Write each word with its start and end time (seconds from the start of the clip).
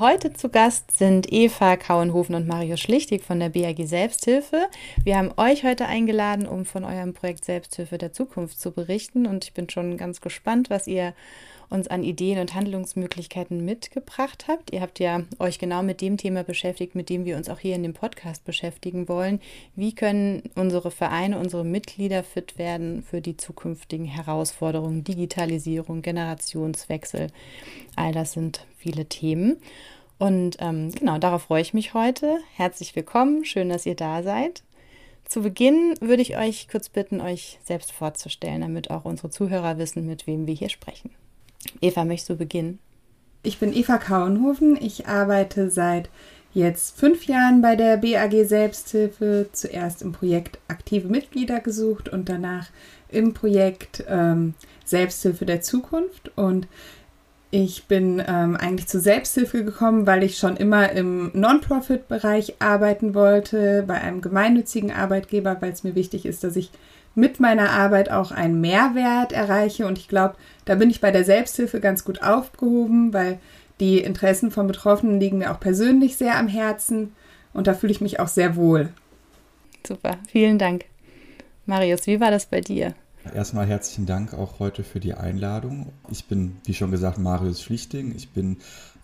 Heute 0.00 0.32
zu 0.32 0.48
Gast 0.48 0.96
sind 0.96 1.30
Eva 1.30 1.76
Kauenhofen 1.76 2.34
und 2.34 2.48
Marius 2.48 2.80
Schlichtig 2.80 3.22
von 3.22 3.38
der 3.38 3.50
BAG 3.50 3.86
Selbsthilfe. 3.86 4.70
Wir 5.04 5.18
haben 5.18 5.30
euch 5.36 5.62
heute 5.62 5.84
eingeladen, 5.84 6.46
um 6.46 6.64
von 6.64 6.84
eurem 6.84 7.12
Projekt 7.12 7.44
Selbsthilfe 7.44 7.98
der 7.98 8.10
Zukunft 8.10 8.58
zu 8.58 8.70
berichten. 8.70 9.26
Und 9.26 9.44
ich 9.44 9.52
bin 9.52 9.68
schon 9.68 9.98
ganz 9.98 10.22
gespannt, 10.22 10.70
was 10.70 10.86
ihr 10.86 11.12
uns 11.70 11.86
an 11.88 12.02
Ideen 12.02 12.40
und 12.40 12.54
Handlungsmöglichkeiten 12.54 13.64
mitgebracht 13.64 14.46
habt. 14.48 14.72
Ihr 14.72 14.80
habt 14.80 14.98
ja 14.98 15.22
euch 15.38 15.58
genau 15.58 15.82
mit 15.82 16.00
dem 16.00 16.16
Thema 16.16 16.42
beschäftigt, 16.42 16.96
mit 16.96 17.08
dem 17.08 17.24
wir 17.24 17.36
uns 17.36 17.48
auch 17.48 17.60
hier 17.60 17.76
in 17.76 17.84
dem 17.84 17.94
Podcast 17.94 18.44
beschäftigen 18.44 19.08
wollen. 19.08 19.40
Wie 19.76 19.94
können 19.94 20.42
unsere 20.56 20.90
Vereine, 20.90 21.38
unsere 21.38 21.64
Mitglieder 21.64 22.24
fit 22.24 22.58
werden 22.58 23.02
für 23.02 23.20
die 23.20 23.36
zukünftigen 23.36 24.06
Herausforderungen, 24.06 25.04
Digitalisierung, 25.04 26.02
Generationswechsel? 26.02 27.28
All 27.94 28.12
das 28.12 28.32
sind 28.32 28.66
viele 28.76 29.06
Themen. 29.06 29.56
Und 30.18 30.56
ähm, 30.60 30.90
genau, 30.92 31.18
darauf 31.18 31.44
freue 31.44 31.62
ich 31.62 31.72
mich 31.72 31.94
heute. 31.94 32.38
Herzlich 32.56 32.94
willkommen, 32.96 33.44
schön, 33.44 33.68
dass 33.68 33.86
ihr 33.86 33.94
da 33.94 34.22
seid. 34.22 34.64
Zu 35.24 35.42
Beginn 35.42 35.94
würde 36.00 36.22
ich 36.22 36.36
euch 36.36 36.66
kurz 36.66 36.88
bitten, 36.88 37.20
euch 37.20 37.60
selbst 37.62 37.92
vorzustellen, 37.92 38.62
damit 38.62 38.90
auch 38.90 39.04
unsere 39.04 39.30
Zuhörer 39.30 39.78
wissen, 39.78 40.04
mit 40.04 40.26
wem 40.26 40.48
wir 40.48 40.54
hier 40.54 40.68
sprechen. 40.68 41.10
Eva, 41.80 42.04
möchtest 42.04 42.30
du 42.30 42.36
beginnen? 42.36 42.78
Ich 43.42 43.58
bin 43.58 43.74
Eva 43.74 43.98
Kauenhofen. 43.98 44.76
Ich 44.80 45.06
arbeite 45.06 45.70
seit 45.70 46.10
jetzt 46.52 46.98
fünf 46.98 47.26
Jahren 47.26 47.62
bei 47.62 47.76
der 47.76 47.96
BAG 47.96 48.44
Selbsthilfe. 48.44 49.48
Zuerst 49.52 50.02
im 50.02 50.12
Projekt 50.12 50.58
Aktive 50.68 51.08
Mitglieder 51.08 51.60
gesucht 51.60 52.08
und 52.08 52.28
danach 52.28 52.68
im 53.08 53.34
Projekt 53.34 54.04
ähm, 54.08 54.54
Selbsthilfe 54.84 55.46
der 55.46 55.62
Zukunft. 55.62 56.30
Und 56.36 56.68
ich 57.50 57.86
bin 57.86 58.22
ähm, 58.26 58.56
eigentlich 58.56 58.86
zur 58.86 59.00
Selbsthilfe 59.00 59.64
gekommen, 59.64 60.06
weil 60.06 60.22
ich 60.22 60.38
schon 60.38 60.56
immer 60.56 60.92
im 60.92 61.30
Non-Profit-Bereich 61.34 62.56
arbeiten 62.60 63.14
wollte, 63.14 63.84
bei 63.86 64.00
einem 64.00 64.20
gemeinnützigen 64.20 64.92
Arbeitgeber, 64.92 65.56
weil 65.60 65.72
es 65.72 65.82
mir 65.82 65.94
wichtig 65.94 66.26
ist, 66.26 66.44
dass 66.44 66.56
ich 66.56 66.70
mit 67.14 67.40
meiner 67.40 67.70
Arbeit 67.70 68.10
auch 68.10 68.30
einen 68.30 68.60
Mehrwert 68.60 69.32
erreiche. 69.32 69.86
Und 69.86 69.98
ich 69.98 70.08
glaube, 70.08 70.36
da 70.64 70.74
bin 70.74 70.90
ich 70.90 71.00
bei 71.00 71.10
der 71.10 71.24
Selbsthilfe 71.24 71.80
ganz 71.80 72.04
gut 72.04 72.22
aufgehoben, 72.22 73.12
weil 73.12 73.38
die 73.80 73.98
Interessen 73.98 74.50
von 74.50 74.66
Betroffenen 74.66 75.18
liegen 75.18 75.38
mir 75.38 75.50
auch 75.50 75.60
persönlich 75.60 76.16
sehr 76.16 76.36
am 76.36 76.48
Herzen 76.48 77.14
und 77.52 77.66
da 77.66 77.74
fühle 77.74 77.92
ich 77.92 78.00
mich 78.00 78.20
auch 78.20 78.28
sehr 78.28 78.54
wohl. 78.56 78.90
Super, 79.86 80.18
vielen 80.28 80.58
Dank. 80.58 80.84
Marius, 81.66 82.06
wie 82.06 82.20
war 82.20 82.30
das 82.30 82.46
bei 82.46 82.60
dir? 82.60 82.94
Erstmal 83.34 83.66
herzlichen 83.66 84.06
Dank 84.06 84.34
auch 84.34 84.58
heute 84.58 84.82
für 84.82 85.00
die 85.00 85.14
Einladung. 85.14 85.92
Ich 86.10 86.26
bin, 86.26 86.56
wie 86.64 86.74
schon 86.74 86.90
gesagt, 86.90 87.18
Marius 87.18 87.62
Schlichting. 87.62 88.14
Ich 88.16 88.30
bin 88.30 88.58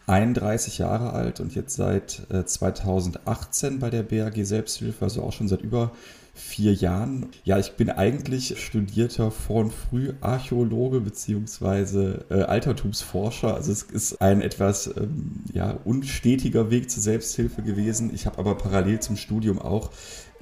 31 0.06 0.78
Jahre 0.78 1.12
alt 1.12 1.40
und 1.40 1.54
jetzt 1.54 1.76
seit 1.76 2.22
2018 2.44 3.74
äh, 3.74 3.76
bei 3.78 3.90
der 3.90 4.02
BAG 4.02 4.44
Selbsthilfe, 4.44 5.04
also 5.04 5.22
auch 5.22 5.32
schon 5.32 5.48
seit 5.48 5.62
über 5.62 5.92
vier 6.36 6.74
Jahren. 6.74 7.26
Ja, 7.44 7.58
ich 7.58 7.72
bin 7.72 7.90
eigentlich 7.90 8.62
studierter 8.62 9.30
Vor- 9.30 9.64
und 9.64 9.72
Früharchäologe 9.72 11.00
beziehungsweise 11.00 12.24
äh, 12.30 12.42
Altertumsforscher. 12.42 13.54
Also 13.54 13.72
es 13.72 13.82
ist 13.82 14.20
ein 14.20 14.42
etwas 14.42 14.86
ähm, 14.96 15.44
ja, 15.52 15.78
unstetiger 15.84 16.70
Weg 16.70 16.90
zur 16.90 17.02
Selbsthilfe 17.02 17.62
gewesen. 17.62 18.14
Ich 18.14 18.26
habe 18.26 18.38
aber 18.38 18.54
parallel 18.54 19.00
zum 19.00 19.16
Studium 19.16 19.58
auch 19.58 19.90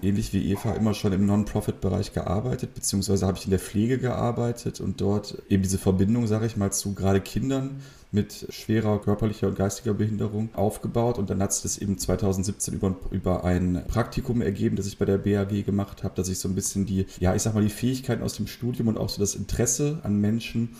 ähnlich 0.05 0.33
wie 0.33 0.53
Eva 0.53 0.73
immer 0.73 0.95
schon 0.95 1.13
im 1.13 1.27
Non-Profit-Bereich 1.27 2.13
gearbeitet, 2.13 2.75
beziehungsweise 2.75 3.27
habe 3.27 3.39
ich 3.39 3.45
in 3.45 3.51
der 3.51 3.59
Pflege 3.59 3.99
gearbeitet 3.99 4.81
und 4.81 5.01
dort 5.01 5.43
eben 5.49 5.63
diese 5.63 5.79
Verbindung, 5.79 6.27
sage 6.27 6.47
ich 6.47 6.57
mal, 6.57 6.73
zu 6.73 6.95
gerade 6.95 7.21
Kindern 7.21 7.81
mit 8.15 8.47
schwerer 8.51 9.01
körperlicher 9.01 9.49
und 9.49 9.57
geistiger 9.57 9.93
Behinderung 9.93 10.49
aufgebaut. 10.55 11.19
Und 11.19 11.31
dann 11.31 11.43
hat 11.43 11.53
sich 11.53 11.63
das 11.65 11.79
eben 11.79 11.99
2017 11.99 12.73
über, 12.73 12.97
über 13.11 13.43
ein 13.43 13.83
Praktikum 13.89 14.41
ergeben, 14.41 14.77
das 14.77 14.87
ich 14.87 14.99
bei 14.99 15.05
der 15.05 15.19
BAG 15.19 15.67
gemacht 15.67 16.05
habe, 16.05 16.15
dass 16.15 16.29
ich 16.29 16.39
so 16.39 16.49
ein 16.49 16.55
bisschen 16.55 16.87
die, 16.87 17.07
ja, 17.19 17.35
ich 17.35 17.43
sag 17.43 17.55
mal, 17.55 17.65
die 17.65 17.71
Fähigkeiten 17.71 18.23
aus 18.23 18.35
dem 18.35 18.47
Studium 18.47 18.87
und 18.87 18.99
auch 18.99 19.09
so 19.09 19.21
das 19.21 19.35
Interesse 19.35 19.99
an 20.05 20.21
Menschen 20.21 20.77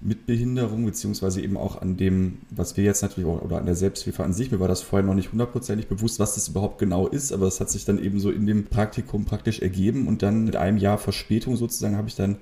mit 0.00 0.26
Behinderung, 0.26 0.84
beziehungsweise 0.84 1.40
eben 1.40 1.56
auch 1.56 1.80
an 1.80 1.96
dem, 1.96 2.38
was 2.50 2.76
wir 2.76 2.84
jetzt 2.84 3.02
natürlich 3.02 3.28
auch, 3.28 3.42
oder 3.42 3.58
an 3.58 3.66
der 3.66 3.74
Selbsthilfe 3.74 4.24
an 4.24 4.32
sich, 4.32 4.50
mir 4.50 4.60
war 4.60 4.68
das 4.68 4.82
vorher 4.82 5.06
noch 5.06 5.14
nicht 5.14 5.32
hundertprozentig 5.32 5.88
bewusst, 5.88 6.18
was 6.18 6.34
das 6.34 6.48
überhaupt 6.48 6.78
genau 6.78 7.06
ist, 7.08 7.32
aber 7.32 7.46
es 7.46 7.60
hat 7.60 7.70
sich 7.70 7.84
dann 7.84 8.02
eben 8.02 8.20
so 8.20 8.30
in 8.30 8.46
dem 8.46 8.64
Praktikum 8.64 9.24
praktisch 9.24 9.60
ergeben 9.60 10.06
und 10.08 10.22
dann 10.22 10.44
mit 10.44 10.56
einem 10.56 10.78
Jahr 10.78 10.98
Verspätung 10.98 11.56
sozusagen 11.56 11.96
habe 11.96 12.08
ich 12.08 12.16
dann 12.16 12.36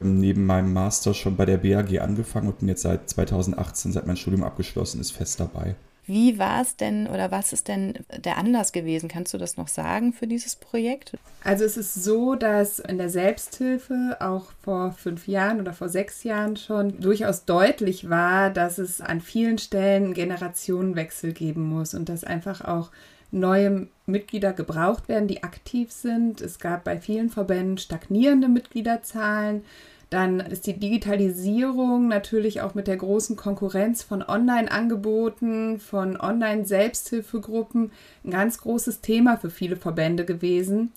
neben 0.00 0.46
meinem 0.46 0.72
Master 0.72 1.14
schon 1.14 1.36
bei 1.36 1.44
der 1.44 1.58
BAG 1.58 2.00
angefangen 2.00 2.48
und 2.48 2.58
bin 2.58 2.68
jetzt 2.68 2.82
seit 2.82 3.10
2018, 3.10 3.92
seit 3.92 4.06
mein 4.06 4.16
Studium 4.16 4.42
abgeschlossen 4.42 5.00
ist, 5.00 5.10
fest 5.10 5.40
dabei. 5.40 5.76
Wie 6.10 6.40
war 6.40 6.60
es 6.60 6.74
denn 6.74 7.06
oder 7.06 7.30
was 7.30 7.52
ist 7.52 7.68
denn 7.68 7.94
der 8.16 8.36
Anlass 8.36 8.72
gewesen? 8.72 9.08
Kannst 9.08 9.32
du 9.32 9.38
das 9.38 9.56
noch 9.56 9.68
sagen 9.68 10.12
für 10.12 10.26
dieses 10.26 10.56
Projekt? 10.56 11.16
Also 11.44 11.64
es 11.64 11.76
ist 11.76 11.94
so, 11.94 12.34
dass 12.34 12.80
in 12.80 12.98
der 12.98 13.10
Selbsthilfe 13.10 14.16
auch 14.18 14.46
vor 14.60 14.90
fünf 14.90 15.28
Jahren 15.28 15.60
oder 15.60 15.72
vor 15.72 15.88
sechs 15.88 16.24
Jahren 16.24 16.56
schon 16.56 17.00
durchaus 17.00 17.44
deutlich 17.44 18.10
war, 18.10 18.50
dass 18.50 18.78
es 18.78 19.00
an 19.00 19.20
vielen 19.20 19.58
Stellen 19.58 20.12
Generationenwechsel 20.12 21.32
geben 21.32 21.62
muss 21.62 21.94
und 21.94 22.08
dass 22.08 22.24
einfach 22.24 22.62
auch 22.62 22.90
neue 23.30 23.86
Mitglieder 24.06 24.52
gebraucht 24.52 25.08
werden, 25.08 25.28
die 25.28 25.44
aktiv 25.44 25.92
sind. 25.92 26.40
Es 26.40 26.58
gab 26.58 26.82
bei 26.82 26.98
vielen 26.98 27.30
Verbänden 27.30 27.78
stagnierende 27.78 28.48
Mitgliederzahlen. 28.48 29.62
Dann 30.10 30.40
ist 30.40 30.66
die 30.66 30.78
Digitalisierung 30.78 32.08
natürlich 32.08 32.62
auch 32.62 32.74
mit 32.74 32.88
der 32.88 32.96
großen 32.96 33.36
Konkurrenz 33.36 34.02
von 34.02 34.24
Online-Angeboten, 34.24 35.78
von 35.78 36.20
Online-Selbsthilfegruppen 36.20 37.92
ein 38.24 38.30
ganz 38.30 38.58
großes 38.58 39.02
Thema 39.02 39.36
für 39.36 39.50
viele 39.50 39.76
Verbände 39.76 40.24
gewesen. 40.24 40.92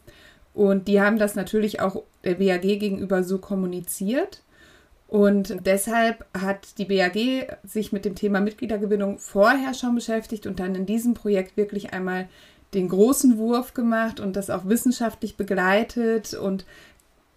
Und 0.56 0.88
die 0.88 1.00
haben 1.00 1.19
das 1.19 1.35
natürlich 1.35 1.79
auch 1.79 2.01
der 2.24 2.35
BAG 2.35 2.62
gegenüber 2.62 3.24
so 3.24 3.38
kommuniziert. 3.38 4.41
Und 5.07 5.57
deshalb 5.63 6.25
hat 6.35 6.80
die 6.80 6.85
BAG 6.85 7.59
sich 7.63 7.91
mit 7.91 8.06
dem 8.06 8.16
Thema 8.16 8.41
Mitgliedergewinnung 8.41 9.19
vorher 9.19 9.75
schon 9.75 9.94
beschäftigt 9.94 10.47
und 10.47 10.59
dann 10.59 10.74
in 10.74 10.88
diesem 10.88 11.13
Projekt 11.13 11.56
wirklich 11.56 11.94
einmal 11.94 12.28
den 12.74 12.90
großen 12.90 13.38
Wurf 13.38 13.75
gemacht 13.75 14.19
und 14.19 14.35
das 14.35 14.50
auch 14.50 14.68
wissenschaftlich 14.68 15.38
begleitet 15.38 16.34
und 16.34 16.66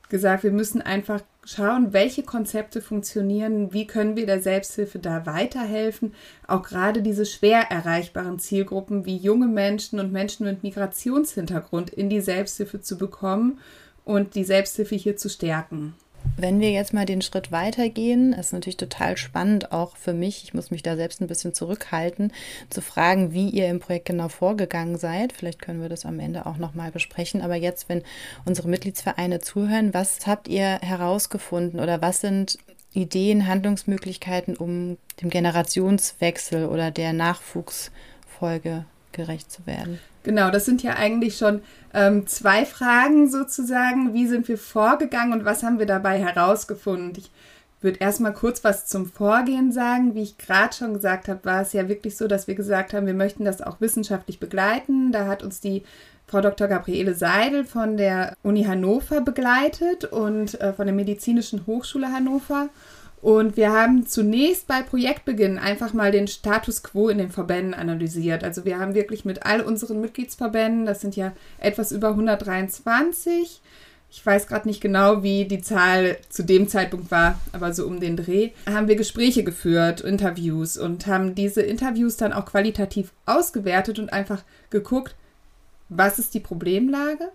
gesagt, 0.08 0.42
wir 0.42 0.52
müssen 0.52 0.80
einfach 0.80 1.20
schauen, 1.46 1.92
welche 1.92 2.24
Konzepte 2.24 2.82
funktionieren, 2.82 3.72
wie 3.72 3.86
können 3.86 4.16
wir 4.16 4.26
der 4.26 4.42
Selbsthilfe 4.42 4.98
da 4.98 5.24
weiterhelfen, 5.24 6.12
auch 6.46 6.62
gerade 6.62 7.02
diese 7.02 7.24
schwer 7.24 7.70
erreichbaren 7.70 8.38
Zielgruppen 8.38 9.06
wie 9.06 9.16
junge 9.16 9.46
Menschen 9.46 10.00
und 10.00 10.12
Menschen 10.12 10.44
mit 10.44 10.62
Migrationshintergrund 10.62 11.90
in 11.90 12.10
die 12.10 12.20
Selbsthilfe 12.20 12.80
zu 12.80 12.98
bekommen 12.98 13.60
und 14.04 14.34
die 14.34 14.44
Selbsthilfe 14.44 14.96
hier 14.96 15.16
zu 15.16 15.30
stärken. 15.30 15.94
Wenn 16.38 16.60
wir 16.60 16.70
jetzt 16.70 16.92
mal 16.92 17.06
den 17.06 17.22
Schritt 17.22 17.50
weitergehen, 17.50 18.34
ist 18.34 18.52
natürlich 18.52 18.76
total 18.76 19.16
spannend, 19.16 19.72
auch 19.72 19.96
für 19.96 20.12
mich, 20.12 20.44
ich 20.44 20.52
muss 20.52 20.70
mich 20.70 20.82
da 20.82 20.94
selbst 20.94 21.22
ein 21.22 21.28
bisschen 21.28 21.54
zurückhalten, 21.54 22.30
zu 22.68 22.82
fragen, 22.82 23.32
wie 23.32 23.48
ihr 23.48 23.68
im 23.68 23.80
Projekt 23.80 24.04
genau 24.04 24.28
vorgegangen 24.28 24.98
seid. 24.98 25.32
Vielleicht 25.32 25.62
können 25.62 25.80
wir 25.80 25.88
das 25.88 26.04
am 26.04 26.20
Ende 26.20 26.44
auch 26.44 26.58
nochmal 26.58 26.90
besprechen. 26.90 27.40
Aber 27.40 27.54
jetzt, 27.54 27.88
wenn 27.88 28.02
unsere 28.44 28.68
Mitgliedsvereine 28.68 29.40
zuhören, 29.40 29.94
was 29.94 30.26
habt 30.26 30.46
ihr 30.48 30.78
herausgefunden 30.82 31.80
oder 31.80 32.02
was 32.02 32.20
sind 32.20 32.58
Ideen, 32.92 33.46
Handlungsmöglichkeiten, 33.46 34.56
um 34.56 34.98
dem 35.22 35.30
Generationswechsel 35.30 36.66
oder 36.66 36.90
der 36.90 37.14
Nachwuchsfolge 37.14 38.84
gerecht 39.12 39.50
zu 39.50 39.66
werden? 39.66 40.00
Genau, 40.26 40.50
das 40.50 40.64
sind 40.64 40.82
ja 40.82 40.94
eigentlich 40.94 41.36
schon 41.36 41.62
ähm, 41.94 42.26
zwei 42.26 42.66
Fragen 42.66 43.30
sozusagen. 43.30 44.12
Wie 44.12 44.26
sind 44.26 44.48
wir 44.48 44.58
vorgegangen 44.58 45.32
und 45.32 45.44
was 45.44 45.62
haben 45.62 45.78
wir 45.78 45.86
dabei 45.86 46.18
herausgefunden? 46.18 47.12
Ich 47.16 47.30
würde 47.80 48.00
erstmal 48.00 48.32
kurz 48.32 48.64
was 48.64 48.86
zum 48.86 49.06
Vorgehen 49.06 49.70
sagen. 49.70 50.16
Wie 50.16 50.24
ich 50.24 50.36
gerade 50.36 50.74
schon 50.74 50.94
gesagt 50.94 51.28
habe, 51.28 51.44
war 51.44 51.62
es 51.62 51.72
ja 51.72 51.88
wirklich 51.88 52.16
so, 52.16 52.26
dass 52.26 52.48
wir 52.48 52.56
gesagt 52.56 52.92
haben, 52.92 53.06
wir 53.06 53.14
möchten 53.14 53.44
das 53.44 53.62
auch 53.62 53.80
wissenschaftlich 53.80 54.40
begleiten. 54.40 55.12
Da 55.12 55.28
hat 55.28 55.44
uns 55.44 55.60
die 55.60 55.84
Frau 56.26 56.40
Dr. 56.40 56.66
Gabriele 56.66 57.14
Seidel 57.14 57.64
von 57.64 57.96
der 57.96 58.36
Uni 58.42 58.64
Hannover 58.64 59.20
begleitet 59.20 60.06
und 60.06 60.60
äh, 60.60 60.72
von 60.72 60.86
der 60.86 60.96
Medizinischen 60.96 61.68
Hochschule 61.68 62.10
Hannover. 62.10 62.68
Und 63.22 63.56
wir 63.56 63.72
haben 63.72 64.06
zunächst 64.06 64.66
bei 64.66 64.82
Projektbeginn 64.82 65.58
einfach 65.58 65.92
mal 65.92 66.12
den 66.12 66.28
Status 66.28 66.82
quo 66.82 67.08
in 67.08 67.18
den 67.18 67.30
Verbänden 67.30 67.74
analysiert. 67.74 68.44
Also 68.44 68.64
wir 68.64 68.78
haben 68.78 68.94
wirklich 68.94 69.24
mit 69.24 69.44
all 69.44 69.60
unseren 69.62 70.00
Mitgliedsverbänden, 70.00 70.86
das 70.86 71.00
sind 71.00 71.16
ja 71.16 71.32
etwas 71.58 71.92
über 71.92 72.10
123, 72.10 73.60
ich 74.08 74.24
weiß 74.24 74.46
gerade 74.46 74.68
nicht 74.68 74.80
genau, 74.80 75.22
wie 75.22 75.46
die 75.46 75.60
Zahl 75.60 76.16
zu 76.28 76.44
dem 76.44 76.68
Zeitpunkt 76.68 77.10
war, 77.10 77.40
aber 77.52 77.72
so 77.72 77.86
um 77.86 78.00
den 78.00 78.16
Dreh, 78.16 78.50
haben 78.66 78.88
wir 78.88 78.96
Gespräche 78.96 79.44
geführt, 79.44 80.00
Interviews 80.00 80.78
und 80.78 81.06
haben 81.06 81.34
diese 81.34 81.62
Interviews 81.62 82.16
dann 82.16 82.32
auch 82.32 82.46
qualitativ 82.46 83.12
ausgewertet 83.26 83.98
und 83.98 84.12
einfach 84.12 84.42
geguckt, 84.70 85.14
was 85.88 86.18
ist 86.18 86.34
die 86.34 86.40
Problemlage, 86.40 87.30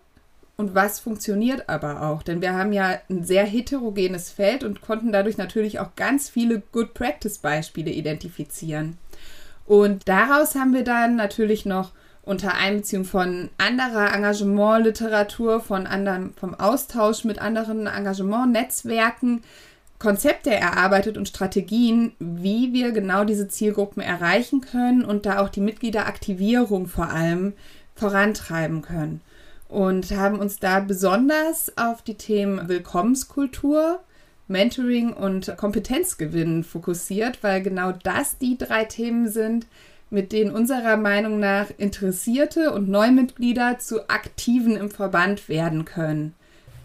und 0.61 0.75
was 0.75 0.99
funktioniert 0.99 1.67
aber 1.67 2.03
auch. 2.03 2.21
Denn 2.21 2.39
wir 2.39 2.53
haben 2.53 2.71
ja 2.71 2.99
ein 3.09 3.23
sehr 3.23 3.45
heterogenes 3.45 4.29
Feld 4.29 4.63
und 4.63 4.81
konnten 4.81 5.11
dadurch 5.11 5.37
natürlich 5.37 5.79
auch 5.79 5.95
ganz 5.95 6.29
viele 6.29 6.61
Good 6.71 6.93
Practice-Beispiele 6.93 7.89
identifizieren. 7.89 8.97
Und 9.65 10.07
daraus 10.07 10.53
haben 10.53 10.73
wir 10.73 10.83
dann 10.83 11.15
natürlich 11.15 11.65
noch 11.65 11.91
unter 12.21 12.53
Einbeziehung 12.53 13.05
von 13.05 13.49
anderer 13.57 14.13
Engagementliteratur, 14.13 15.61
von 15.61 15.87
anderem, 15.87 16.33
vom 16.39 16.53
Austausch 16.53 17.23
mit 17.23 17.39
anderen 17.39 17.87
Engagementnetzwerken 17.87 19.43
Konzepte 19.97 20.51
erarbeitet 20.51 21.17
und 21.17 21.27
Strategien, 21.27 22.11
wie 22.19 22.71
wir 22.71 22.91
genau 22.91 23.23
diese 23.23 23.47
Zielgruppen 23.47 24.03
erreichen 24.03 24.61
können 24.61 25.03
und 25.03 25.25
da 25.25 25.39
auch 25.39 25.49
die 25.49 25.61
Mitgliederaktivierung 25.61 26.85
vor 26.85 27.09
allem 27.09 27.53
vorantreiben 27.95 28.83
können 28.83 29.21
und 29.71 30.11
haben 30.11 30.37
uns 30.37 30.59
da 30.59 30.81
besonders 30.81 31.75
auf 31.77 32.01
die 32.01 32.15
Themen 32.15 32.67
Willkommenskultur, 32.67 34.01
Mentoring 34.49 35.13
und 35.13 35.55
Kompetenzgewinn 35.55 36.65
fokussiert, 36.65 37.41
weil 37.41 37.63
genau 37.63 37.93
das 37.93 38.37
die 38.37 38.57
drei 38.57 38.83
Themen 38.83 39.29
sind, 39.29 39.65
mit 40.09 40.33
denen 40.33 40.51
unserer 40.51 40.97
Meinung 40.97 41.39
nach 41.39 41.67
Interessierte 41.77 42.73
und 42.73 42.89
Neumitglieder 42.89 43.79
zu 43.79 44.09
Aktiven 44.09 44.75
im 44.75 44.91
Verband 44.91 45.47
werden 45.47 45.85
können. 45.85 46.33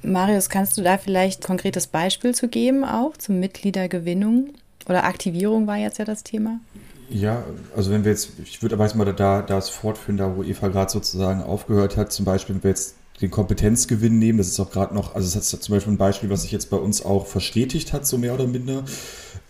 Marius, 0.03 0.49
kannst 0.49 0.79
du 0.79 0.83
da 0.83 0.97
vielleicht 0.97 1.41
ein 1.43 1.47
konkretes 1.47 1.89
Beispiel 1.89 2.37
zu 2.37 2.47
geben, 2.47 2.85
auch 2.85 3.17
zur 3.17 3.35
Mitgliedergewinnung 3.35 4.51
oder 4.89 5.03
Aktivierung 5.03 5.67
war 5.67 5.77
jetzt 5.77 5.99
ja 5.99 6.05
das 6.05 6.23
Thema? 6.23 6.61
Ja, 7.09 7.45
also 7.77 7.91
wenn 7.91 8.05
wir 8.05 8.11
jetzt, 8.11 8.31
ich 8.43 8.63
würde 8.63 8.75
aber 8.75 8.85
jetzt 8.85 8.97
mal 8.97 9.05
da 9.13 9.43
das 9.43 9.69
fortführen, 9.69 10.17
da 10.17 10.37
wo 10.37 10.43
Eva 10.43 10.69
gerade 10.69 10.91
sozusagen 10.91 11.43
aufgehört 11.43 11.97
hat, 11.97 12.13
zum 12.13 12.25
Beispiel, 12.25 12.57
wenn 12.57 12.65
wir 12.65 12.71
jetzt 12.71 12.97
den 13.21 13.31
Kompetenzgewinn 13.31 14.19
nehmen, 14.19 14.39
das 14.39 14.49
ist 14.49 14.61
auch 14.61 14.71
gerade 14.71 14.95
noch, 14.95 15.15
also 15.15 15.33
das 15.33 15.53
ist 15.53 15.63
zum 15.63 15.75
Beispiel 15.75 15.95
ein 15.95 15.99
Beispiel, 15.99 16.29
was 16.31 16.43
sich 16.43 16.53
jetzt 16.53 16.69
bei 16.69 16.77
uns 16.77 17.05
auch 17.05 17.27
verstetigt 17.27 17.93
hat, 17.93 18.07
so 18.07 18.19
mehr 18.19 18.35
oder 18.35 18.47
minder. 18.47 18.85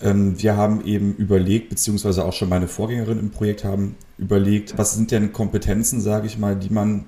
Ähm, 0.00 0.40
wir 0.40 0.56
haben 0.56 0.84
eben 0.84 1.14
überlegt, 1.14 1.70
beziehungsweise 1.70 2.24
auch 2.24 2.32
schon 2.32 2.48
meine 2.48 2.68
Vorgängerin 2.68 3.18
im 3.18 3.30
Projekt 3.30 3.64
haben 3.64 3.96
überlegt, 4.18 4.76
was 4.78 4.94
sind 4.94 5.10
denn 5.10 5.32
Kompetenzen, 5.32 6.00
sage 6.00 6.26
ich 6.26 6.38
mal, 6.38 6.54
die 6.56 6.70
man 6.70 7.06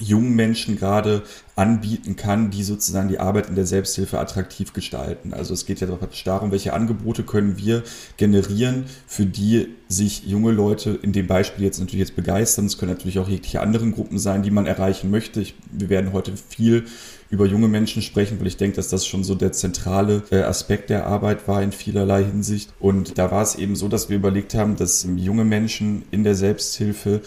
jungen 0.00 0.34
Menschen 0.34 0.76
gerade 0.78 1.22
anbieten 1.56 2.16
kann, 2.16 2.50
die 2.50 2.62
sozusagen 2.62 3.08
die 3.08 3.18
Arbeit 3.18 3.48
in 3.48 3.56
der 3.56 3.66
Selbsthilfe 3.66 4.18
attraktiv 4.18 4.72
gestalten. 4.72 5.34
Also 5.34 5.54
es 5.54 5.66
geht 5.66 5.80
ja 5.80 5.88
darum, 5.88 6.50
welche 6.52 6.72
Angebote 6.72 7.24
können 7.24 7.58
wir 7.58 7.82
generieren, 8.16 8.84
für 9.06 9.26
die 9.26 9.68
sich 9.88 10.24
junge 10.24 10.52
Leute 10.52 10.98
in 11.02 11.12
dem 11.12 11.26
Beispiel 11.26 11.64
jetzt 11.64 11.80
natürlich 11.80 12.06
jetzt 12.06 12.16
begeistern. 12.16 12.66
Es 12.66 12.78
können 12.78 12.92
natürlich 12.92 13.18
auch 13.18 13.28
jegliche 13.28 13.60
anderen 13.60 13.92
Gruppen 13.92 14.18
sein, 14.18 14.42
die 14.42 14.50
man 14.50 14.66
erreichen 14.66 15.10
möchte. 15.10 15.40
Ich, 15.40 15.54
wir 15.72 15.88
werden 15.88 16.12
heute 16.12 16.32
viel 16.48 16.84
über 17.30 17.46
junge 17.46 17.68
Menschen 17.68 18.02
sprechen, 18.02 18.38
weil 18.40 18.46
ich 18.46 18.56
denke, 18.56 18.76
dass 18.76 18.88
das 18.88 19.06
schon 19.06 19.24
so 19.24 19.34
der 19.34 19.52
zentrale 19.52 20.22
äh, 20.30 20.42
Aspekt 20.42 20.90
der 20.90 21.06
Arbeit 21.06 21.46
war 21.46 21.62
in 21.62 21.72
vielerlei 21.72 22.24
Hinsicht. 22.24 22.72
Und 22.78 23.18
da 23.18 23.30
war 23.30 23.42
es 23.42 23.56
eben 23.56 23.76
so, 23.76 23.88
dass 23.88 24.08
wir 24.08 24.16
überlegt 24.16 24.54
haben, 24.54 24.76
dass 24.76 25.06
junge 25.16 25.44
Menschen 25.44 26.04
in 26.10 26.24
der 26.24 26.34
Selbsthilfe 26.34 27.20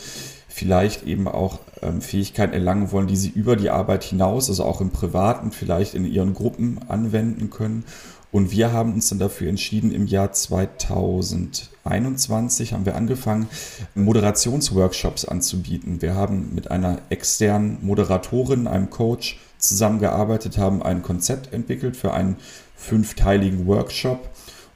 vielleicht 0.51 1.03
eben 1.03 1.27
auch 1.27 1.59
ähm, 1.81 2.01
Fähigkeiten 2.01 2.53
erlangen 2.53 2.92
wollen, 2.92 3.07
die 3.07 3.15
sie 3.15 3.30
über 3.30 3.56
die 3.56 3.69
Arbeit 3.69 4.03
hinaus, 4.03 4.50
also 4.50 4.65
auch 4.65 4.81
im 4.81 4.89
Privaten, 4.92 5.51
vielleicht 5.51 5.95
in 5.95 6.06
ihren 6.06 6.33
Gruppen 6.33 6.80
anwenden 6.89 7.50
können. 7.50 7.86
Und 8.31 8.51
wir 8.51 8.71
haben 8.71 8.94
uns 8.94 9.09
dann 9.09 9.19
dafür 9.19 9.50
entschieden, 9.50 9.92
im 9.92 10.07
Jahr 10.07 10.31
2021 10.31 12.71
haben 12.74 12.86
wir 12.86 12.95
angefangen, 12.95 13.50
Moderationsworkshops 13.95 15.25
anzubieten. 15.25 16.01
Wir 16.01 16.15
haben 16.15 16.54
mit 16.54 16.71
einer 16.71 17.00
externen 17.09 17.80
Moderatorin, 17.81 18.68
einem 18.68 18.89
Coach 18.89 19.38
zusammengearbeitet, 19.57 20.57
haben 20.57 20.81
ein 20.81 21.01
Konzept 21.01 21.51
entwickelt 21.54 21.97
für 21.97 22.13
einen 22.13 22.38
fünfteiligen 22.75 23.68
Workshop 23.68 24.30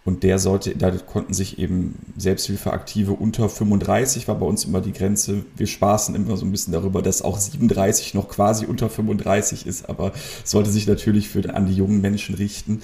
und 0.06 0.22
der 0.22 0.38
sollte, 0.38 0.75
da 0.75 0.92
konnten 0.92 1.34
sich 1.34 1.57
eben 1.57 1.96
Selbsthilfeaktive 2.16 3.12
unter 3.12 3.50
35 3.50 4.28
war 4.28 4.36
bei 4.36 4.46
uns 4.46 4.63
immer 4.63 4.80
die 4.80 4.94
Grenze. 4.94 5.44
Wir 5.57 5.66
spaßen 5.66 6.13
immer 6.13 6.38
so 6.38 6.46
ein 6.46 6.52
bisschen 6.52 6.74
darüber, 6.74 7.02
dass 7.02 7.24
auch 7.24 7.40
37 7.40 8.13
noch 8.13 8.30
quasi 8.30 8.68
unter 8.68 8.88
35 8.88 9.66
ist, 9.66 9.90
aber 9.90 10.12
sollte 10.44 10.69
sich 10.69 10.86
natürlich 10.86 11.28
für, 11.28 11.52
an 11.56 11.66
die 11.66 11.74
jungen 11.74 12.02
Menschen 12.02 12.36
richten. 12.36 12.81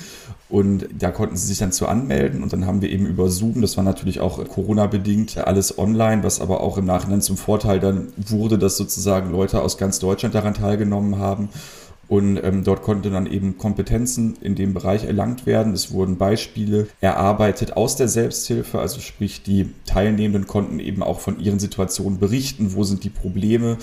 Und 0.50 0.88
da 0.98 1.12
konnten 1.12 1.38
sie 1.38 1.46
sich 1.46 1.60
dann 1.60 1.72
zu 1.72 1.88
anmelden 1.88 2.42
und 2.42 2.54
dann 2.54 2.66
haben 2.66 2.82
wir 2.82 2.90
eben 2.90 3.06
über 3.06 3.30
Zoom, 3.30 3.62
das 3.62 3.78
war 3.78 3.84
natürlich 3.84 4.20
auch 4.20 4.44
Corona-bedingt, 4.50 5.38
alles 5.38 5.78
online, 5.78 6.24
was 6.24 6.42
aber 6.42 6.62
auch 6.62 6.80
im 6.80 6.86
Nachhinein 6.86 7.22
zum 7.22 7.38
Vorteil 7.38 7.80
dann 7.80 8.12
wurde, 8.18 8.58
dass 8.58 8.78
sozusagen 8.78 9.32
Leute 9.32 9.62
aus 9.62 9.78
ganz 9.78 10.00
Deutschland 10.00 10.34
daran 10.34 10.56
teilgenommen 10.56 11.20
haben. 11.20 11.50
Und 12.12 12.36
ähm, 12.44 12.66
dort 12.66 12.82
konnten 12.82 13.14
dann 13.14 13.26
eben 13.26 13.58
Kompetenzen 13.58 14.36
in 14.42 14.56
dem 14.56 14.74
Bereich 14.74 15.06
erlangt 15.06 15.46
werden. 15.46 15.72
Es 15.72 15.94
wurden 15.94 16.18
Beispiele 16.18 16.88
erarbeitet 17.00 17.78
aus 17.78 17.96
der 17.96 18.10
Selbsthilfe, 18.10 18.80
also 18.80 19.00
sprich 19.00 19.44
die 19.44 19.70
Teilnehmenden 19.86 20.46
konnten 20.46 20.82
eben 20.82 21.04
auch 21.04 21.22
von 21.22 21.40
ihren 21.40 21.58
Situationen 21.58 22.20
berichten, 22.20 22.74
wo 22.76 22.84
sind 22.84 23.06
die 23.06 23.10
Probleme. 23.10 23.78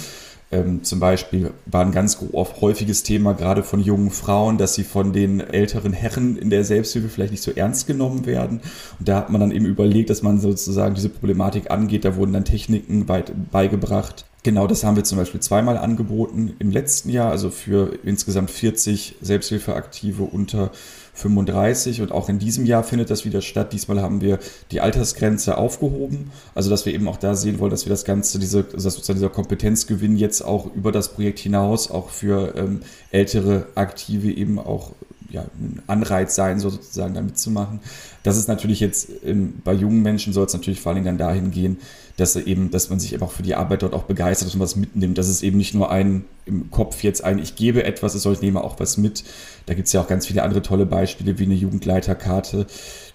Ähm, 0.50 0.84
zum 0.84 1.00
Beispiel 1.00 1.52
war 1.64 1.82
ein 1.82 1.92
ganz 1.92 2.18
häufiges 2.60 3.02
Thema 3.02 3.32
gerade 3.32 3.62
von 3.62 3.80
jungen 3.80 4.10
Frauen, 4.10 4.58
dass 4.58 4.74
sie 4.74 4.84
von 4.84 5.14
den 5.14 5.40
älteren 5.40 5.94
Herren 5.94 6.36
in 6.36 6.50
der 6.50 6.64
Selbsthilfe 6.64 7.08
vielleicht 7.08 7.32
nicht 7.32 7.42
so 7.42 7.52
ernst 7.52 7.86
genommen 7.86 8.26
werden. 8.26 8.60
Und 8.98 9.08
da 9.08 9.16
hat 9.16 9.30
man 9.30 9.40
dann 9.40 9.52
eben 9.52 9.64
überlegt, 9.64 10.10
dass 10.10 10.22
man 10.22 10.38
sozusagen 10.38 10.94
diese 10.94 11.08
Problematik 11.08 11.70
angeht. 11.70 12.04
Da 12.04 12.16
wurden 12.16 12.34
dann 12.34 12.44
Techniken 12.44 13.06
beigebracht, 13.50 14.26
Genau, 14.48 14.66
das 14.66 14.82
haben 14.82 14.96
wir 14.96 15.04
zum 15.04 15.18
Beispiel 15.18 15.40
zweimal 15.40 15.76
angeboten 15.76 16.56
im 16.58 16.70
letzten 16.70 17.10
Jahr, 17.10 17.30
also 17.30 17.50
für 17.50 17.98
insgesamt 18.02 18.50
40 18.50 19.16
Selbsthilfeaktive 19.20 20.22
unter 20.22 20.70
35 21.12 22.00
und 22.00 22.12
auch 22.12 22.30
in 22.30 22.38
diesem 22.38 22.64
Jahr 22.64 22.82
findet 22.82 23.10
das 23.10 23.26
wieder 23.26 23.42
statt. 23.42 23.74
Diesmal 23.74 24.00
haben 24.00 24.22
wir 24.22 24.38
die 24.70 24.80
Altersgrenze 24.80 25.58
aufgehoben, 25.58 26.30
also 26.54 26.70
dass 26.70 26.86
wir 26.86 26.94
eben 26.94 27.08
auch 27.08 27.18
da 27.18 27.34
sehen 27.34 27.58
wollen, 27.58 27.70
dass 27.70 27.84
wir 27.84 27.90
das 27.90 28.06
Ganze, 28.06 28.38
diese, 28.38 28.64
dass 28.64 28.84
sozusagen 28.84 29.18
dieser 29.18 29.28
Kompetenzgewinn 29.28 30.16
jetzt 30.16 30.40
auch 30.40 30.74
über 30.74 30.92
das 30.92 31.12
Projekt 31.12 31.40
hinaus 31.40 31.90
auch 31.90 32.08
für 32.08 32.54
ähm, 32.56 32.80
ältere 33.10 33.66
Aktive 33.74 34.30
eben 34.30 34.58
auch 34.58 34.92
ja, 35.30 35.42
ein 35.42 35.82
Anreiz 35.86 36.34
sein, 36.34 36.58
so 36.58 36.70
sozusagen 36.70 37.14
da 37.14 37.20
mitzumachen. 37.20 37.80
Das 38.22 38.36
ist 38.36 38.48
natürlich 38.48 38.80
jetzt 38.80 39.08
ähm, 39.24 39.54
bei 39.62 39.72
jungen 39.72 40.02
Menschen 40.02 40.32
soll 40.32 40.46
es 40.46 40.52
natürlich 40.52 40.80
vor 40.80 40.92
allem 40.92 41.04
dann 41.04 41.18
dahin 41.18 41.50
gehen, 41.50 41.78
dass 42.16 42.34
eben, 42.34 42.70
dass 42.70 42.90
man 42.90 42.98
sich 42.98 43.14
einfach 43.14 43.30
für 43.30 43.42
die 43.42 43.54
Arbeit 43.54 43.82
dort 43.82 43.94
auch 43.94 44.02
begeistert, 44.04 44.48
dass 44.48 44.54
man 44.54 44.64
was 44.64 44.74
mitnimmt, 44.74 45.18
dass 45.18 45.28
es 45.28 45.42
eben 45.42 45.56
nicht 45.56 45.74
nur 45.74 45.90
ein 45.90 46.24
im 46.46 46.70
Kopf 46.70 47.04
jetzt 47.04 47.22
ein, 47.22 47.38
ich 47.38 47.54
gebe 47.56 47.84
etwas, 47.84 48.14
es 48.14 48.22
soll 48.22 48.32
ich 48.32 48.40
nehme 48.40 48.64
auch 48.64 48.80
was 48.80 48.96
mit. 48.96 49.22
Da 49.66 49.74
gibt 49.74 49.86
es 49.86 49.92
ja 49.92 50.00
auch 50.00 50.08
ganz 50.08 50.26
viele 50.26 50.42
andere 50.42 50.62
tolle 50.62 50.86
Beispiele 50.86 51.38
wie 51.38 51.44
eine 51.44 51.54
Jugendleiterkarte, 51.54 52.66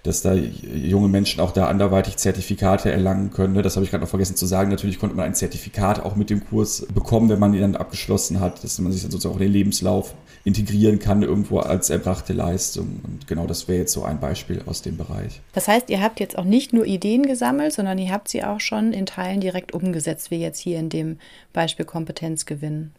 dass 0.03 0.21
da 0.21 0.33
junge 0.33 1.09
Menschen 1.09 1.41
auch 1.41 1.51
da 1.51 1.67
anderweitig 1.67 2.17
Zertifikate 2.17 2.91
erlangen 2.91 3.31
können. 3.31 3.55
Das 3.61 3.75
habe 3.75 3.83
ich 3.83 3.89
gerade 3.89 4.03
noch 4.03 4.09
vergessen 4.09 4.35
zu 4.35 4.45
sagen. 4.45 4.69
Natürlich 4.69 4.99
konnte 4.99 5.15
man 5.15 5.25
ein 5.25 5.35
Zertifikat 5.35 6.03
auch 6.05 6.15
mit 6.15 6.29
dem 6.29 6.45
Kurs 6.45 6.85
bekommen, 6.93 7.29
wenn 7.29 7.39
man 7.39 7.53
ihn 7.53 7.61
dann 7.61 7.75
abgeschlossen 7.75 8.39
hat, 8.39 8.63
dass 8.63 8.79
man 8.79 8.91
sich 8.91 9.01
dann 9.01 9.11
sozusagen 9.11 9.35
auch 9.35 9.39
den 9.39 9.51
Lebenslauf 9.51 10.13
integrieren 10.45 10.99
kann, 10.99 11.23
irgendwo 11.23 11.59
als 11.59 11.89
erbrachte 11.89 12.33
Leistung. 12.33 12.99
Und 13.03 13.27
genau 13.27 13.47
das 13.47 13.67
wäre 13.67 13.79
jetzt 13.79 13.93
so 13.93 14.03
ein 14.03 14.19
Beispiel 14.19 14.61
aus 14.65 14.81
dem 14.81 14.97
Bereich. 14.97 15.41
Das 15.53 15.67
heißt, 15.67 15.89
ihr 15.89 16.01
habt 16.01 16.19
jetzt 16.19 16.37
auch 16.37 16.43
nicht 16.43 16.73
nur 16.73 16.85
Ideen 16.85 17.23
gesammelt, 17.25 17.73
sondern 17.73 17.97
ihr 17.97 18.11
habt 18.11 18.27
sie 18.27 18.43
auch 18.43 18.59
schon 18.59 18.91
in 18.91 19.05
Teilen 19.05 19.39
direkt 19.39 19.73
umgesetzt, 19.73 20.31
wie 20.31 20.41
jetzt 20.41 20.59
hier 20.59 20.79
in 20.79 20.89
dem 20.89 21.17
Beispiel 21.53 21.85
Kompetenzgewinn. 21.85 22.91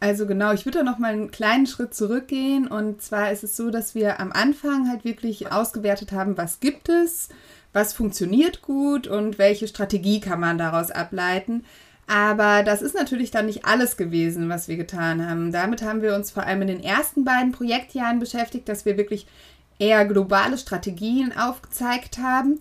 Also 0.00 0.26
genau, 0.26 0.52
ich 0.52 0.66
würde 0.66 0.78
da 0.78 0.84
noch 0.84 0.98
mal 0.98 1.12
einen 1.12 1.30
kleinen 1.30 1.66
Schritt 1.66 1.94
zurückgehen. 1.94 2.66
Und 2.66 3.00
zwar 3.00 3.32
ist 3.32 3.42
es 3.42 3.56
so, 3.56 3.70
dass 3.70 3.94
wir 3.94 4.20
am 4.20 4.30
Anfang 4.32 4.90
halt 4.90 5.04
wirklich 5.04 5.50
ausgewertet 5.50 6.12
haben, 6.12 6.36
was 6.36 6.60
gibt 6.60 6.90
es, 6.90 7.30
was 7.72 7.94
funktioniert 7.94 8.60
gut 8.60 9.06
und 9.06 9.38
welche 9.38 9.66
Strategie 9.66 10.20
kann 10.20 10.40
man 10.40 10.58
daraus 10.58 10.90
ableiten. 10.90 11.64
Aber 12.06 12.62
das 12.62 12.82
ist 12.82 12.94
natürlich 12.94 13.30
dann 13.30 13.46
nicht 13.46 13.64
alles 13.64 13.96
gewesen, 13.96 14.48
was 14.48 14.68
wir 14.68 14.76
getan 14.76 15.28
haben. 15.28 15.50
Damit 15.50 15.82
haben 15.82 16.02
wir 16.02 16.14
uns 16.14 16.30
vor 16.30 16.44
allem 16.44 16.62
in 16.62 16.68
den 16.68 16.84
ersten 16.84 17.24
beiden 17.24 17.52
Projektjahren 17.52 18.20
beschäftigt, 18.20 18.68
dass 18.68 18.84
wir 18.84 18.96
wirklich 18.96 19.26
eher 19.78 20.04
globale 20.04 20.56
Strategien 20.56 21.36
aufgezeigt 21.36 22.18
haben. 22.18 22.60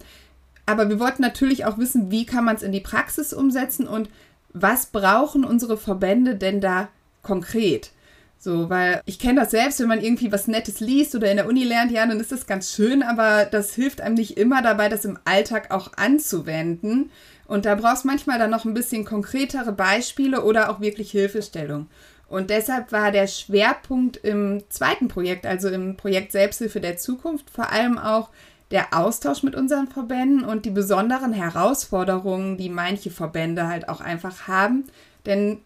Aber 0.66 0.90
wir 0.90 1.00
wollten 1.00 1.22
natürlich 1.22 1.66
auch 1.66 1.78
wissen, 1.78 2.10
wie 2.10 2.26
kann 2.26 2.44
man 2.44 2.56
es 2.56 2.64
in 2.64 2.72
die 2.72 2.80
Praxis 2.80 3.34
umsetzen 3.34 3.88
und 3.88 4.10
was 4.54 4.88
brauchen 4.88 5.44
unsere 5.44 5.78
Verbände 5.78 6.36
denn 6.36 6.60
da 6.60 6.88
konkret. 7.22 7.92
So, 8.40 8.70
weil 8.70 9.02
ich 9.06 9.20
kenne 9.20 9.42
das 9.42 9.52
selbst, 9.52 9.80
wenn 9.80 9.88
man 9.88 10.02
irgendwie 10.02 10.32
was 10.32 10.48
Nettes 10.48 10.80
liest 10.80 11.16
oder 11.16 11.30
in 11.30 11.38
der 11.38 11.48
Uni 11.48 11.64
lernt, 11.64 11.92
ja, 11.92 12.06
dann 12.06 12.20
ist 12.20 12.32
das 12.32 12.48
ganz 12.48 12.74
schön, 12.74 13.04
aber 13.04 13.46
das 13.46 13.74
hilft 13.74 14.02
einem 14.02 14.16
nicht 14.16 14.38
immer 14.38 14.62
dabei, 14.62 14.88
das 14.88 15.06
im 15.06 15.18
Alltag 15.26 15.72
auch 15.72 15.94
anzuwenden. 15.98 17.12
Und 17.48 17.66
da 17.66 17.76
brauchst 17.76 18.04
du 18.04 18.08
manchmal 18.08 18.40
dann 18.40 18.50
noch 18.50 18.66
ein 18.66 18.74
bisschen 18.74 19.06
konkretere 19.06 19.72
Beispiele 19.72 20.44
oder 20.44 20.70
auch 20.70 20.80
wirklich 20.80 21.12
Hilfestellung. 21.12 21.88
Und 22.28 22.50
deshalb 22.50 22.92
war 22.92 23.12
der 23.12 23.28
Schwerpunkt 23.28 24.18
im 24.18 24.64
zweiten 24.70 25.08
Projekt, 25.08 25.46
also 25.46 25.70
im 25.70 25.96
Projekt 25.96 26.32
Selbsthilfe 26.32 26.80
der 26.80 26.98
Zukunft, 26.98 27.50
vor 27.52 27.72
allem 27.72 28.00
auch 28.00 28.30
der 28.72 28.94
Austausch 28.98 29.44
mit 29.44 29.56
unseren 29.56 29.88
Verbänden 29.88 30.44
und 30.44 30.66
die 30.66 30.72
besonderen 30.72 31.34
Herausforderungen, 31.34 32.58
die 32.58 32.70
manche 32.70 33.12
Verbände 33.12 33.68
halt 33.68 33.90
auch 33.90 34.02
einfach 34.02 34.48
haben. 34.48 34.86
Denn 35.28 35.60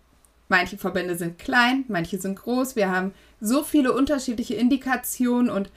Manche 0.50 0.80
Verbände 0.80 1.16
sind 1.16 1.38
klein, 1.38 1.86
manche 1.88 2.18
sind 2.18 2.40
groß. 2.40 2.76
Wir 2.76 2.90
haben 2.90 3.14
so 3.40 3.62
viele 3.62 3.94
unterschiedliche 3.94 4.56
Indikationen 4.56 5.52
und 5.52 5.70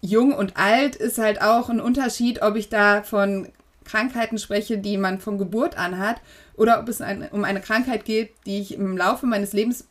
jung 0.00 0.32
und 0.32 0.56
alt 0.56 0.94
ist 0.94 1.18
halt 1.18 1.42
auch 1.42 1.68
ein 1.68 1.80
Unterschied, 1.80 2.40
ob 2.40 2.54
ich 2.54 2.68
da 2.68 3.02
von 3.02 3.48
Krankheiten 3.86 4.38
spreche, 4.38 4.78
die 4.78 4.98
man 4.98 5.20
von 5.20 5.38
Geburt 5.38 5.78
an 5.78 5.98
hat, 5.98 6.20
oder 6.56 6.80
ob 6.80 6.88
es 6.88 7.00
ein, 7.00 7.28
um 7.30 7.44
eine 7.44 7.60
Krankheit 7.60 8.04
geht, 8.04 8.32
die 8.46 8.60
ich 8.60 8.74
im 8.74 8.96
Laufe 8.96 9.26
meines 9.26 9.52
Lebens 9.52 9.86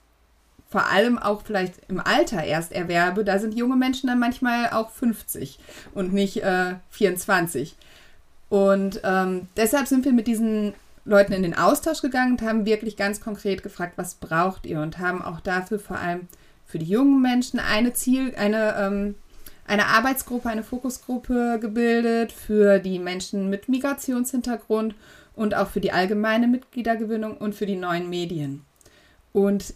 vor 0.69 0.87
allem 0.89 1.17
auch 1.17 1.43
vielleicht 1.43 1.75
im 1.87 1.99
Alter 1.99 2.43
erst 2.43 2.71
erwerbe. 2.71 3.23
Da 3.23 3.39
sind 3.39 3.55
junge 3.55 3.75
Menschen 3.75 4.07
dann 4.07 4.19
manchmal 4.19 4.71
auch 4.71 4.89
50 4.91 5.59
und 5.93 6.11
nicht 6.11 6.43
äh, 6.43 6.75
24. 6.89 7.75
Und 8.49 8.99
ähm, 9.03 9.47
deshalb 9.57 9.87
sind 9.87 10.05
wir 10.05 10.13
mit 10.13 10.27
diesen 10.27 10.73
Leuten 11.05 11.33
in 11.33 11.43
den 11.43 11.57
Austausch 11.57 12.01
gegangen 12.01 12.33
und 12.33 12.41
haben 12.41 12.65
wirklich 12.65 12.97
ganz 12.97 13.21
konkret 13.21 13.63
gefragt, 13.63 13.93
was 13.95 14.15
braucht 14.15 14.65
ihr 14.65 14.81
und 14.81 14.97
haben 14.97 15.21
auch 15.21 15.39
dafür 15.39 15.79
vor 15.79 15.97
allem 15.97 16.27
für 16.65 16.79
die 16.79 16.85
jungen 16.85 17.21
Menschen 17.21 17.59
eine 17.59 17.93
Ziel, 17.93 18.33
eine, 18.35 18.75
ähm, 18.77 19.15
eine 19.67 19.87
Arbeitsgruppe, 19.87 20.49
eine 20.49 20.63
Fokusgruppe 20.63 21.59
gebildet 21.59 22.31
für 22.31 22.79
die 22.79 22.99
Menschen 22.99 23.49
mit 23.49 23.67
Migrationshintergrund 23.67 24.95
und 25.35 25.55
auch 25.55 25.69
für 25.69 25.81
die 25.81 25.91
allgemeine 25.91 26.47
Mitgliedergewinnung 26.47 27.37
und 27.37 27.55
für 27.55 27.65
die 27.65 27.75
neuen 27.75 28.09
Medien. 28.09 28.63
Und 29.33 29.73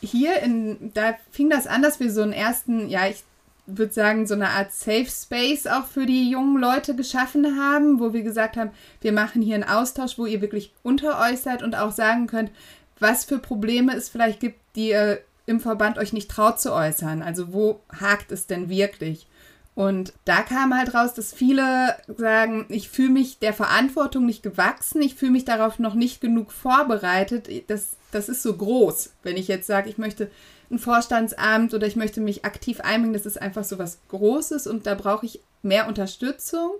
hier 0.00 0.40
in, 0.40 0.92
da 0.94 1.14
fing 1.30 1.50
das 1.50 1.66
an, 1.66 1.82
dass 1.82 2.00
wir 2.00 2.10
so 2.10 2.22
einen 2.22 2.32
ersten, 2.32 2.88
ja, 2.88 3.06
ich 3.06 3.22
würde 3.66 3.92
sagen, 3.92 4.26
so 4.26 4.34
eine 4.34 4.50
Art 4.50 4.72
Safe 4.72 5.06
Space 5.06 5.66
auch 5.66 5.86
für 5.86 6.06
die 6.06 6.30
jungen 6.30 6.60
Leute 6.60 6.96
geschaffen 6.96 7.58
haben, 7.60 8.00
wo 8.00 8.12
wir 8.12 8.22
gesagt 8.22 8.56
haben, 8.56 8.70
wir 9.00 9.12
machen 9.12 9.40
hier 9.40 9.54
einen 9.54 9.64
Austausch, 9.64 10.18
wo 10.18 10.26
ihr 10.26 10.40
wirklich 10.40 10.72
unter 10.82 11.20
euch 11.20 11.40
seid 11.40 11.62
und 11.62 11.76
auch 11.76 11.92
sagen 11.92 12.26
könnt, 12.26 12.50
was 12.98 13.24
für 13.24 13.38
Probleme 13.38 13.94
es 13.94 14.08
vielleicht 14.08 14.40
gibt, 14.40 14.58
die 14.74 14.88
ihr 14.90 15.20
im 15.46 15.60
Verband 15.60 15.98
euch 15.98 16.12
nicht 16.12 16.30
traut 16.30 16.60
zu 16.60 16.72
äußern. 16.72 17.22
Also 17.22 17.52
wo 17.52 17.80
hakt 18.00 18.32
es 18.32 18.46
denn 18.46 18.68
wirklich? 18.68 19.26
Und 19.74 20.12
da 20.26 20.42
kam 20.42 20.76
halt 20.76 20.94
raus, 20.94 21.14
dass 21.14 21.32
viele 21.32 21.96
sagen, 22.06 22.66
ich 22.68 22.90
fühle 22.90 23.10
mich 23.10 23.38
der 23.38 23.54
Verantwortung 23.54 24.26
nicht 24.26 24.42
gewachsen, 24.42 25.00
ich 25.00 25.14
fühle 25.14 25.32
mich 25.32 25.46
darauf 25.46 25.78
noch 25.78 25.94
nicht 25.94 26.20
genug 26.20 26.52
vorbereitet. 26.52 27.48
Das, 27.68 27.96
das 28.10 28.28
ist 28.28 28.42
so 28.42 28.54
groß, 28.54 29.12
wenn 29.22 29.38
ich 29.38 29.48
jetzt 29.48 29.66
sage, 29.66 29.88
ich 29.88 29.96
möchte 29.96 30.30
ein 30.70 30.78
Vorstandsamt 30.78 31.72
oder 31.72 31.86
ich 31.86 31.96
möchte 31.96 32.20
mich 32.20 32.44
aktiv 32.44 32.80
einbringen. 32.80 33.14
Das 33.14 33.26
ist 33.26 33.40
einfach 33.40 33.64
so 33.64 33.78
was 33.78 34.00
Großes 34.08 34.66
und 34.66 34.86
da 34.86 34.94
brauche 34.94 35.24
ich 35.24 35.40
mehr 35.62 35.88
Unterstützung. 35.88 36.72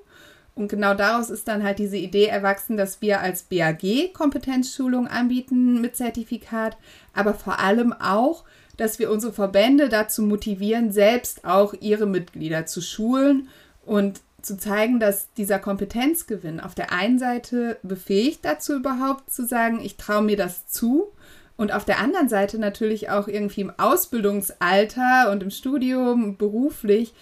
Und 0.55 0.69
genau 0.69 0.95
daraus 0.95 1.31
ist 1.31 1.49
dann 1.49 1.63
halt 1.63 1.79
diese 1.79 1.97
Idee 1.97 2.27
erwachsen, 2.27 2.77
dass 2.77 3.01
wir 3.01 3.21
als 3.21 3.45
BAG 3.45 4.13
Kompetenzschulung 4.13 5.09
anbieten 5.09 5.81
mit 5.81 5.97
Zertifikat, 5.97 6.77
aber 7.15 7.33
vor 7.33 7.59
allem 7.59 7.93
auch, 7.95 8.45
dass 8.77 8.99
wir 8.99 9.11
unsere 9.11 9.33
Verbände 9.33 9.89
dazu 9.89 10.23
motivieren, 10.23 10.93
selbst 10.93 11.45
auch 11.45 11.75
ihre 11.81 12.07
Mitglieder 12.07 12.67
zu 12.67 12.83
schulen 12.83 13.49
und 13.87 14.21
zu 14.43 14.59
zeigen, 14.59 14.99
dass 14.99 15.33
dieser 15.35 15.59
Kompetenzgewinn 15.59 16.61
auf 16.61 16.75
der 16.75 16.93
einen 16.93 17.19
Seite 17.19 17.79
befähigt 17.83 18.45
dazu 18.45 18.75
überhaupt 18.75 19.31
zu 19.31 19.47
sagen, 19.47 19.81
ich 19.83 19.97
traue 19.97 20.23
mir 20.23 20.37
das 20.37 20.67
zu 20.67 21.13
und 21.57 21.73
auf 21.73 21.85
der 21.85 22.01
anderen 22.01 22.29
Seite 22.29 22.59
natürlich 22.59 23.11
auch 23.11 23.29
irgendwie 23.29 23.61
im 23.61 23.73
Ausbildungsalter 23.79 25.31
und 25.31 25.43
im 25.43 25.51
Studium, 25.51 26.37
beruflich, 26.37 27.15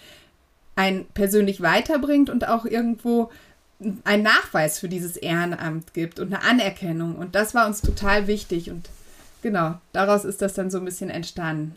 ein 0.75 1.05
persönlich 1.13 1.61
weiterbringt 1.61 2.29
und 2.29 2.47
auch 2.47 2.65
irgendwo 2.65 3.29
einen 4.03 4.23
Nachweis 4.23 4.79
für 4.79 4.89
dieses 4.89 5.17
Ehrenamt 5.17 5.93
gibt 5.93 6.19
und 6.19 6.33
eine 6.33 6.43
Anerkennung. 6.43 7.15
Und 7.15 7.35
das 7.35 7.53
war 7.53 7.67
uns 7.67 7.81
total 7.81 8.27
wichtig. 8.27 8.69
Und 8.69 8.89
genau, 9.41 9.75
daraus 9.91 10.23
ist 10.23 10.41
das 10.41 10.53
dann 10.53 10.69
so 10.69 10.77
ein 10.77 10.85
bisschen 10.85 11.09
entstanden. 11.09 11.75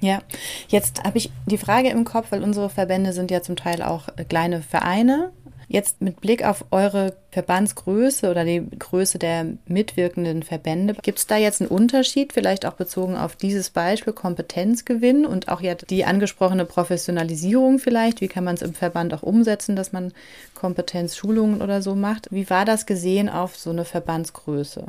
Ja, 0.00 0.20
jetzt 0.68 1.04
habe 1.04 1.18
ich 1.18 1.30
die 1.46 1.58
Frage 1.58 1.88
im 1.88 2.04
Kopf, 2.04 2.26
weil 2.30 2.42
unsere 2.42 2.68
Verbände 2.68 3.12
sind 3.12 3.30
ja 3.30 3.42
zum 3.42 3.56
Teil 3.56 3.82
auch 3.82 4.08
kleine 4.28 4.60
Vereine 4.60 5.30
Jetzt 5.68 6.00
mit 6.00 6.20
Blick 6.20 6.44
auf 6.44 6.64
eure 6.70 7.14
Verbandsgröße 7.30 8.30
oder 8.30 8.44
die 8.44 8.62
Größe 8.78 9.18
der 9.18 9.46
mitwirkenden 9.66 10.42
Verbände, 10.42 10.94
gibt 11.02 11.18
es 11.18 11.26
da 11.26 11.36
jetzt 11.36 11.60
einen 11.60 11.70
Unterschied, 11.70 12.32
vielleicht 12.32 12.66
auch 12.66 12.74
bezogen 12.74 13.16
auf 13.16 13.36
dieses 13.36 13.70
Beispiel 13.70 14.12
Kompetenzgewinn 14.12 15.26
und 15.26 15.48
auch 15.48 15.60
ja 15.60 15.74
die 15.74 16.04
angesprochene 16.04 16.64
Professionalisierung 16.64 17.78
vielleicht? 17.78 18.20
Wie 18.20 18.28
kann 18.28 18.44
man 18.44 18.54
es 18.54 18.62
im 18.62 18.74
Verband 18.74 19.14
auch 19.14 19.22
umsetzen, 19.22 19.76
dass 19.76 19.92
man 19.92 20.12
Kompetenzschulungen 20.54 21.62
oder 21.62 21.82
so 21.82 21.94
macht? 21.94 22.28
Wie 22.30 22.48
war 22.50 22.64
das 22.64 22.86
gesehen 22.86 23.28
auf 23.28 23.56
so 23.56 23.70
eine 23.70 23.84
Verbandsgröße? 23.84 24.86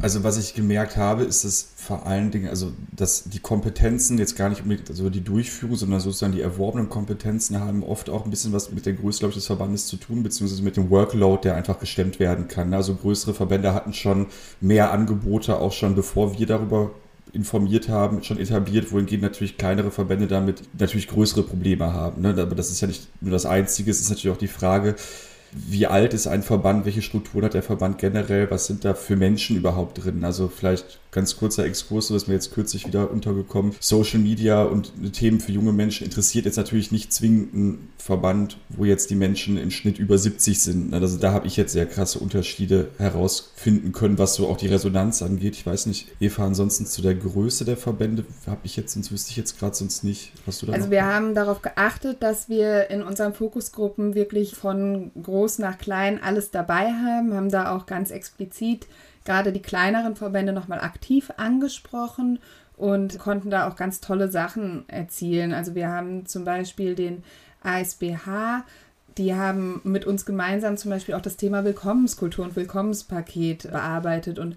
Also 0.00 0.24
was 0.24 0.36
ich 0.36 0.54
gemerkt 0.54 0.96
habe, 0.96 1.22
ist 1.22 1.44
es 1.44 1.68
vor 1.76 2.06
allen 2.06 2.30
Dingen, 2.30 2.48
also 2.48 2.72
dass 2.94 3.24
die 3.24 3.38
Kompetenzen 3.38 4.18
jetzt 4.18 4.36
gar 4.36 4.50
nicht 4.50 4.62
unbedingt 4.62 4.90
also 4.90 5.08
die 5.08 5.22
Durchführung, 5.22 5.76
sondern 5.76 6.00
sozusagen 6.00 6.34
die 6.34 6.42
erworbenen 6.42 6.90
Kompetenzen 6.90 7.60
haben 7.60 7.82
oft 7.82 8.10
auch 8.10 8.24
ein 8.24 8.30
bisschen 8.30 8.52
was 8.52 8.70
mit 8.72 8.84
der 8.84 8.92
Größe, 8.92 9.20
glaube 9.20 9.30
ich, 9.30 9.36
des 9.36 9.46
Verbandes 9.46 9.86
zu 9.86 9.96
tun, 9.96 10.22
beziehungsweise 10.22 10.62
mit 10.62 10.76
dem 10.76 10.90
Workload, 10.90 11.42
der 11.44 11.54
einfach 11.54 11.78
gestemmt 11.78 12.20
werden 12.20 12.46
kann. 12.46 12.74
Also 12.74 12.94
größere 12.94 13.32
Verbände 13.32 13.72
hatten 13.72 13.94
schon 13.94 14.26
mehr 14.60 14.92
Angebote, 14.92 15.58
auch 15.58 15.72
schon 15.72 15.94
bevor 15.94 16.38
wir 16.38 16.46
darüber 16.46 16.90
informiert 17.32 17.88
haben, 17.88 18.22
schon 18.22 18.38
etabliert, 18.38 18.92
wohingegen 18.92 19.22
natürlich 19.22 19.56
kleinere 19.58 19.90
Verbände 19.90 20.26
damit 20.26 20.62
natürlich 20.78 21.08
größere 21.08 21.42
Probleme 21.42 21.92
haben. 21.92 22.22
Ne? 22.22 22.30
Aber 22.30 22.54
das 22.54 22.70
ist 22.70 22.80
ja 22.80 22.88
nicht 22.88 23.08
nur 23.20 23.32
das 23.32 23.46
Einzige, 23.46 23.90
es 23.90 24.00
ist 24.00 24.10
natürlich 24.10 24.34
auch 24.34 24.40
die 24.40 24.46
Frage, 24.48 24.96
wie 25.52 25.86
alt 25.86 26.14
ist 26.14 26.26
ein 26.26 26.42
Verband, 26.42 26.84
welche 26.84 27.02
Strukturen 27.02 27.44
hat 27.44 27.54
der 27.54 27.62
Verband 27.62 27.98
generell, 27.98 28.50
was 28.50 28.66
sind 28.66 28.84
da 28.84 28.94
für 28.94 29.16
Menschen 29.16 29.56
überhaupt 29.56 30.04
drin? 30.04 30.24
Also 30.24 30.48
vielleicht 30.48 30.98
ganz 31.16 31.38
kurzer 31.38 31.64
Exkurs, 31.64 32.08
so 32.08 32.14
ist 32.14 32.28
mir 32.28 32.34
jetzt 32.34 32.52
kürzlich 32.52 32.86
wieder 32.86 33.10
untergekommen. 33.10 33.74
Social 33.80 34.20
Media 34.20 34.62
und 34.62 34.92
Themen 35.14 35.40
für 35.40 35.50
junge 35.50 35.72
Menschen 35.72 36.04
interessiert 36.04 36.44
jetzt 36.44 36.56
natürlich 36.56 36.92
nicht 36.92 37.10
zwingend 37.10 37.54
einen 37.54 37.88
Verband, 37.96 38.58
wo 38.68 38.84
jetzt 38.84 39.08
die 39.08 39.14
Menschen 39.14 39.56
im 39.56 39.70
Schnitt 39.70 39.98
über 39.98 40.18
70 40.18 40.60
sind. 40.60 40.92
Also 40.92 41.16
da 41.16 41.32
habe 41.32 41.46
ich 41.46 41.56
jetzt 41.56 41.72
sehr 41.72 41.86
krasse 41.86 42.18
Unterschiede 42.18 42.90
herausfinden 42.98 43.92
können, 43.92 44.18
was 44.18 44.34
so 44.34 44.46
auch 44.46 44.58
die 44.58 44.66
Resonanz 44.66 45.22
angeht. 45.22 45.54
Ich 45.54 45.64
weiß 45.64 45.86
nicht, 45.86 46.06
Eva, 46.20 46.44
ansonsten 46.44 46.84
zu 46.84 47.00
der 47.00 47.14
Größe 47.14 47.64
der 47.64 47.78
Verbände 47.78 48.26
habe 48.46 48.60
ich 48.64 48.76
jetzt, 48.76 48.92
sonst 48.92 49.10
wüsste 49.10 49.30
ich 49.30 49.38
jetzt 49.38 49.58
gerade 49.58 49.74
sonst 49.74 50.04
nicht, 50.04 50.32
was 50.44 50.58
du 50.58 50.66
da 50.66 50.74
Also 50.74 50.90
wir 50.90 51.06
haben 51.06 51.34
darauf 51.34 51.62
geachtet, 51.62 52.22
dass 52.22 52.50
wir 52.50 52.90
in 52.90 53.02
unseren 53.02 53.32
Fokusgruppen 53.32 54.14
wirklich 54.14 54.54
von 54.54 55.12
groß 55.22 55.60
nach 55.60 55.78
klein 55.78 56.22
alles 56.22 56.50
dabei 56.50 56.92
haben, 56.92 57.32
haben 57.32 57.48
da 57.48 57.74
auch 57.74 57.86
ganz 57.86 58.10
explizit 58.10 58.86
gerade 59.26 59.52
die 59.52 59.60
kleineren 59.60 60.16
Verbände 60.16 60.54
nochmal 60.54 60.80
aktiv 60.80 61.30
angesprochen 61.36 62.38
und 62.76 63.18
konnten 63.18 63.50
da 63.50 63.68
auch 63.68 63.76
ganz 63.76 64.00
tolle 64.00 64.30
Sachen 64.30 64.88
erzielen. 64.88 65.52
Also 65.52 65.74
wir 65.74 65.88
haben 65.88 66.24
zum 66.24 66.44
Beispiel 66.44 66.94
den 66.94 67.22
ASBH, 67.62 68.64
die 69.18 69.34
haben 69.34 69.80
mit 69.84 70.04
uns 70.04 70.26
gemeinsam 70.26 70.76
zum 70.76 70.90
Beispiel 70.90 71.14
auch 71.14 71.22
das 71.22 71.36
Thema 71.36 71.64
Willkommenskultur 71.64 72.44
und 72.44 72.56
Willkommenspaket 72.56 73.70
bearbeitet 73.70 74.38
und 74.38 74.56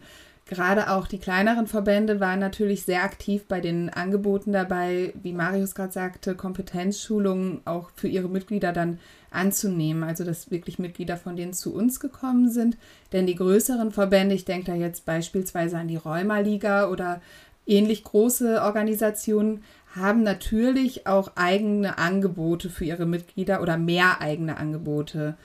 gerade 0.50 0.90
auch 0.90 1.06
die 1.06 1.20
kleineren 1.20 1.68
Verbände 1.68 2.20
waren 2.20 2.40
natürlich 2.40 2.84
sehr 2.84 3.04
aktiv 3.04 3.46
bei 3.48 3.62
den 3.62 3.92
Angeboten 3.92 4.52
dabei, 4.52 5.14
wie 5.22 5.32
Marius 5.32 5.76
gerade 5.76 5.94
sagte, 5.94 6.34
Kompetenzschulungen 6.34 7.62
auch 7.66 7.92
für 7.96 8.08
ihre 8.08 8.28
Mitglieder 8.28 8.74
dann 8.74 8.98
anzunehmen. 9.30 10.04
Also 10.04 10.24
dass 10.24 10.50
wirklich 10.50 10.80
Mitglieder 10.80 11.18
von 11.18 11.36
denen 11.36 11.54
zu 11.54 11.72
uns 11.74 12.00
gekommen 12.00 12.50
sind. 12.50 12.78
Denn 13.14 13.28
die 13.28 13.36
größeren 13.36 13.92
Verbände, 13.92 14.34
ich 14.34 14.44
denke 14.44 14.72
da 14.72 14.76
jetzt 14.76 15.06
beispielsweise 15.06 15.78
an 15.78 15.88
die 15.88 15.98
Rheuma-Liga 15.98 16.90
oder 16.90 17.22
ähnlich 17.68 18.04
große 18.04 18.64
Organisationen, 18.64 19.64
haben 19.96 20.24
natürlich 20.24 21.06
auch 21.06 21.32
eigene 21.36 22.00
Angebote 22.00 22.72
für 22.72 22.86
ihre 22.86 23.06
Mitglieder 23.06 23.62
oder 23.62 23.78
mehr 23.78 24.20
eigene 24.20 24.58
Angebote. 24.58 25.36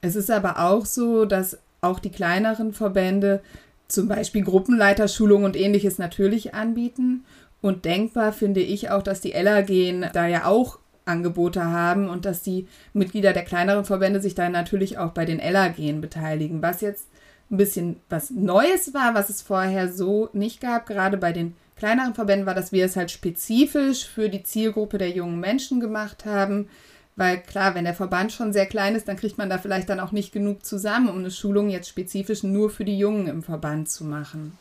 Es 0.00 0.16
ist 0.16 0.30
aber 0.30 0.60
auch 0.60 0.86
so, 0.86 1.26
dass 1.26 1.58
auch 1.82 1.98
die 1.98 2.10
kleineren 2.10 2.72
Verbände 2.72 3.42
zum 3.88 4.08
Beispiel 4.08 4.42
Gruppenleiterschulung 4.42 5.44
und 5.44 5.56
ähnliches 5.56 5.98
natürlich 5.98 6.54
anbieten. 6.54 7.24
Und 7.60 7.84
denkbar 7.84 8.32
finde 8.32 8.60
ich 8.60 8.90
auch, 8.90 9.02
dass 9.02 9.20
die 9.20 9.32
LAG 9.32 9.70
da 10.12 10.26
ja 10.26 10.44
auch 10.46 10.78
Angebote 11.04 11.64
haben 11.64 12.08
und 12.08 12.24
dass 12.24 12.42
die 12.42 12.66
Mitglieder 12.92 13.32
der 13.32 13.44
kleineren 13.44 13.84
Verbände 13.84 14.20
sich 14.20 14.34
dann 14.34 14.52
natürlich 14.52 14.98
auch 14.98 15.12
bei 15.12 15.24
den 15.24 15.38
LAG 15.38 15.76
beteiligen, 16.00 16.62
was 16.62 16.80
jetzt 16.80 17.08
ein 17.50 17.56
bisschen 17.56 17.96
was 18.08 18.30
Neues 18.30 18.92
war, 18.92 19.14
was 19.14 19.30
es 19.30 19.40
vorher 19.40 19.92
so 19.92 20.28
nicht 20.32 20.60
gab. 20.60 20.86
Gerade 20.86 21.16
bei 21.16 21.32
den 21.32 21.54
kleineren 21.76 22.14
Verbänden 22.14 22.46
war, 22.46 22.54
dass 22.54 22.72
wir 22.72 22.84
es 22.84 22.96
halt 22.96 23.10
spezifisch 23.10 24.06
für 24.06 24.28
die 24.28 24.42
Zielgruppe 24.42 24.98
der 24.98 25.10
jungen 25.10 25.38
Menschen 25.38 25.78
gemacht 25.78 26.24
haben. 26.24 26.68
Weil 27.16 27.38
klar, 27.40 27.74
wenn 27.74 27.84
der 27.84 27.94
Verband 27.94 28.30
schon 28.30 28.52
sehr 28.52 28.66
klein 28.66 28.94
ist, 28.94 29.08
dann 29.08 29.16
kriegt 29.16 29.38
man 29.38 29.48
da 29.48 29.56
vielleicht 29.56 29.88
dann 29.88 30.00
auch 30.00 30.12
nicht 30.12 30.32
genug 30.32 30.66
zusammen, 30.66 31.08
um 31.08 31.18
eine 31.18 31.30
Schulung 31.30 31.70
jetzt 31.70 31.88
spezifisch 31.88 32.42
nur 32.42 32.68
für 32.68 32.84
die 32.84 32.98
Jungen 32.98 33.26
im 33.26 33.42
Verband 33.42 33.88
zu 33.88 34.04
machen. 34.04 34.58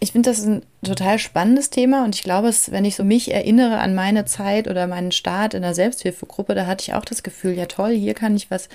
Ich 0.00 0.12
finde 0.12 0.30
das 0.30 0.44
ein 0.44 0.62
total 0.84 1.18
spannendes 1.18 1.70
Thema 1.70 2.04
und 2.04 2.14
ich 2.14 2.22
glaube, 2.22 2.52
wenn 2.68 2.84
ich 2.84 2.94
so 2.94 3.02
mich 3.02 3.32
erinnere 3.32 3.78
an 3.78 3.96
meine 3.96 4.26
Zeit 4.26 4.68
oder 4.68 4.86
meinen 4.86 5.10
Start 5.10 5.54
in 5.54 5.62
der 5.62 5.74
Selbsthilfegruppe, 5.74 6.54
da 6.54 6.66
hatte 6.66 6.82
ich 6.82 6.94
auch 6.94 7.04
das 7.04 7.24
Gefühl, 7.24 7.54
ja 7.54 7.66
toll, 7.66 7.90
hier 7.90 8.14
kann 8.14 8.36
ich 8.36 8.48
was 8.48 8.68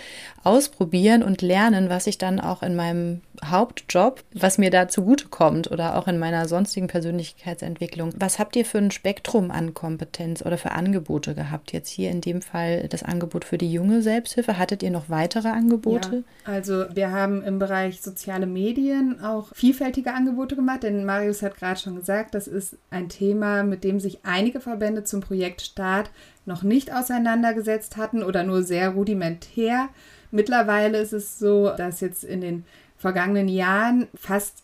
ausprobieren 0.43 1.23
und 1.23 1.41
lernen, 1.41 1.87
was 1.87 2.07
ich 2.07 2.17
dann 2.17 2.41
auch 2.41 2.61
in 2.61 2.75
meinem 2.75 3.21
Hauptjob, 3.49 4.23
was 4.33 4.57
mir 4.57 4.69
da 4.69 4.87
zugutekommt 4.87 5.71
oder 5.71 5.97
auch 5.97 6.07
in 6.07 6.19
meiner 6.19 6.47
sonstigen 6.47 6.87
Persönlichkeitsentwicklung. 6.87 8.13
Was 8.17 8.39
habt 8.39 8.55
ihr 8.55 8.65
für 8.65 8.77
ein 8.77 8.91
Spektrum 8.91 9.51
an 9.51 9.73
Kompetenz 9.73 10.45
oder 10.45 10.57
für 10.57 10.71
Angebote 10.71 11.35
gehabt? 11.35 11.73
Jetzt 11.73 11.89
hier 11.89 12.11
in 12.11 12.21
dem 12.21 12.41
Fall 12.41 12.87
das 12.87 13.03
Angebot 13.03 13.45
für 13.45 13.57
die 13.57 13.71
junge 13.71 14.01
Selbsthilfe. 14.01 14.57
Hattet 14.57 14.83
ihr 14.83 14.91
noch 14.91 15.09
weitere 15.09 15.49
Angebote? 15.49 16.23
Ja, 16.45 16.53
also 16.53 16.85
wir 16.93 17.11
haben 17.11 17.43
im 17.43 17.59
Bereich 17.59 18.01
soziale 18.01 18.45
Medien 18.45 19.21
auch 19.21 19.53
vielfältige 19.53 20.13
Angebote 20.13 20.55
gemacht, 20.55 20.83
denn 20.83 21.05
Marius 21.05 21.41
hat 21.41 21.57
gerade 21.57 21.79
schon 21.79 21.95
gesagt, 21.95 22.35
das 22.35 22.47
ist 22.47 22.77
ein 22.89 23.09
Thema, 23.09 23.63
mit 23.63 23.83
dem 23.83 23.99
sich 23.99 24.19
einige 24.23 24.59
Verbände 24.59 25.03
zum 25.03 25.21
Projekt 25.21 25.61
Start 25.61 26.11
noch 26.45 26.63
nicht 26.63 26.93
auseinandergesetzt 26.93 27.97
hatten 27.97 28.23
oder 28.23 28.43
nur 28.43 28.63
sehr 28.63 28.89
rudimentär. 28.89 29.89
Mittlerweile 30.31 30.97
ist 30.97 31.13
es 31.13 31.37
so, 31.37 31.69
dass 31.77 32.01
jetzt 32.01 32.23
in 32.23 32.41
den 32.41 32.65
vergangenen 33.03 33.49
Jahren 33.49 34.07
fast 34.15 34.63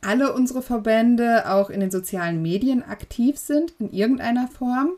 alle 0.00 0.32
unsere 0.32 0.62
Verbände 0.62 1.48
auch 1.48 1.70
in 1.70 1.78
den 1.78 1.92
sozialen 1.92 2.42
Medien 2.42 2.82
aktiv 2.82 3.38
sind, 3.38 3.72
in 3.78 3.92
irgendeiner 3.92 4.48
Form. 4.48 4.90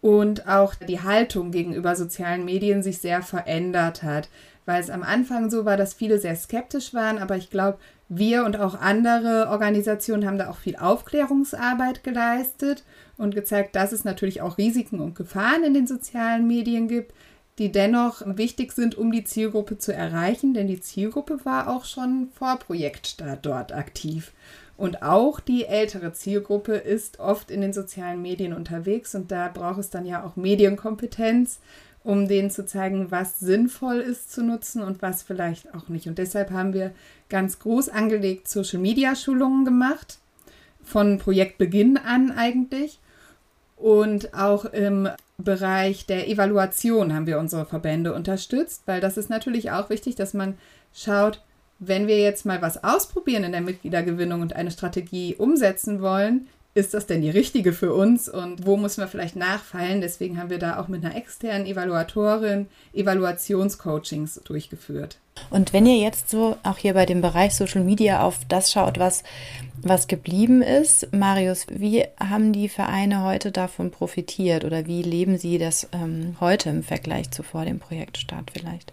Und 0.00 0.48
auch 0.48 0.74
die 0.74 1.02
Haltung 1.02 1.52
gegenüber 1.52 1.94
sozialen 1.94 2.44
Medien 2.44 2.82
sich 2.82 2.98
sehr 2.98 3.22
verändert 3.22 4.02
hat, 4.02 4.28
weil 4.66 4.80
es 4.80 4.90
am 4.90 5.04
Anfang 5.04 5.50
so 5.50 5.64
war, 5.64 5.76
dass 5.76 5.94
viele 5.94 6.18
sehr 6.18 6.34
skeptisch 6.34 6.94
waren, 6.94 7.18
aber 7.18 7.36
ich 7.36 7.48
glaube, 7.48 7.78
wir 8.08 8.44
und 8.44 8.58
auch 8.58 8.74
andere 8.74 9.48
Organisationen 9.50 10.26
haben 10.26 10.38
da 10.38 10.50
auch 10.50 10.56
viel 10.56 10.74
Aufklärungsarbeit 10.74 12.02
geleistet 12.02 12.82
und 13.18 13.36
gezeigt, 13.36 13.76
dass 13.76 13.92
es 13.92 14.02
natürlich 14.02 14.40
auch 14.40 14.58
Risiken 14.58 14.98
und 14.98 15.14
Gefahren 15.14 15.62
in 15.62 15.74
den 15.74 15.86
sozialen 15.86 16.46
Medien 16.48 16.88
gibt, 16.88 17.12
die 17.60 17.70
dennoch 17.70 18.22
wichtig 18.24 18.72
sind, 18.72 18.96
um 18.96 19.12
die 19.12 19.22
Zielgruppe 19.22 19.76
zu 19.76 19.92
erreichen, 19.92 20.54
denn 20.54 20.66
die 20.66 20.80
Zielgruppe 20.80 21.44
war 21.44 21.68
auch 21.68 21.84
schon 21.84 22.30
vor 22.32 22.58
Projektstart 22.58 23.44
dort 23.44 23.72
aktiv. 23.72 24.32
Und 24.78 25.02
auch 25.02 25.40
die 25.40 25.66
ältere 25.66 26.14
Zielgruppe 26.14 26.72
ist 26.72 27.20
oft 27.20 27.50
in 27.50 27.60
den 27.60 27.74
sozialen 27.74 28.22
Medien 28.22 28.54
unterwegs 28.54 29.14
und 29.14 29.30
da 29.30 29.48
braucht 29.48 29.78
es 29.78 29.90
dann 29.90 30.06
ja 30.06 30.24
auch 30.24 30.36
Medienkompetenz, 30.36 31.60
um 32.02 32.28
denen 32.28 32.50
zu 32.50 32.64
zeigen, 32.64 33.10
was 33.10 33.38
sinnvoll 33.40 33.98
ist 33.98 34.32
zu 34.32 34.42
nutzen 34.42 34.82
und 34.82 35.02
was 35.02 35.22
vielleicht 35.22 35.74
auch 35.74 35.90
nicht. 35.90 36.06
Und 36.06 36.16
deshalb 36.16 36.52
haben 36.52 36.72
wir 36.72 36.92
ganz 37.28 37.58
groß 37.58 37.90
angelegt 37.90 38.48
Social-Media-Schulungen 38.48 39.66
gemacht, 39.66 40.18
von 40.82 41.18
Projektbeginn 41.18 41.98
an 41.98 42.32
eigentlich. 42.32 43.00
Und 43.80 44.34
auch 44.34 44.66
im 44.66 45.08
Bereich 45.38 46.04
der 46.04 46.28
Evaluation 46.28 47.14
haben 47.14 47.26
wir 47.26 47.38
unsere 47.38 47.64
Verbände 47.64 48.12
unterstützt, 48.12 48.82
weil 48.84 49.00
das 49.00 49.16
ist 49.16 49.30
natürlich 49.30 49.70
auch 49.70 49.88
wichtig, 49.88 50.16
dass 50.16 50.34
man 50.34 50.58
schaut, 50.92 51.40
wenn 51.78 52.06
wir 52.06 52.18
jetzt 52.18 52.44
mal 52.44 52.60
was 52.60 52.84
ausprobieren 52.84 53.44
in 53.44 53.52
der 53.52 53.62
Mitgliedergewinnung 53.62 54.42
und 54.42 54.54
eine 54.54 54.70
Strategie 54.70 55.34
umsetzen 55.34 56.02
wollen, 56.02 56.46
ist 56.72 56.94
das 56.94 57.06
denn 57.06 57.20
die 57.20 57.30
richtige 57.30 57.72
für 57.72 57.92
uns 57.92 58.28
und 58.28 58.64
wo 58.64 58.76
müssen 58.76 59.00
wir 59.00 59.08
vielleicht 59.08 59.34
nachfallen? 59.34 60.00
Deswegen 60.00 60.38
haben 60.38 60.50
wir 60.50 60.58
da 60.58 60.78
auch 60.78 60.86
mit 60.86 61.04
einer 61.04 61.16
externen 61.16 61.66
Evaluatorin 61.66 62.68
Evaluationscoachings 62.92 64.40
durchgeführt. 64.44 65.18
Und 65.48 65.72
wenn 65.72 65.86
ihr 65.86 65.96
jetzt 65.96 66.30
so 66.30 66.56
auch 66.62 66.76
hier 66.76 66.94
bei 66.94 67.06
dem 67.06 67.22
Bereich 67.22 67.54
Social 67.54 67.82
Media 67.82 68.22
auf 68.22 68.38
das 68.48 68.70
schaut, 68.70 68.98
was, 68.98 69.24
was 69.82 70.06
geblieben 70.06 70.62
ist, 70.62 71.12
Marius, 71.12 71.66
wie 71.70 72.04
haben 72.18 72.52
die 72.52 72.68
Vereine 72.68 73.24
heute 73.24 73.50
davon 73.50 73.90
profitiert 73.90 74.64
oder 74.64 74.86
wie 74.86 75.02
leben 75.02 75.38
sie 75.38 75.58
das 75.58 75.88
ähm, 75.92 76.36
heute 76.40 76.68
im 76.70 76.82
Vergleich 76.82 77.30
zu 77.30 77.42
vor 77.42 77.64
dem 77.64 77.80
Projektstart 77.80 78.50
vielleicht? 78.52 78.92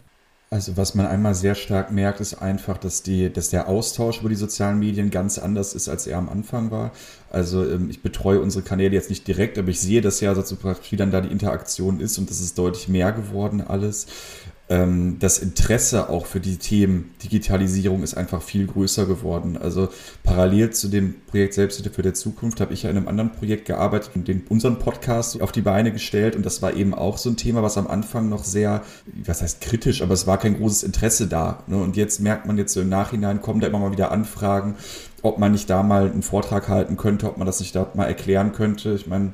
Also 0.49 0.77
was 0.77 0.95
man 0.95 1.05
einmal 1.05 1.36
sehr 1.36 1.55
stark 1.55 1.91
merkt, 1.91 2.21
ist 2.21 2.36
einfach, 2.36 2.77
dass, 2.77 3.03
die, 3.03 3.31
dass 3.31 3.49
der 3.49 3.67
Austausch 3.67 4.21
über 4.21 4.29
die 4.29 4.36
sozialen 4.36 4.79
Medien 4.79 5.10
ganz 5.10 5.38
anders 5.38 5.73
ist, 5.73 5.89
als 5.89 6.07
er 6.07 6.17
am 6.17 6.29
Anfang 6.29 6.71
war. 6.71 6.91
Also 7.29 7.69
ähm, 7.69 7.89
ich 7.89 8.01
betreue 8.01 8.39
unsere 8.39 8.63
Kanäle 8.63 8.93
jetzt 8.93 9.10
nicht 9.10 9.27
direkt, 9.27 9.57
aber 9.57 9.67
ich 9.67 9.81
sehe 9.81 9.99
das 9.99 10.21
ja, 10.21 10.33
wie 10.38 10.95
dann 10.95 11.12
da 11.12 11.19
die 11.19 11.31
Interaktion 11.31 11.99
ist 11.99 12.17
und 12.17 12.29
das 12.29 12.39
ist 12.39 12.57
deutlich 12.57 12.88
mehr 12.88 13.12
geworden 13.12 13.62
alles 13.62 14.07
das 14.69 15.39
Interesse 15.39 16.10
auch 16.10 16.25
für 16.25 16.41
die 16.41 16.58
Themen 16.58 17.12
Digitalisierung 17.23 18.03
ist 18.03 18.15
einfach 18.15 18.41
viel 18.41 18.67
größer 18.67 19.06
geworden. 19.06 19.56
Also 19.56 19.88
parallel 20.23 20.71
zu 20.71 20.89
dem 20.89 21.15
Projekt 21.27 21.53
Selbsthilfe 21.53 21.91
für 21.91 22.01
der 22.01 22.13
Zukunft 22.13 22.60
habe 22.60 22.73
ich 22.73 22.84
ja 22.84 22.89
in 22.89 22.97
einem 22.97 23.08
anderen 23.08 23.32
Projekt 23.32 23.65
gearbeitet 23.65 24.12
und 24.15 24.27
den, 24.27 24.43
unseren 24.49 24.77
Podcast 24.77 25.41
auf 25.41 25.53
die 25.53 25.62
Beine 25.62 25.93
gestellt 25.93 26.36
und 26.36 26.45
das 26.45 26.62
war 26.62 26.73
eben 26.73 26.93
auch 26.93 27.17
so 27.17 27.30
ein 27.30 27.38
Thema, 27.38 27.63
was 27.63 27.77
am 27.77 27.88
Anfang 27.88 28.27
noch 28.27 28.43
sehr, 28.43 28.84
was 29.23 29.41
heißt 29.41 29.62
kritisch, 29.62 30.01
aber 30.01 30.13
es 30.13 30.27
war 30.27 30.38
kein 30.38 30.58
großes 30.58 30.84
Interesse 30.84 31.27
da. 31.27 31.63
Ne? 31.67 31.77
Und 31.77 31.95
jetzt 31.95 32.19
merkt 32.19 32.45
man 32.45 32.58
jetzt 32.58 32.73
so 32.73 32.82
im 32.82 32.89
Nachhinein, 32.89 33.41
kommen 33.41 33.62
da 33.62 33.67
immer 33.67 33.80
mal 33.80 33.93
wieder 33.93 34.12
Anfragen, 34.12 34.75
ob 35.21 35.39
man 35.39 35.53
nicht 35.53 35.69
da 35.69 35.82
mal 35.82 36.12
einen 36.12 36.23
Vortrag 36.23 36.67
halten 36.67 36.97
könnte, 36.97 37.30
ob 37.30 37.38
man 37.38 37.47
das 37.47 37.62
nicht 37.62 37.73
da 37.73 37.89
mal 37.93 38.06
erklären 38.06 38.51
könnte. 38.51 38.95
Ich 38.95 39.08
meine, 39.08 39.32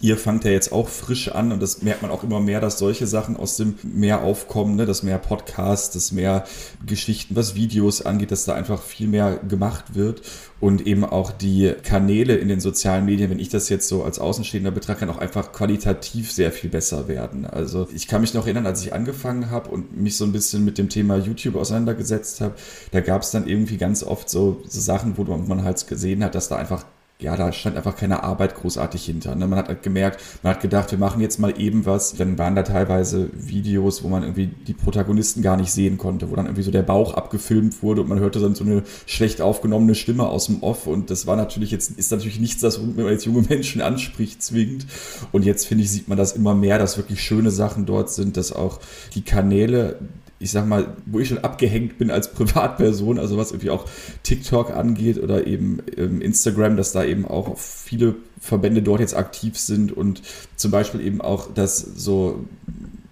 Ihr 0.00 0.16
fangt 0.16 0.44
ja 0.44 0.52
jetzt 0.52 0.70
auch 0.70 0.88
frisch 0.88 1.28
an 1.32 1.50
und 1.50 1.60
das 1.60 1.82
merkt 1.82 2.02
man 2.02 2.12
auch 2.12 2.22
immer 2.22 2.38
mehr, 2.38 2.60
dass 2.60 2.78
solche 2.78 3.08
Sachen 3.08 3.36
aus 3.36 3.56
dem 3.56 3.74
Meer 3.82 4.22
aufkommen, 4.22 4.76
ne? 4.76 4.86
dass 4.86 5.02
mehr 5.02 5.18
Podcasts, 5.18 5.90
dass 5.90 6.12
mehr 6.12 6.44
Geschichten, 6.86 7.34
was 7.34 7.56
Videos 7.56 8.00
angeht, 8.00 8.30
dass 8.30 8.44
da 8.44 8.54
einfach 8.54 8.80
viel 8.80 9.08
mehr 9.08 9.38
gemacht 9.38 9.96
wird 9.96 10.22
und 10.60 10.86
eben 10.86 11.04
auch 11.04 11.32
die 11.32 11.74
Kanäle 11.82 12.36
in 12.36 12.46
den 12.46 12.60
sozialen 12.60 13.04
Medien, 13.04 13.30
wenn 13.30 13.40
ich 13.40 13.48
das 13.48 13.68
jetzt 13.68 13.88
so 13.88 14.04
als 14.04 14.20
Außenstehender 14.20 14.70
betrachte, 14.70 15.10
auch 15.10 15.18
einfach 15.18 15.50
qualitativ 15.50 16.30
sehr 16.30 16.52
viel 16.52 16.70
besser 16.70 17.08
werden. 17.08 17.44
Also 17.44 17.88
ich 17.92 18.06
kann 18.06 18.20
mich 18.20 18.34
noch 18.34 18.46
erinnern, 18.46 18.66
als 18.66 18.84
ich 18.84 18.94
angefangen 18.94 19.50
habe 19.50 19.68
und 19.70 20.00
mich 20.00 20.16
so 20.16 20.24
ein 20.24 20.32
bisschen 20.32 20.64
mit 20.64 20.78
dem 20.78 20.88
Thema 20.88 21.16
YouTube 21.16 21.56
auseinandergesetzt 21.56 22.40
habe, 22.40 22.54
da 22.92 23.00
gab 23.00 23.22
es 23.22 23.32
dann 23.32 23.48
irgendwie 23.48 23.78
ganz 23.78 24.04
oft 24.04 24.30
so, 24.30 24.62
so 24.68 24.80
Sachen, 24.80 25.18
wo 25.18 25.24
man 25.24 25.64
halt 25.64 25.84
gesehen 25.88 26.22
hat, 26.22 26.36
dass 26.36 26.48
da 26.48 26.56
einfach 26.56 26.84
ja, 27.22 27.36
da 27.36 27.52
stand 27.52 27.76
einfach 27.76 27.96
keine 27.96 28.22
Arbeit 28.22 28.54
großartig 28.54 29.04
hinter. 29.04 29.34
Ne? 29.34 29.46
Man 29.46 29.58
hat 29.58 29.68
halt 29.68 29.82
gemerkt, 29.82 30.20
man 30.42 30.54
hat 30.54 30.60
gedacht, 30.60 30.90
wir 30.90 30.98
machen 30.98 31.20
jetzt 31.20 31.38
mal 31.38 31.58
eben 31.60 31.86
was. 31.86 32.14
Dann 32.14 32.38
waren 32.38 32.54
da 32.54 32.62
teilweise 32.62 33.30
Videos, 33.32 34.02
wo 34.02 34.08
man 34.08 34.22
irgendwie 34.22 34.46
die 34.46 34.74
Protagonisten 34.74 35.42
gar 35.42 35.56
nicht 35.56 35.72
sehen 35.72 35.98
konnte, 35.98 36.30
wo 36.30 36.36
dann 36.36 36.46
irgendwie 36.46 36.62
so 36.62 36.70
der 36.70 36.82
Bauch 36.82 37.14
abgefilmt 37.14 37.82
wurde 37.82 38.02
und 38.02 38.08
man 38.08 38.20
hörte 38.20 38.40
dann 38.40 38.54
so 38.54 38.64
eine 38.64 38.82
schlecht 39.06 39.40
aufgenommene 39.40 39.94
Stimme 39.94 40.26
aus 40.26 40.46
dem 40.46 40.62
Off. 40.62 40.86
Und 40.86 41.10
das 41.10 41.26
war 41.26 41.36
natürlich 41.36 41.70
jetzt, 41.70 41.92
ist 41.98 42.10
natürlich 42.10 42.40
nichts, 42.40 42.60
das 42.60 42.80
man 42.80 43.06
jetzt 43.06 43.24
junge 43.24 43.42
Menschen 43.48 43.80
anspricht, 43.80 44.42
zwingend. 44.42 44.86
Und 45.30 45.44
jetzt 45.44 45.66
finde 45.66 45.84
ich, 45.84 45.90
sieht 45.90 46.08
man 46.08 46.18
das 46.18 46.32
immer 46.32 46.54
mehr, 46.54 46.78
dass 46.78 46.96
wirklich 46.96 47.22
schöne 47.22 47.50
Sachen 47.50 47.86
dort 47.86 48.10
sind, 48.10 48.36
dass 48.36 48.52
auch 48.52 48.80
die 49.14 49.22
Kanäle 49.22 49.98
ich 50.42 50.50
sag 50.50 50.66
mal, 50.66 50.96
wo 51.06 51.20
ich 51.20 51.28
schon 51.28 51.38
abgehängt 51.38 51.98
bin 51.98 52.10
als 52.10 52.32
Privatperson, 52.34 53.18
also 53.18 53.38
was 53.38 53.52
irgendwie 53.52 53.70
auch 53.70 53.86
TikTok 54.24 54.70
angeht 54.70 55.22
oder 55.22 55.46
eben 55.46 55.78
ähm, 55.96 56.20
Instagram, 56.20 56.76
dass 56.76 56.92
da 56.92 57.04
eben 57.04 57.24
auch 57.26 57.56
viele 57.58 58.16
Verbände 58.40 58.82
dort 58.82 59.00
jetzt 59.00 59.14
aktiv 59.14 59.56
sind 59.56 59.96
und 59.96 60.20
zum 60.56 60.72
Beispiel 60.72 61.00
eben 61.00 61.20
auch, 61.20 61.54
dass 61.54 61.78
so 61.78 62.44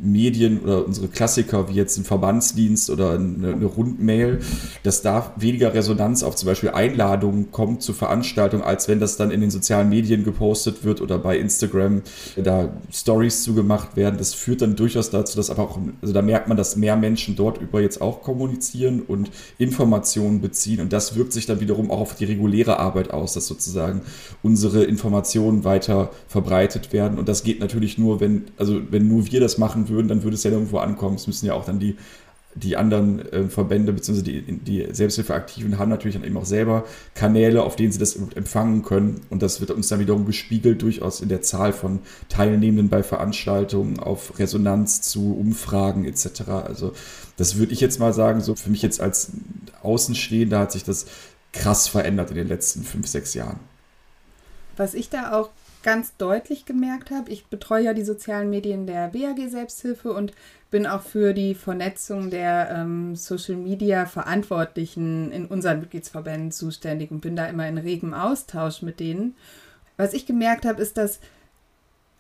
Medien 0.03 0.61
oder 0.61 0.87
unsere 0.87 1.09
Klassiker 1.09 1.69
wie 1.69 1.75
jetzt 1.75 1.99
ein 1.99 2.05
Verbandsdienst 2.05 2.91
oder 2.91 3.13
eine, 3.13 3.53
eine, 3.53 3.67
Rundmail, 3.67 4.41
dass 4.83 5.03
da 5.03 5.33
weniger 5.37 5.75
Resonanz 5.75 6.23
auf 6.23 6.37
zum 6.37 6.47
Beispiel 6.47 6.71
Einladungen 6.71 7.51
kommt 7.51 7.83
zu 7.83 7.93
Veranstaltungen, 7.93 8.63
als 8.63 8.89
wenn 8.89 8.99
das 8.99 9.17
dann 9.17 9.31
in 9.31 9.41
den 9.41 9.51
sozialen 9.51 9.89
Medien 9.89 10.25
gepostet 10.25 10.85
wird 10.85 11.01
oder 11.01 11.19
bei 11.19 11.39
Instagram 11.39 12.03
da 12.37 12.71
Stories 12.91 13.43
zugemacht 13.43 13.97
werden. 13.97 14.17
Das 14.17 14.33
führt 14.33 14.63
dann 14.63 14.75
durchaus 14.75 15.11
dazu, 15.11 15.37
dass 15.37 15.51
aber 15.51 15.65
auch, 15.65 15.79
also 16.01 16.15
da 16.15 16.23
merkt 16.23 16.49
man, 16.49 16.57
dass 16.57 16.77
mehr 16.77 16.97
Menschen 16.97 17.37
dort 17.37 17.61
über 17.61 17.81
jetzt 17.81 18.01
auch 18.01 18.23
kommunizieren 18.23 19.03
und 19.03 19.31
Informationen 19.59 20.41
beziehen 20.41 20.81
und 20.81 20.93
das 20.93 21.15
wirkt 21.15 21.33
sich 21.33 21.47
dann 21.47 21.61
wiederum 21.61 21.91
auch 21.91 22.01
auf 22.01 22.15
die 22.15 22.25
reguläre 22.25 22.79
Arbeit 22.79 23.11
aus, 23.11 23.35
dass 23.35 23.47
sozusagen 23.47 24.01
unsere 24.43 24.85
Informationen 24.85 25.65
weiter 25.65 26.11
verbreitet 26.27 26.93
werden 26.95 27.19
und 27.19 27.29
das 27.29 27.43
geht 27.43 27.61
natürlich 27.61 27.99
nur, 27.99 28.21
wenn, 28.21 28.45
also 28.57 28.81
wenn 28.91 29.07
nur 29.09 29.27
wir 29.31 29.41
das 29.41 29.59
machen 29.59 29.90
würden, 29.91 30.09
dann 30.09 30.23
würde 30.23 30.37
es 30.37 30.45
ja 30.45 30.51
irgendwo 30.51 30.79
ankommen. 30.79 31.17
Es 31.17 31.27
müssen 31.27 31.47
ja 31.47 31.55
auch 31.55 31.65
dann 31.65 31.79
die, 31.79 31.97
die 32.55 32.77
anderen 32.77 33.21
äh, 33.33 33.49
Verbände 33.49 33.93
bzw. 33.93 34.23
Die, 34.23 34.43
die 34.43 34.89
Selbsthilfeaktiven 34.91 35.79
haben 35.79 35.89
natürlich 35.89 36.17
dann 36.17 36.25
eben 36.25 36.37
auch 36.37 36.45
selber 36.45 36.85
Kanäle, 37.15 37.63
auf 37.63 37.77
denen 37.77 37.93
sie 37.93 37.99
das 37.99 38.17
empfangen 38.17 38.83
können. 38.83 39.21
Und 39.31 39.43
das 39.43 39.61
wird 39.61 39.71
uns 39.71 39.89
dann 39.89 40.01
wiederum 40.01 40.27
gespiegelt, 40.27 40.83
durchaus 40.83 41.21
in 41.21 41.29
der 41.29 41.43
Zahl 41.43 41.73
von 41.73 42.01
Teilnehmenden 42.29 42.89
bei 42.89 43.03
Veranstaltungen, 43.03 44.01
auf 44.01 44.39
Resonanz 44.39 45.03
zu 45.03 45.37
Umfragen 45.37 46.05
etc. 46.05 46.49
Also 46.49 46.93
das 47.37 47.57
würde 47.57 47.73
ich 47.73 47.81
jetzt 47.81 48.01
mal 48.01 48.13
sagen, 48.13 48.41
so 48.41 48.55
für 48.55 48.71
mich 48.71 48.83
jetzt 48.83 49.01
als 49.01 49.33
Außenstehender 49.83 50.59
hat 50.59 50.73
sich 50.73 50.85
das 50.85 51.07
krass 51.53 51.89
verändert 51.89 52.31
in 52.31 52.37
den 52.37 52.49
letzten 52.49 52.83
fünf, 52.83 53.07
sechs 53.07 53.35
Jahren. 53.35 53.61
Was 54.77 54.95
ich 54.95 55.09
da 55.11 55.39
auch 55.39 55.51
ganz 55.83 56.17
deutlich 56.17 56.65
gemerkt 56.65 57.11
habe, 57.11 57.31
ich 57.31 57.47
betreue 57.47 57.85
ja 57.85 57.95
die 57.95 58.05
sozialen 58.05 58.51
Medien 58.51 58.87
der 58.87 59.09
BAG 59.09 59.49
Selbsthilfe 59.49 60.13
und 60.13 60.33
bin 60.71 60.87
auch 60.87 61.03
für 61.03 61.35
die 61.35 61.55
Vernetzung 61.55 62.31
der 62.31 62.71
ähm, 62.71 63.17
Social 63.17 63.57
Media 63.57 64.07
Verantwortlichen 64.07 65.33
in 65.33 65.47
unseren 65.47 65.81
Mitgliedsverbänden 65.81 66.53
zuständig 66.53 67.11
und 67.11 67.21
bin 67.21 67.37
da 67.37 67.47
immer 67.47 67.67
in 67.69 67.79
regem 67.79 68.15
Austausch 68.15 68.83
mit 68.83 69.01
denen. 69.01 69.37
Was 69.97 70.13
ich 70.13 70.27
gemerkt 70.27 70.65
habe, 70.65 70.81
ist, 70.81 70.97
dass 70.97 71.21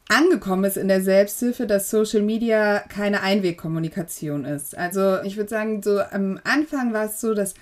angekommen 0.08 0.64
ist 0.64 0.76
in 0.76 0.88
der 0.88 1.02
Selbsthilfe, 1.02 1.66
dass 1.66 1.88
Social 1.88 2.22
Media 2.22 2.80
keine 2.88 3.22
Einwegkommunikation 3.22 4.44
ist. 4.44 4.76
Also 4.76 5.22
ich 5.22 5.36
würde 5.36 5.50
sagen, 5.50 5.82
so 5.82 6.00
am 6.00 6.40
Anfang 6.42 6.92
war 6.92 7.04
es 7.04 7.20
so, 7.20 7.32
dass 7.32 7.54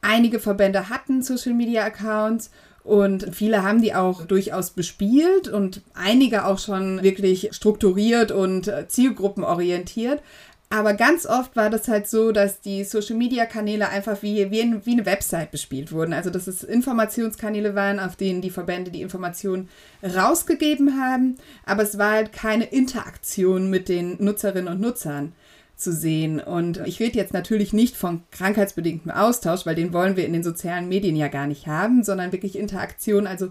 einige 0.00 0.40
Verbände 0.40 0.88
hatten 0.88 1.22
Social 1.22 1.52
Media 1.52 1.84
Accounts 1.84 2.50
und 2.84 3.28
viele 3.32 3.62
haben 3.62 3.80
die 3.80 3.94
auch 3.94 4.26
durchaus 4.26 4.70
bespielt 4.70 5.48
und 5.48 5.82
einige 5.94 6.46
auch 6.46 6.58
schon 6.58 7.02
wirklich 7.02 7.50
strukturiert 7.52 8.32
und 8.32 8.68
äh, 8.68 8.88
zielgruppenorientiert. 8.88 10.20
Aber 10.68 10.94
ganz 10.94 11.26
oft 11.26 11.54
war 11.54 11.68
das 11.68 11.86
halt 11.86 12.08
so, 12.08 12.32
dass 12.32 12.62
die 12.62 12.82
Social-Media-Kanäle 12.82 13.90
einfach 13.90 14.22
wie, 14.22 14.50
wie, 14.50 14.74
wie, 14.86 14.92
eine 14.92 15.04
Website 15.04 15.50
bespielt 15.50 15.92
wurden. 15.92 16.14
Also 16.14 16.30
dass 16.30 16.46
es 16.46 16.64
Informationskanäle 16.64 17.74
waren, 17.74 18.00
auf 18.00 18.16
denen 18.16 18.40
die 18.40 18.48
Verbände 18.48 18.90
die 18.90 19.02
Informationen 19.02 19.68
rausgegeben 20.02 20.98
haben. 20.98 21.36
Aber 21.66 21.82
es 21.82 21.98
war 21.98 22.12
halt 22.12 22.32
keine 22.32 22.64
Interaktion 22.64 23.68
mit 23.68 23.90
den 23.90 24.16
Nutzerinnen 24.24 24.72
und 24.72 24.80
Nutzern 24.80 25.34
zu 25.76 25.92
sehen. 25.92 26.40
Und 26.40 26.78
ich 26.86 27.00
rede 27.00 27.18
jetzt 27.18 27.32
natürlich 27.32 27.72
nicht 27.72 27.96
von 27.96 28.22
krankheitsbedingtem 28.30 29.10
Austausch, 29.10 29.66
weil 29.66 29.74
den 29.74 29.92
wollen 29.92 30.16
wir 30.16 30.26
in 30.26 30.32
den 30.32 30.44
sozialen 30.44 30.88
Medien 30.88 31.16
ja 31.16 31.28
gar 31.28 31.46
nicht 31.46 31.66
haben, 31.66 32.04
sondern 32.04 32.32
wirklich 32.32 32.58
Interaktion, 32.58 33.26
also 33.26 33.48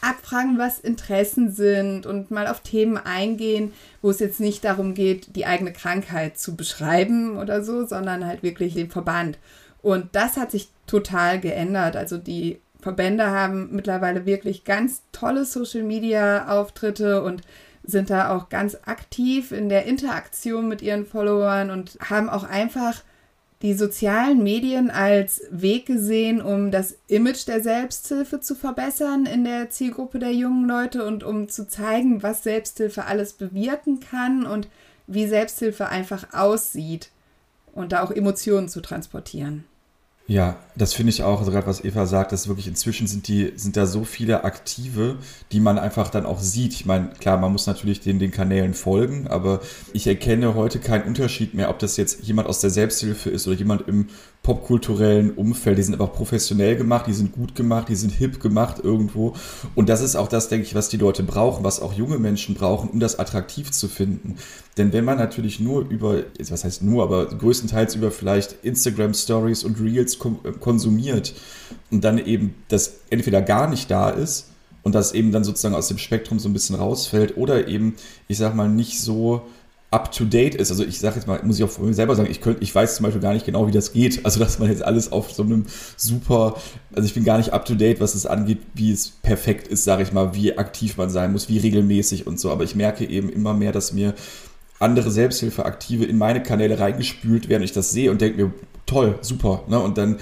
abfragen, 0.00 0.58
was 0.58 0.78
Interessen 0.78 1.50
sind 1.50 2.06
und 2.06 2.30
mal 2.30 2.46
auf 2.46 2.60
Themen 2.60 2.96
eingehen, 2.98 3.72
wo 4.00 4.10
es 4.10 4.20
jetzt 4.20 4.40
nicht 4.40 4.64
darum 4.64 4.94
geht, 4.94 5.34
die 5.34 5.46
eigene 5.46 5.72
Krankheit 5.72 6.38
zu 6.38 6.56
beschreiben 6.56 7.36
oder 7.36 7.64
so, 7.64 7.84
sondern 7.84 8.24
halt 8.24 8.42
wirklich 8.42 8.74
den 8.74 8.90
Verband. 8.90 9.38
Und 9.82 10.08
das 10.12 10.36
hat 10.36 10.50
sich 10.50 10.70
total 10.86 11.40
geändert. 11.40 11.96
Also 11.96 12.18
die 12.18 12.60
Verbände 12.80 13.26
haben 13.26 13.70
mittlerweile 13.72 14.24
wirklich 14.24 14.64
ganz 14.64 15.02
tolle 15.12 15.44
Social-Media-Auftritte 15.44 17.22
und 17.22 17.42
sind 17.88 18.10
da 18.10 18.36
auch 18.36 18.50
ganz 18.50 18.76
aktiv 18.84 19.50
in 19.50 19.70
der 19.70 19.86
Interaktion 19.86 20.68
mit 20.68 20.82
ihren 20.82 21.06
Followern 21.06 21.70
und 21.70 21.98
haben 22.00 22.28
auch 22.28 22.44
einfach 22.44 23.02
die 23.62 23.72
sozialen 23.72 24.42
Medien 24.42 24.90
als 24.90 25.40
Weg 25.50 25.86
gesehen, 25.86 26.42
um 26.42 26.70
das 26.70 26.96
Image 27.08 27.48
der 27.48 27.62
Selbsthilfe 27.62 28.40
zu 28.40 28.54
verbessern 28.54 29.24
in 29.24 29.42
der 29.42 29.70
Zielgruppe 29.70 30.18
der 30.18 30.34
jungen 30.34 30.68
Leute 30.68 31.04
und 31.04 31.24
um 31.24 31.48
zu 31.48 31.66
zeigen, 31.66 32.22
was 32.22 32.42
Selbsthilfe 32.42 33.06
alles 33.06 33.32
bewirken 33.32 34.00
kann 34.00 34.44
und 34.44 34.68
wie 35.06 35.26
Selbsthilfe 35.26 35.88
einfach 35.88 36.34
aussieht 36.34 37.08
und 37.72 37.92
da 37.92 38.02
auch 38.04 38.10
Emotionen 38.10 38.68
zu 38.68 38.82
transportieren. 38.82 39.64
Ja, 40.30 40.58
das 40.76 40.92
finde 40.92 41.08
ich 41.08 41.22
auch, 41.22 41.38
also 41.38 41.50
gerade 41.50 41.66
was 41.66 41.82
Eva 41.82 42.04
sagt, 42.04 42.32
dass 42.32 42.48
wirklich 42.48 42.68
inzwischen 42.68 43.06
sind 43.06 43.28
die, 43.28 43.54
sind 43.56 43.78
da 43.78 43.86
so 43.86 44.04
viele 44.04 44.44
Aktive, 44.44 45.16
die 45.52 45.58
man 45.58 45.78
einfach 45.78 46.10
dann 46.10 46.26
auch 46.26 46.38
sieht. 46.38 46.74
Ich 46.74 46.84
meine, 46.84 47.08
klar, 47.18 47.38
man 47.38 47.50
muss 47.50 47.66
natürlich 47.66 48.00
den, 48.00 48.18
den 48.18 48.30
Kanälen 48.30 48.74
folgen, 48.74 49.26
aber 49.26 49.60
ich 49.94 50.06
erkenne 50.06 50.54
heute 50.54 50.80
keinen 50.80 51.04
Unterschied 51.04 51.54
mehr, 51.54 51.70
ob 51.70 51.78
das 51.78 51.96
jetzt 51.96 52.24
jemand 52.24 52.46
aus 52.46 52.60
der 52.60 52.68
Selbsthilfe 52.68 53.30
ist 53.30 53.46
oder 53.46 53.56
jemand 53.56 53.88
im 53.88 54.08
popkulturellen 54.42 55.32
Umfeld. 55.32 55.78
Die 55.78 55.82
sind 55.82 55.94
einfach 55.94 56.12
professionell 56.12 56.76
gemacht, 56.76 57.06
die 57.06 57.12
sind 57.12 57.32
gut 57.32 57.54
gemacht, 57.54 57.88
die 57.88 57.96
sind 57.96 58.12
hip 58.12 58.40
gemacht 58.40 58.76
irgendwo. 58.82 59.34
Und 59.74 59.88
das 59.88 60.00
ist 60.00 60.16
auch 60.16 60.28
das, 60.28 60.48
denke 60.48 60.66
ich, 60.66 60.74
was 60.74 60.88
die 60.88 60.96
Leute 60.96 61.22
brauchen, 61.22 61.64
was 61.64 61.80
auch 61.80 61.92
junge 61.92 62.18
Menschen 62.18 62.54
brauchen, 62.54 62.88
um 62.90 63.00
das 63.00 63.18
attraktiv 63.18 63.70
zu 63.70 63.88
finden. 63.88 64.36
Denn 64.78 64.92
wenn 64.92 65.04
man 65.04 65.18
natürlich 65.18 65.60
nur 65.60 65.88
über, 65.88 66.22
was 66.38 66.64
heißt 66.64 66.82
nur, 66.82 67.02
aber 67.02 67.26
größtenteils 67.26 67.94
über 67.94 68.10
vielleicht 68.10 68.64
Instagram 68.64 69.12
Stories 69.12 69.64
und 69.64 69.80
Reels 69.80 70.16
äh, 70.16 70.52
konsumiert 70.52 71.34
und 71.90 72.04
dann 72.04 72.18
eben 72.18 72.54
das 72.68 73.00
entweder 73.10 73.42
gar 73.42 73.68
nicht 73.68 73.90
da 73.90 74.10
ist 74.10 74.50
und 74.82 74.94
das 74.94 75.12
eben 75.12 75.32
dann 75.32 75.44
sozusagen 75.44 75.74
aus 75.74 75.88
dem 75.88 75.98
Spektrum 75.98 76.38
so 76.38 76.48
ein 76.48 76.54
bisschen 76.54 76.76
rausfällt 76.76 77.36
oder 77.36 77.68
eben, 77.68 77.96
ich 78.28 78.38
sag 78.38 78.54
mal, 78.54 78.68
nicht 78.68 79.00
so 79.00 79.42
up 79.90 80.12
to 80.12 80.24
date 80.24 80.54
ist. 80.54 80.70
Also 80.70 80.84
ich 80.84 80.98
sage 80.98 81.16
jetzt 81.16 81.26
mal, 81.26 81.40
muss 81.42 81.58
ich 81.58 81.64
auch 81.64 81.70
von 81.70 81.86
mir 81.86 81.94
selber 81.94 82.14
sagen, 82.14 82.30
ich 82.30 82.40
könnte, 82.40 82.62
ich 82.62 82.74
weiß 82.74 82.96
zum 82.96 83.04
Beispiel 83.04 83.22
gar 83.22 83.32
nicht 83.32 83.46
genau, 83.46 83.66
wie 83.66 83.72
das 83.72 83.92
geht. 83.92 84.20
Also 84.28 84.40
dass 84.40 84.58
man 84.58 84.68
jetzt 84.68 84.84
alles 84.84 85.10
auf 85.10 85.32
so 85.32 85.42
einem 85.42 85.64
super, 85.96 86.56
also 86.94 87.06
ich 87.06 87.14
bin 87.14 87.24
gar 87.24 87.38
nicht 87.38 87.52
up 87.52 87.64
to 87.64 87.74
date, 87.74 88.00
was 88.00 88.14
es 88.14 88.26
angeht, 88.26 88.58
wie 88.74 88.92
es 88.92 89.08
perfekt 89.08 89.68
ist, 89.68 89.84
sage 89.84 90.02
ich 90.02 90.12
mal, 90.12 90.34
wie 90.34 90.58
aktiv 90.58 90.96
man 90.98 91.08
sein 91.08 91.32
muss, 91.32 91.48
wie 91.48 91.58
regelmäßig 91.58 92.26
und 92.26 92.38
so. 92.38 92.50
Aber 92.50 92.64
ich 92.64 92.74
merke 92.74 93.06
eben 93.06 93.30
immer 93.30 93.54
mehr, 93.54 93.72
dass 93.72 93.92
mir 93.92 94.14
andere 94.78 95.10
Selbsthilfeaktive 95.10 96.04
in 96.04 96.18
meine 96.18 96.42
Kanäle 96.42 96.78
reingespült 96.78 97.48
werden. 97.48 97.62
Ich 97.62 97.72
das 97.72 97.90
sehe 97.90 98.10
und 98.10 98.20
denke 98.20 98.44
mir, 98.44 98.52
toll, 98.84 99.18
super. 99.22 99.64
Ne? 99.68 99.80
Und 99.80 99.96
dann 99.96 100.18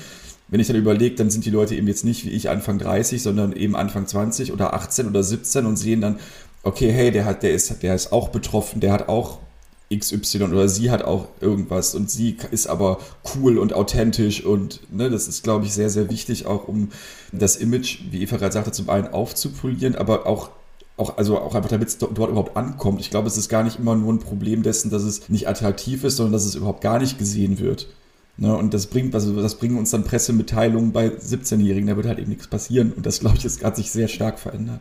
wenn 0.48 0.61
ich 0.61 0.68
dann 0.68 0.76
überlege, 0.76 1.16
dann 1.16 1.31
sind 1.31 1.44
die 1.44 1.50
Leute 1.50 1.74
eben 1.74 1.88
jetzt 1.88 2.05
nicht 2.05 2.24
wie 2.24 2.31
ich 2.31 2.48
Anfang 2.48 2.79
30, 2.79 3.20
sondern 3.20 3.52
eben 3.52 3.74
Anfang 3.74 4.07
20 4.07 4.52
oder 4.52 4.74
18 4.74 5.09
oder 5.09 5.22
17 5.22 5.66
und 5.66 5.76
sehen 5.76 6.00
dann, 6.00 6.20
okay, 6.62 6.92
hey, 6.92 7.11
der 7.11 7.24
hat, 7.24 7.42
der 7.42 7.52
ist, 7.52 7.83
der 7.83 7.94
ist 7.94 8.12
auch 8.12 8.29
betroffen, 8.29 8.81
der 8.81 8.92
hat 8.92 9.09
auch 9.09 9.40
XY 9.94 10.44
oder 10.44 10.68
sie 10.68 10.90
hat 10.90 11.05
auch 11.05 11.29
irgendwas 11.40 11.94
und 11.94 12.11
sie 12.11 12.37
ist 12.51 12.66
aber 12.66 12.99
cool 13.35 13.59
und 13.59 13.72
authentisch 13.72 14.44
und 14.44 14.81
ne, 14.92 15.11
das 15.11 15.29
ist, 15.29 15.44
glaube 15.44 15.64
ich, 15.64 15.72
sehr, 15.72 15.90
sehr 15.90 16.11
wichtig, 16.11 16.46
auch 16.46 16.66
um 16.66 16.90
das 17.33 17.57
Image, 17.57 18.01
wie 18.11 18.22
Eva 18.22 18.37
gerade 18.37 18.53
sagte, 18.53 18.72
zum 18.72 18.90
einen 18.90 19.09
aufzupolieren, 19.09 19.94
aber 19.94 20.27
auch 20.27 20.51
auch, 20.96 21.18
also 21.18 21.38
auch 21.38 21.55
einfach, 21.55 21.68
damit 21.68 21.88
es 21.88 21.99
dort 21.99 22.12
überhaupt 22.12 22.57
ankommt. 22.57 23.01
Ich 23.01 23.11
glaube, 23.11 23.29
es 23.29 23.37
ist 23.37 23.49
gar 23.49 23.62
nicht 23.62 23.79
immer 23.79 23.94
nur 23.94 24.12
ein 24.12 24.18
Problem 24.18 24.62
dessen, 24.62 24.90
dass 24.90 25.03
es 25.03 25.29
nicht 25.29 25.46
attraktiv 25.46 26.05
ist, 26.05 26.16
sondern 26.16 26.33
dass 26.33 26.46
es 26.46 26.55
überhaupt 26.55 26.81
gar 26.81 26.99
nicht 26.99 27.18
gesehen 27.18 27.59
wird. 27.59 27.88
Ne, 28.38 28.55
und 28.55 28.75
das 28.75 28.87
bringt, 28.87 29.14
also 29.14 29.40
das 29.40 29.57
bringen 29.57 29.79
uns 29.79 29.90
dann 29.90 30.05
Pressemitteilungen 30.05 30.92
bei 30.92 31.09
17-Jährigen, 31.09 31.87
da 31.87 31.96
wird 31.96 32.07
halt 32.07 32.18
eben 32.18 32.31
nichts 32.31 32.49
passieren. 32.49 32.92
Und 32.92 33.07
das, 33.07 33.20
glaube 33.20 33.37
ich, 33.37 33.44
ist, 33.44 33.64
hat 33.64 33.77
sich 33.77 33.90
sehr 33.90 34.09
stark 34.09 34.38
verändert. 34.38 34.81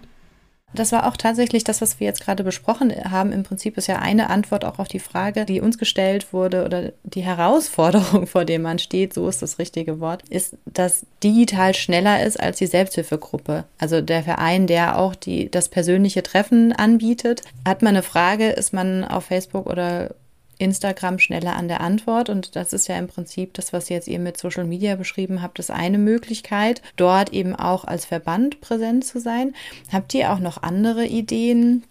Das 0.76 0.92
war 0.92 1.08
auch 1.08 1.18
tatsächlich 1.18 1.64
das, 1.64 1.82
was 1.82 2.00
wir 2.00 2.08
jetzt 2.08 2.22
gerade 2.22 2.44
besprochen 2.44 2.94
haben. 3.10 3.32
Im 3.32 3.44
Prinzip 3.44 3.78
ist 3.78 3.88
ja 3.88 4.00
eine 4.00 4.30
Antwort 4.30 4.66
auch 4.66 4.80
auf 4.80 4.88
die 4.88 5.00
Frage, 5.00 5.46
die 5.46 5.62
uns 5.62 5.78
gestellt 5.78 6.34
wurde 6.34 6.66
oder 6.66 6.92
die 7.04 7.22
Herausforderung, 7.22 8.28
vor 8.28 8.46
der 8.46 8.60
man 8.60 8.80
steht, 8.80 9.14
so 9.14 9.28
ist 9.28 9.42
das 9.42 9.60
richtige 9.60 10.00
Wort, 10.00 10.24
ist, 10.30 10.58
dass 10.66 11.06
digital 11.24 11.74
schneller 11.74 12.24
ist 12.24 12.40
als 12.40 12.58
die 12.58 12.68
Selbsthilfegruppe. 12.68 13.66
Also 13.80 14.02
der 14.02 14.24
Verein, 14.24 14.68
der 14.68 14.98
auch 14.98 15.16
die, 15.16 15.50
das 15.50 15.70
persönliche 15.70 16.24
Treffen 16.24 16.74
anbietet. 16.74 17.42
Hat 17.66 17.82
man 17.82 17.96
eine 17.96 18.04
Frage, 18.04 18.50
ist 18.50 18.74
man 18.74 19.04
auf 19.04 19.26
Facebook 19.26 19.68
oder 19.68 20.12
Instagram 20.58 21.20
schneller 21.20 21.56
an 21.56 21.68
der 21.68 21.82
Antwort. 21.82 22.30
Und 22.30 22.56
das 22.56 22.74
ist 22.74 22.88
ja 22.88 22.98
im 22.98 23.08
Prinzip 23.08 23.54
das, 23.54 23.74
was 23.74 23.90
jetzt 23.90 24.08
ihr 24.08 24.20
mit 24.20 24.38
Social 24.38 24.66
Media 24.66 24.96
beschrieben 24.96 25.42
habt, 25.42 25.60
ist 25.60 25.72
eine 25.72 25.98
Möglichkeit, 25.98 26.82
dort 26.96 27.34
eben 27.34 27.56
auch 27.56 27.86
als 27.86 28.06
Verband 28.06 28.62
präsent 28.62 29.06
zu 29.06 29.20
sein. 29.20 29.54
Habt 29.92 30.14
ihr 30.14 30.32
auch 30.32 30.40
noch 30.40 30.64
andere 30.64 31.06
Ideen? 31.06 31.84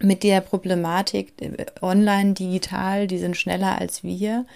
Mit 0.00 0.22
der 0.22 0.40
Problematik 0.40 1.32
äh, 1.40 1.66
online, 1.82 2.34
digital, 2.34 3.08
die 3.08 3.18
sind 3.18 3.36
schneller 3.36 3.80
als 3.80 4.04
wir, 4.04 4.46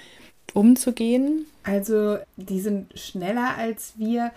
umzugehen? 0.55 1.47
Also, 1.65 2.19
die 2.37 2.61
sind 2.61 2.97
schneller 2.97 3.57
als 3.57 3.95
wir 3.97 4.31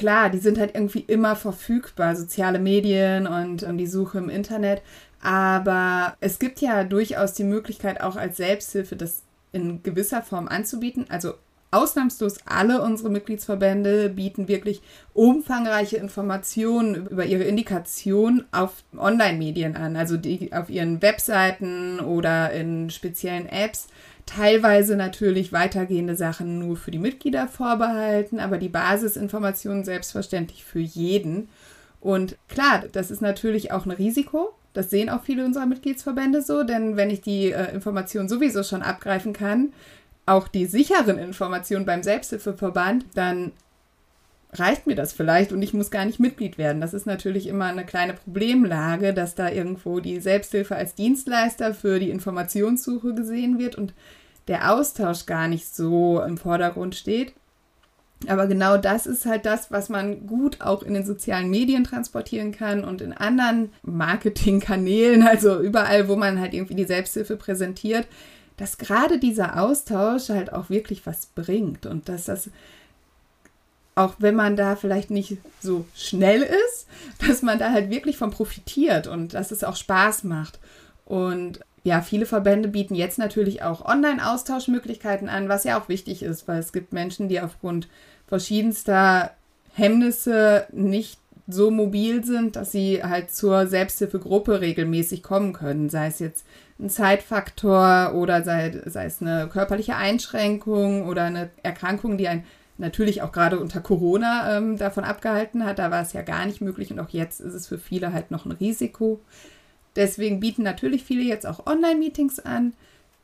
klar, 0.00 0.30
die 0.30 0.38
sind 0.38 0.58
halt 0.58 0.74
irgendwie 0.74 1.04
immer 1.06 1.36
verfügbar, 1.36 2.16
soziale 2.16 2.58
Medien 2.58 3.26
und, 3.26 3.62
und 3.62 3.76
die 3.76 3.86
Suche 3.86 4.16
im 4.16 4.30
Internet. 4.30 4.80
Aber 5.20 6.16
es 6.20 6.38
gibt 6.38 6.62
ja 6.62 6.84
durchaus 6.84 7.34
die 7.34 7.44
Möglichkeit, 7.44 8.00
auch 8.00 8.16
als 8.16 8.38
Selbsthilfe 8.38 8.96
das 8.96 9.22
in 9.52 9.82
gewisser 9.82 10.22
Form 10.22 10.48
anzubieten. 10.48 11.04
Also 11.10 11.34
ausnahmslos 11.70 12.38
alle 12.46 12.80
unsere 12.80 13.10
Mitgliedsverbände 13.10 14.08
bieten 14.08 14.48
wirklich 14.48 14.80
umfangreiche 15.12 15.98
Informationen 15.98 17.06
über 17.06 17.26
ihre 17.26 17.44
Indikation 17.44 18.46
auf 18.52 18.82
Online-Medien 18.96 19.76
an, 19.76 19.96
also 19.96 20.16
die 20.16 20.54
auf 20.54 20.70
ihren 20.70 21.02
Webseiten 21.02 22.00
oder 22.00 22.52
in 22.52 22.88
speziellen 22.88 23.46
Apps. 23.50 23.88
Teilweise 24.26 24.96
natürlich 24.96 25.52
weitergehende 25.52 26.16
Sachen 26.16 26.58
nur 26.58 26.76
für 26.76 26.90
die 26.90 26.98
Mitglieder 26.98 27.48
vorbehalten, 27.48 28.38
aber 28.40 28.58
die 28.58 28.68
Basisinformationen 28.68 29.84
selbstverständlich 29.84 30.64
für 30.64 30.80
jeden. 30.80 31.48
Und 32.00 32.36
klar, 32.48 32.84
das 32.92 33.10
ist 33.10 33.22
natürlich 33.22 33.72
auch 33.72 33.84
ein 33.84 33.90
Risiko, 33.90 34.54
das 34.72 34.90
sehen 34.90 35.10
auch 35.10 35.24
viele 35.24 35.44
unserer 35.44 35.66
Mitgliedsverbände 35.66 36.42
so, 36.42 36.62
denn 36.62 36.96
wenn 36.96 37.10
ich 37.10 37.20
die 37.20 37.50
äh, 37.50 37.74
Informationen 37.74 38.28
sowieso 38.28 38.62
schon 38.62 38.82
abgreifen 38.82 39.32
kann, 39.32 39.72
auch 40.26 40.46
die 40.48 40.66
sicheren 40.66 41.18
Informationen 41.18 41.86
beim 41.86 42.02
Selbsthilfeverband, 42.02 43.04
dann 43.14 43.52
reicht 44.52 44.86
mir 44.86 44.96
das 44.96 45.12
vielleicht 45.12 45.52
und 45.52 45.62
ich 45.62 45.74
muss 45.74 45.90
gar 45.90 46.04
nicht 46.04 46.18
Mitglied 46.18 46.58
werden. 46.58 46.80
Das 46.80 46.94
ist 46.94 47.06
natürlich 47.06 47.46
immer 47.46 47.66
eine 47.66 47.84
kleine 47.84 48.14
Problemlage, 48.14 49.14
dass 49.14 49.34
da 49.34 49.48
irgendwo 49.48 50.00
die 50.00 50.20
Selbsthilfe 50.20 50.74
als 50.74 50.94
Dienstleister 50.94 51.72
für 51.74 52.00
die 52.00 52.10
Informationssuche 52.10 53.14
gesehen 53.14 53.58
wird 53.58 53.76
und 53.76 53.94
der 54.48 54.72
Austausch 54.72 55.26
gar 55.26 55.46
nicht 55.46 55.74
so 55.74 56.20
im 56.20 56.36
Vordergrund 56.36 56.96
steht. 56.96 57.32
Aber 58.26 58.46
genau 58.46 58.76
das 58.76 59.06
ist 59.06 59.24
halt 59.24 59.46
das, 59.46 59.70
was 59.70 59.88
man 59.88 60.26
gut 60.26 60.60
auch 60.60 60.82
in 60.82 60.92
den 60.92 61.06
sozialen 61.06 61.48
Medien 61.48 61.84
transportieren 61.84 62.52
kann 62.52 62.84
und 62.84 63.00
in 63.00 63.12
anderen 63.12 63.72
Marketingkanälen, 63.82 65.22
also 65.22 65.58
überall, 65.60 66.08
wo 66.08 66.16
man 66.16 66.38
halt 66.38 66.52
irgendwie 66.52 66.74
die 66.74 66.84
Selbsthilfe 66.84 67.36
präsentiert, 67.36 68.06
dass 68.58 68.76
gerade 68.76 69.18
dieser 69.18 69.62
Austausch 69.62 70.28
halt 70.28 70.52
auch 70.52 70.68
wirklich 70.68 71.06
was 71.06 71.26
bringt 71.26 71.86
und 71.86 72.10
dass 72.10 72.26
das 72.26 72.50
auch 73.94 74.14
wenn 74.18 74.34
man 74.34 74.56
da 74.56 74.76
vielleicht 74.76 75.10
nicht 75.10 75.38
so 75.60 75.84
schnell 75.94 76.42
ist, 76.42 76.86
dass 77.26 77.42
man 77.42 77.58
da 77.58 77.72
halt 77.72 77.90
wirklich 77.90 78.16
von 78.16 78.30
profitiert 78.30 79.06
und 79.06 79.34
dass 79.34 79.50
es 79.50 79.64
auch 79.64 79.76
Spaß 79.76 80.24
macht. 80.24 80.58
Und 81.04 81.60
ja, 81.82 82.02
viele 82.02 82.26
Verbände 82.26 82.68
bieten 82.68 82.94
jetzt 82.94 83.18
natürlich 83.18 83.62
auch 83.62 83.84
Online-Austauschmöglichkeiten 83.84 85.28
an, 85.28 85.48
was 85.48 85.64
ja 85.64 85.80
auch 85.80 85.88
wichtig 85.88 86.22
ist, 86.22 86.46
weil 86.46 86.58
es 86.58 86.72
gibt 86.72 86.92
Menschen, 86.92 87.28
die 87.28 87.40
aufgrund 87.40 87.88
verschiedenster 88.26 89.30
Hemmnisse 89.74 90.66
nicht 90.72 91.18
so 91.48 91.70
mobil 91.70 92.24
sind, 92.24 92.56
dass 92.56 92.70
sie 92.70 93.02
halt 93.02 93.30
zur 93.30 93.66
Selbsthilfegruppe 93.66 94.60
regelmäßig 94.60 95.22
kommen 95.22 95.52
können, 95.52 95.88
sei 95.88 96.06
es 96.06 96.18
jetzt 96.18 96.44
ein 96.78 96.90
Zeitfaktor 96.90 98.14
oder 98.14 98.42
sei, 98.42 98.80
sei 98.86 99.06
es 99.06 99.20
eine 99.20 99.48
körperliche 99.48 99.96
Einschränkung 99.96 101.06
oder 101.06 101.24
eine 101.24 101.50
Erkrankung, 101.62 102.18
die 102.18 102.28
ein 102.28 102.44
natürlich 102.80 103.22
auch 103.22 103.32
gerade 103.32 103.60
unter 103.60 103.80
Corona 103.80 104.56
ähm, 104.56 104.76
davon 104.76 105.04
abgehalten 105.04 105.64
hat. 105.64 105.78
Da 105.78 105.90
war 105.90 106.02
es 106.02 106.12
ja 106.12 106.22
gar 106.22 106.46
nicht 106.46 106.60
möglich 106.60 106.90
und 106.90 106.98
auch 106.98 107.10
jetzt 107.10 107.40
ist 107.40 107.54
es 107.54 107.68
für 107.68 107.78
viele 107.78 108.12
halt 108.12 108.30
noch 108.30 108.46
ein 108.46 108.52
Risiko. 108.52 109.20
Deswegen 109.96 110.40
bieten 110.40 110.62
natürlich 110.62 111.04
viele 111.04 111.22
jetzt 111.22 111.46
auch 111.46 111.66
Online-Meetings 111.66 112.40
an. 112.40 112.74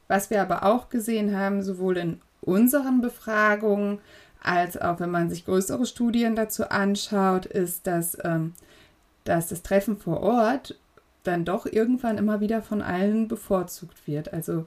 Was 0.09 0.31
wir 0.31 0.41
aber 0.41 0.63
auch 0.63 0.89
gesehen 0.89 1.37
haben, 1.37 1.63
sowohl 1.63 1.97
in 1.97 2.21
unseren 2.41 3.01
Befragungen 3.01 3.99
als 4.41 4.81
auch 4.81 5.01
wenn 5.01 5.11
man 5.11 5.29
sich 5.29 5.45
größere 5.45 5.87
Studien 5.87 6.37
dazu 6.37 6.71
anschaut, 6.71 7.47
ist, 7.47 7.89
dass, 7.89 8.17
ähm, 8.23 8.55
dass 9.25 9.49
das 9.49 9.63
Treffen 9.63 9.97
vor 9.97 10.21
Ort 10.21 10.79
dann 11.25 11.45
doch 11.45 11.67
irgendwann 11.67 12.17
immer 12.17 12.41
wieder 12.41 12.63
von 12.63 12.81
allen 12.81 13.27
bevorzugt 13.27 14.07
wird. 14.07 14.33
Also 14.33 14.67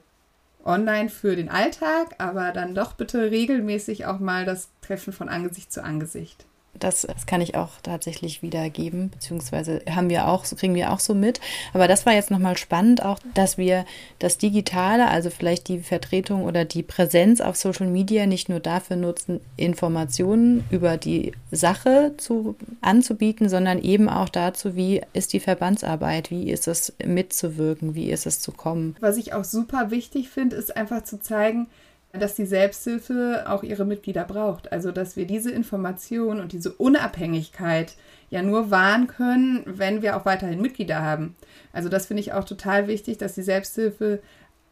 online 0.63 1.09
für 1.09 1.35
den 1.35 1.49
Alltag, 1.49 2.15
aber 2.17 2.51
dann 2.51 2.75
doch 2.75 2.93
bitte 2.93 3.31
regelmäßig 3.31 4.05
auch 4.05 4.19
mal 4.19 4.45
das 4.45 4.69
Treffen 4.81 5.13
von 5.13 5.29
Angesicht 5.29 5.71
zu 5.71 5.83
Angesicht. 5.83 6.45
Das, 6.77 7.01
das 7.01 7.25
kann 7.25 7.41
ich 7.41 7.55
auch 7.55 7.69
tatsächlich 7.83 8.41
wiedergeben, 8.41 9.09
beziehungsweise 9.09 9.81
haben 9.89 10.09
wir 10.09 10.27
auch, 10.27 10.45
kriegen 10.45 10.75
wir 10.75 10.91
auch 10.91 10.99
so 10.99 11.13
mit. 11.13 11.41
Aber 11.73 11.87
das 11.87 12.05
war 12.05 12.13
jetzt 12.13 12.31
nochmal 12.31 12.57
spannend, 12.57 13.03
auch, 13.03 13.19
dass 13.33 13.57
wir 13.57 13.85
das 14.19 14.37
Digitale, 14.37 15.07
also 15.07 15.29
vielleicht 15.29 15.67
die 15.67 15.79
Vertretung 15.79 16.43
oder 16.43 16.65
die 16.65 16.83
Präsenz 16.83 17.41
auf 17.41 17.55
Social 17.57 17.87
Media 17.87 18.25
nicht 18.25 18.49
nur 18.49 18.59
dafür 18.59 18.95
nutzen, 18.95 19.41
Informationen 19.57 20.63
über 20.69 20.97
die 20.97 21.33
Sache 21.51 22.13
zu, 22.17 22.55
anzubieten, 22.81 23.49
sondern 23.49 23.79
eben 23.81 24.07
auch 24.07 24.29
dazu, 24.29 24.75
wie 24.75 25.01
ist 25.13 25.33
die 25.33 25.39
Verbandsarbeit, 25.39 26.31
wie 26.31 26.49
ist 26.49 26.67
es 26.67 26.93
mitzuwirken, 27.03 27.95
wie 27.95 28.11
ist 28.11 28.25
es 28.25 28.39
zu 28.39 28.51
kommen. 28.51 28.95
Was 28.99 29.17
ich 29.17 29.33
auch 29.33 29.43
super 29.43 29.91
wichtig 29.91 30.29
finde, 30.29 30.55
ist 30.55 30.75
einfach 30.75 31.03
zu 31.03 31.19
zeigen, 31.19 31.67
dass 32.11 32.35
die 32.35 32.45
Selbsthilfe 32.45 33.45
auch 33.47 33.63
ihre 33.63 33.85
Mitglieder 33.85 34.23
braucht. 34.23 34.71
Also 34.71 34.91
dass 34.91 35.15
wir 35.15 35.25
diese 35.25 35.51
Information 35.51 36.39
und 36.39 36.51
diese 36.53 36.71
Unabhängigkeit 36.71 37.95
ja 38.29 38.41
nur 38.41 38.71
wahren 38.71 39.07
können, 39.07 39.63
wenn 39.65 40.01
wir 40.01 40.17
auch 40.17 40.25
weiterhin 40.25 40.61
Mitglieder 40.61 41.01
haben. 41.01 41.35
Also 41.73 41.89
das 41.89 42.07
finde 42.07 42.21
ich 42.21 42.33
auch 42.33 42.45
total 42.45 42.87
wichtig, 42.87 43.17
dass 43.17 43.35
die 43.35 43.43
Selbsthilfe 43.43 44.21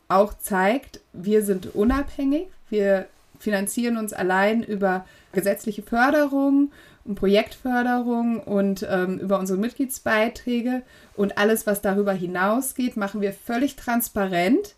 auch 0.08 0.34
zeigt, 0.38 1.02
wir 1.14 1.44
sind 1.44 1.76
unabhängig, 1.76 2.48
wir 2.70 3.08
finanzieren 3.40 3.98
uns 3.98 4.14
allein 4.14 4.64
über 4.64 5.06
gesetzliche 5.32 5.84
Förderung 5.84 6.72
und 7.04 7.16
Projektförderung 7.16 8.40
und 8.40 8.86
ähm, 8.90 9.20
über 9.20 9.40
unsere 9.40 9.60
Mitgliedsbeiträge 9.60 10.82
und 11.16 11.38
alles, 11.38 11.68
was 11.68 11.82
darüber 11.82 12.14
hinausgeht, 12.14 12.98
machen 12.98 13.22
wir 13.22 13.34
völlig 13.34 13.76
transparent 13.76 14.77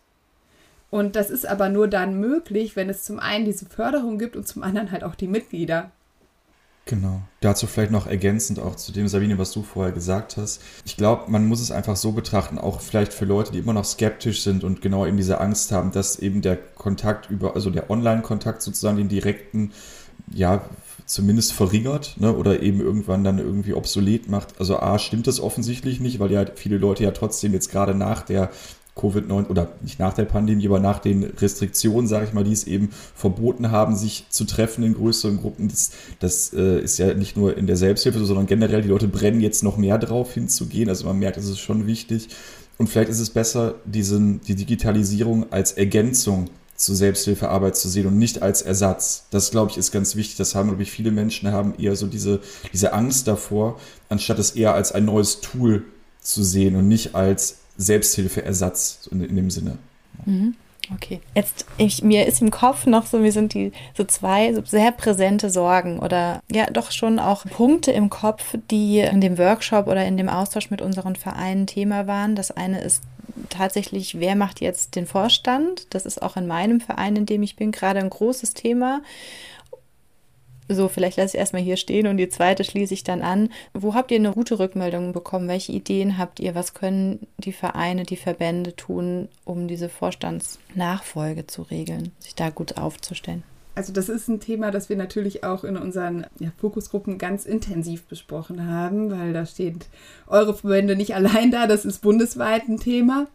und 0.90 1.16
das 1.16 1.30
ist 1.30 1.46
aber 1.46 1.68
nur 1.68 1.88
dann 1.88 2.18
möglich, 2.18 2.76
wenn 2.76 2.90
es 2.90 3.04
zum 3.04 3.18
einen 3.20 3.44
diese 3.44 3.66
Förderung 3.66 4.18
gibt 4.18 4.36
und 4.36 4.46
zum 4.46 4.62
anderen 4.62 4.90
halt 4.90 5.04
auch 5.04 5.14
die 5.14 5.28
Mitglieder. 5.28 5.90
Genau. 6.86 7.22
Dazu 7.40 7.68
vielleicht 7.68 7.92
noch 7.92 8.08
ergänzend 8.08 8.58
auch 8.58 8.74
zu 8.74 8.90
dem, 8.90 9.06
Sabine, 9.06 9.38
was 9.38 9.52
du 9.52 9.62
vorher 9.62 9.92
gesagt 9.92 10.36
hast. 10.36 10.60
Ich 10.84 10.96
glaube, 10.96 11.30
man 11.30 11.46
muss 11.46 11.60
es 11.60 11.70
einfach 11.70 11.94
so 11.94 12.10
betrachten, 12.10 12.58
auch 12.58 12.80
vielleicht 12.80 13.12
für 13.12 13.26
Leute, 13.26 13.52
die 13.52 13.60
immer 13.60 13.72
noch 13.72 13.84
skeptisch 13.84 14.42
sind 14.42 14.64
und 14.64 14.82
genau 14.82 15.06
eben 15.06 15.16
diese 15.16 15.40
Angst 15.40 15.70
haben, 15.70 15.92
dass 15.92 16.18
eben 16.18 16.42
der 16.42 16.56
Kontakt 16.56 17.30
über, 17.30 17.54
also 17.54 17.70
der 17.70 17.90
Online-Kontakt 17.90 18.62
sozusagen 18.62 18.96
den 18.96 19.08
direkten, 19.08 19.70
ja, 20.32 20.64
zumindest 21.06 21.52
verringert 21.52 22.16
ne, 22.18 22.34
oder 22.34 22.60
eben 22.60 22.80
irgendwann 22.80 23.24
dann 23.24 23.38
irgendwie 23.38 23.74
obsolet 23.74 24.28
macht. 24.28 24.58
Also 24.58 24.78
A, 24.78 24.98
stimmt 24.98 25.26
das 25.26 25.40
offensichtlich 25.40 26.00
nicht, 26.00 26.18
weil 26.18 26.32
ja 26.32 26.44
viele 26.54 26.78
Leute 26.78 27.04
ja 27.04 27.10
trotzdem 27.10 27.52
jetzt 27.52 27.70
gerade 27.70 27.94
nach 27.94 28.22
der 28.22 28.50
Covid-19 28.96 29.48
oder 29.48 29.72
nicht 29.82 29.98
nach 29.98 30.14
der 30.14 30.24
Pandemie, 30.24 30.66
aber 30.66 30.80
nach 30.80 30.98
den 30.98 31.24
Restriktionen, 31.24 32.06
sage 32.06 32.26
ich 32.26 32.32
mal, 32.32 32.44
die 32.44 32.52
es 32.52 32.64
eben 32.64 32.90
verboten 33.14 33.70
haben, 33.70 33.96
sich 33.96 34.26
zu 34.30 34.44
treffen 34.44 34.84
in 34.84 34.94
größeren 34.94 35.38
Gruppen. 35.38 35.68
Das, 35.68 35.92
das 36.18 36.52
äh, 36.52 36.80
ist 36.80 36.98
ja 36.98 37.14
nicht 37.14 37.36
nur 37.36 37.56
in 37.56 37.66
der 37.66 37.76
Selbsthilfe, 37.76 38.24
sondern 38.24 38.46
generell, 38.46 38.82
die 38.82 38.88
Leute 38.88 39.08
brennen 39.08 39.40
jetzt 39.40 39.62
noch 39.62 39.76
mehr 39.76 39.98
drauf 39.98 40.34
hinzugehen. 40.34 40.88
Also 40.88 41.06
man 41.06 41.18
merkt, 41.18 41.36
es 41.36 41.48
ist 41.48 41.60
schon 41.60 41.86
wichtig. 41.86 42.28
Und 42.78 42.88
vielleicht 42.88 43.10
ist 43.10 43.20
es 43.20 43.30
besser, 43.30 43.74
diesen, 43.84 44.40
die 44.42 44.54
Digitalisierung 44.54 45.52
als 45.52 45.72
Ergänzung 45.72 46.48
zur 46.80 46.96
Selbsthilfearbeit 46.96 47.76
zu 47.76 47.90
sehen 47.90 48.06
und 48.06 48.18
nicht 48.18 48.42
als 48.42 48.62
Ersatz. 48.62 49.26
Das, 49.30 49.50
glaube 49.50 49.70
ich, 49.70 49.76
ist 49.76 49.92
ganz 49.92 50.16
wichtig. 50.16 50.36
Das 50.36 50.54
haben, 50.54 50.68
glaube 50.68 50.82
ich, 50.82 50.90
viele 50.90 51.10
Menschen 51.10 51.52
haben 51.52 51.74
eher 51.78 51.94
so 51.94 52.06
diese, 52.06 52.40
diese 52.72 52.94
Angst 52.94 53.28
davor, 53.28 53.78
anstatt 54.08 54.38
es 54.38 54.52
eher 54.52 54.74
als 54.74 54.92
ein 54.92 55.04
neues 55.04 55.42
Tool 55.42 55.84
zu 56.22 56.42
sehen 56.42 56.76
und 56.76 56.88
nicht 56.88 57.14
als 57.14 57.59
Selbsthilfeersatz 57.80 59.08
in, 59.10 59.24
in 59.24 59.36
dem 59.36 59.50
Sinne. 59.50 59.78
Mhm. 60.26 60.54
Okay. 60.94 61.20
Jetzt, 61.34 61.66
ich, 61.78 62.02
mir 62.02 62.26
ist 62.26 62.42
im 62.42 62.50
Kopf 62.50 62.86
noch 62.86 63.06
so, 63.06 63.18
mir 63.18 63.30
sind 63.30 63.54
die 63.54 63.72
so 63.96 64.02
zwei 64.04 64.52
so 64.54 64.62
sehr 64.64 64.90
präsente 64.90 65.48
Sorgen 65.48 66.00
oder 66.00 66.40
ja 66.50 66.66
doch 66.66 66.90
schon 66.90 67.18
auch 67.18 67.44
Punkte 67.44 67.92
im 67.92 68.10
Kopf, 68.10 68.56
die 68.70 68.98
in 68.98 69.20
dem 69.20 69.38
Workshop 69.38 69.86
oder 69.86 70.04
in 70.04 70.16
dem 70.16 70.28
Austausch 70.28 70.70
mit 70.70 70.82
unseren 70.82 71.14
Vereinen 71.14 71.66
Thema 71.66 72.06
waren. 72.06 72.34
Das 72.34 72.50
eine 72.50 72.80
ist 72.80 73.04
tatsächlich, 73.50 74.18
wer 74.18 74.34
macht 74.34 74.60
jetzt 74.60 74.96
den 74.96 75.06
Vorstand? 75.06 75.86
Das 75.90 76.06
ist 76.06 76.22
auch 76.22 76.36
in 76.36 76.46
meinem 76.46 76.80
Verein, 76.80 77.14
in 77.16 77.26
dem 77.26 77.42
ich 77.42 77.56
bin, 77.56 77.70
gerade 77.70 78.00
ein 78.00 78.10
großes 78.10 78.54
Thema. 78.54 79.02
So, 80.72 80.86
vielleicht 80.86 81.16
lasse 81.16 81.36
ich 81.36 81.40
erstmal 81.40 81.62
hier 81.62 81.76
stehen 81.76 82.06
und 82.06 82.16
die 82.16 82.28
zweite 82.28 82.62
schließe 82.62 82.94
ich 82.94 83.02
dann 83.02 83.22
an. 83.22 83.48
Wo 83.74 83.94
habt 83.94 84.12
ihr 84.12 84.18
eine 84.18 84.30
gute 84.30 84.60
Rückmeldung 84.60 85.12
bekommen? 85.12 85.48
Welche 85.48 85.72
Ideen 85.72 86.16
habt 86.16 86.38
ihr? 86.38 86.54
Was 86.54 86.74
können 86.74 87.26
die 87.38 87.52
Vereine, 87.52 88.04
die 88.04 88.16
Verbände 88.16 88.76
tun, 88.76 89.28
um 89.44 89.66
diese 89.66 89.88
Vorstandsnachfolge 89.88 91.48
zu 91.48 91.62
regeln, 91.62 92.12
sich 92.20 92.36
da 92.36 92.50
gut 92.50 92.76
aufzustellen? 92.78 93.42
Also 93.74 93.92
das 93.92 94.08
ist 94.08 94.28
ein 94.28 94.38
Thema, 94.38 94.70
das 94.70 94.88
wir 94.88 94.96
natürlich 94.96 95.42
auch 95.42 95.64
in 95.64 95.76
unseren 95.76 96.26
ja, 96.38 96.52
Fokusgruppen 96.58 97.18
ganz 97.18 97.46
intensiv 97.46 98.04
besprochen 98.04 98.68
haben, 98.68 99.10
weil 99.10 99.32
da 99.32 99.46
steht 99.46 99.86
eure 100.28 100.54
Verbände 100.54 100.94
nicht 100.94 101.16
allein 101.16 101.50
da, 101.50 101.66
das 101.66 101.84
ist 101.84 102.00
bundesweit 102.00 102.68
ein 102.68 102.78
Thema. 102.78 103.26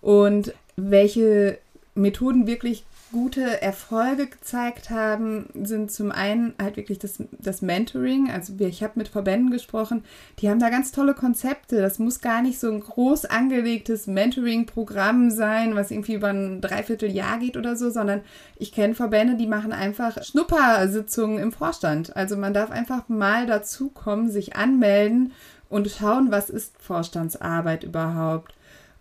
Und 0.00 0.54
welche 0.76 1.58
Methoden 1.96 2.46
wirklich 2.46 2.84
gute 3.16 3.62
Erfolge 3.62 4.26
gezeigt 4.26 4.90
haben, 4.90 5.48
sind 5.54 5.90
zum 5.90 6.12
einen 6.12 6.52
halt 6.60 6.76
wirklich 6.76 6.98
das, 6.98 7.22
das 7.32 7.62
Mentoring. 7.62 8.30
Also 8.30 8.52
ich 8.58 8.82
habe 8.82 8.92
mit 8.96 9.08
Verbänden 9.08 9.50
gesprochen, 9.50 10.04
die 10.38 10.50
haben 10.50 10.60
da 10.60 10.68
ganz 10.68 10.92
tolle 10.92 11.14
Konzepte. 11.14 11.80
Das 11.80 11.98
muss 11.98 12.20
gar 12.20 12.42
nicht 12.42 12.60
so 12.60 12.70
ein 12.70 12.80
groß 12.80 13.24
angelegtes 13.24 14.06
Mentoring-Programm 14.06 15.30
sein, 15.30 15.74
was 15.74 15.90
irgendwie 15.90 16.12
über 16.12 16.28
ein 16.28 16.60
Dreivierteljahr 16.60 17.38
geht 17.38 17.56
oder 17.56 17.74
so, 17.74 17.88
sondern 17.88 18.20
ich 18.56 18.70
kenne 18.70 18.94
Verbände, 18.94 19.36
die 19.36 19.46
machen 19.46 19.72
einfach 19.72 20.22
Schnuppersitzungen 20.22 21.38
im 21.38 21.52
Vorstand. 21.52 22.14
Also 22.14 22.36
man 22.36 22.52
darf 22.52 22.70
einfach 22.70 23.08
mal 23.08 23.46
dazukommen, 23.46 24.30
sich 24.30 24.56
anmelden 24.56 25.32
und 25.70 25.88
schauen, 25.90 26.30
was 26.30 26.50
ist 26.50 26.74
Vorstandsarbeit 26.82 27.82
überhaupt. 27.82 28.52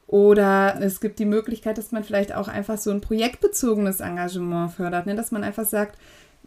Oder 0.07 0.79
es 0.81 1.01
gibt 1.01 1.19
die 1.19 1.25
Möglichkeit, 1.25 1.77
dass 1.77 1.91
man 1.91 2.03
vielleicht 2.03 2.33
auch 2.33 2.47
einfach 2.47 2.77
so 2.77 2.91
ein 2.91 3.01
projektbezogenes 3.01 4.01
Engagement 4.01 4.71
fördert, 4.71 5.07
ne? 5.07 5.15
dass 5.15 5.31
man 5.31 5.43
einfach 5.43 5.65
sagt, 5.65 5.97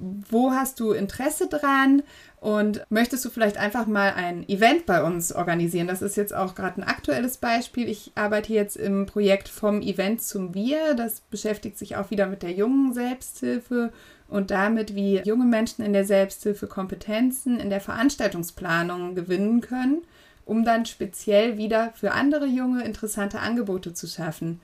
wo 0.01 0.53
hast 0.53 0.79
du 0.79 0.93
Interesse 0.93 1.49
dran 1.49 2.03
und 2.41 2.85
möchtest 2.89 3.25
du 3.25 3.31
vielleicht 3.31 3.57
einfach 3.57 3.89
mal 3.89 4.13
ein 4.15 4.49
Event 4.49 4.87
bei 4.87 5.03
uns 5.03 5.33
organisieren? 5.33 5.89
Das 5.89 6.03
ist 6.03 6.17
jetzt 6.17 6.33
auch 6.33 6.55
gerade 6.55 6.81
ein 6.81 6.89
aktuelles 6.89 7.39
Beispiel. 7.39 7.89
Ich 7.89 8.13
arbeite 8.15 8.53
jetzt 8.53 8.77
im 8.77 9.07
Projekt 9.07 9.49
vom 9.49 9.83
Event 9.83 10.23
zum 10.23 10.55
Wir. 10.55 10.95
Das 10.95 11.21
beschäftigt 11.21 11.79
sich 11.79 11.97
auch 11.97 12.13
wieder 12.13 12.27
mit 12.27 12.45
der 12.45 12.53
jungen 12.53 12.93
Selbsthilfe 12.93 13.93
und 14.29 14.53
damit, 14.53 14.95
wie 14.95 15.21
junge 15.25 15.47
Menschen 15.47 15.85
in 15.85 15.93
der 15.93 16.05
Selbsthilfe 16.05 16.69
Kompetenzen 16.69 17.59
in 17.59 17.71
der 17.71 17.81
Veranstaltungsplanung 17.81 19.17
gewinnen 19.17 19.61
können 19.61 20.03
um 20.49 20.65
dann 20.65 20.87
speziell 20.87 21.59
wieder 21.59 21.93
für 21.95 22.13
andere 22.13 22.47
Junge 22.47 22.83
interessante 22.83 23.41
Angebote 23.41 23.93
zu 23.93 24.07
schaffen. 24.07 24.61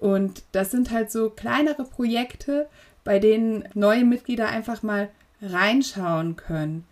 Und 0.00 0.42
das 0.52 0.70
sind 0.70 0.90
halt 0.90 1.12
so 1.12 1.28
kleinere 1.28 1.84
Projekte, 1.84 2.66
bei 3.04 3.18
denen 3.18 3.64
neue 3.74 4.04
Mitglieder 4.04 4.48
einfach 4.48 4.82
mal 4.82 5.10
reinschauen 5.42 6.36
können. 6.36 6.86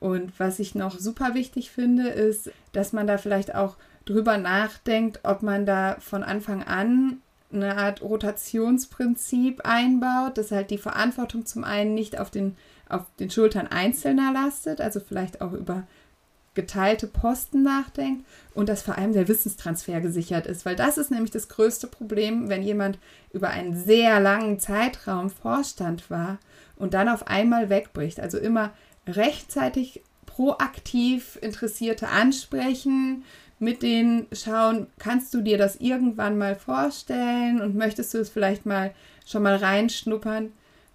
Und 0.00 0.32
was 0.40 0.58
ich 0.60 0.74
noch 0.74 0.98
super 0.98 1.34
wichtig 1.34 1.70
finde, 1.70 2.08
ist, 2.08 2.50
dass 2.72 2.94
man 2.94 3.06
da 3.06 3.18
vielleicht 3.18 3.54
auch 3.54 3.76
drüber 4.06 4.38
nachdenkt, 4.38 5.20
ob 5.22 5.42
man 5.42 5.66
da 5.66 5.96
von 6.00 6.22
Anfang 6.22 6.62
an 6.62 7.18
eine 7.52 7.76
Art 7.76 8.00
Rotationsprinzip 8.00 9.60
einbaut, 9.64 10.38
dass 10.38 10.50
halt 10.50 10.70
die 10.70 10.78
Verantwortung 10.78 11.44
zum 11.44 11.64
einen 11.64 11.94
nicht 11.94 12.18
auf 12.18 12.30
den, 12.30 12.56
auf 12.88 13.02
den 13.20 13.30
Schultern 13.30 13.66
Einzelner 13.66 14.32
lastet, 14.32 14.80
also 14.80 15.00
vielleicht 15.00 15.42
auch 15.42 15.52
über 15.52 15.84
geteilte 16.54 17.06
Posten 17.06 17.62
nachdenkt 17.62 18.24
und 18.54 18.68
dass 18.68 18.82
vor 18.82 18.96
allem 18.96 19.12
der 19.12 19.28
Wissenstransfer 19.28 20.00
gesichert 20.00 20.46
ist, 20.46 20.64
weil 20.64 20.76
das 20.76 20.98
ist 20.98 21.10
nämlich 21.10 21.30
das 21.30 21.48
größte 21.48 21.86
Problem, 21.86 22.48
wenn 22.48 22.62
jemand 22.62 22.98
über 23.32 23.50
einen 23.50 23.76
sehr 23.76 24.20
langen 24.20 24.58
Zeitraum 24.58 25.30
Vorstand 25.30 26.10
war 26.10 26.38
und 26.76 26.94
dann 26.94 27.08
auf 27.08 27.26
einmal 27.26 27.70
wegbricht. 27.70 28.20
Also 28.20 28.38
immer 28.38 28.72
rechtzeitig 29.06 30.02
proaktiv 30.26 31.38
Interessierte 31.40 32.08
ansprechen, 32.08 33.24
mit 33.58 33.82
denen 33.82 34.26
schauen, 34.32 34.88
kannst 34.98 35.32
du 35.34 35.40
dir 35.40 35.58
das 35.58 35.76
irgendwann 35.76 36.38
mal 36.38 36.56
vorstellen 36.56 37.60
und 37.60 37.76
möchtest 37.76 38.14
du 38.14 38.18
es 38.18 38.30
vielleicht 38.30 38.66
mal 38.66 38.92
schon 39.26 39.42
mal 39.42 39.56
reinschnuppern? 39.56 40.52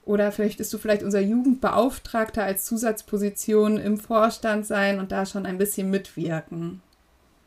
Oder 0.10 0.34
möchtest 0.39 0.74
du 0.74 0.80
vielleicht 0.80 1.04
unser 1.04 1.19
Jugendbeauftragter 1.19 2.43
als 2.43 2.65
Zusatzposition 2.65 3.78
im 3.78 4.00
Vorstand 4.00 4.65
sein 4.65 4.98
und 4.98 5.12
da 5.12 5.28
schon 5.28 5.45
ein 5.45 5.60
bisschen 5.60 5.91
mitwirken? 5.91 6.82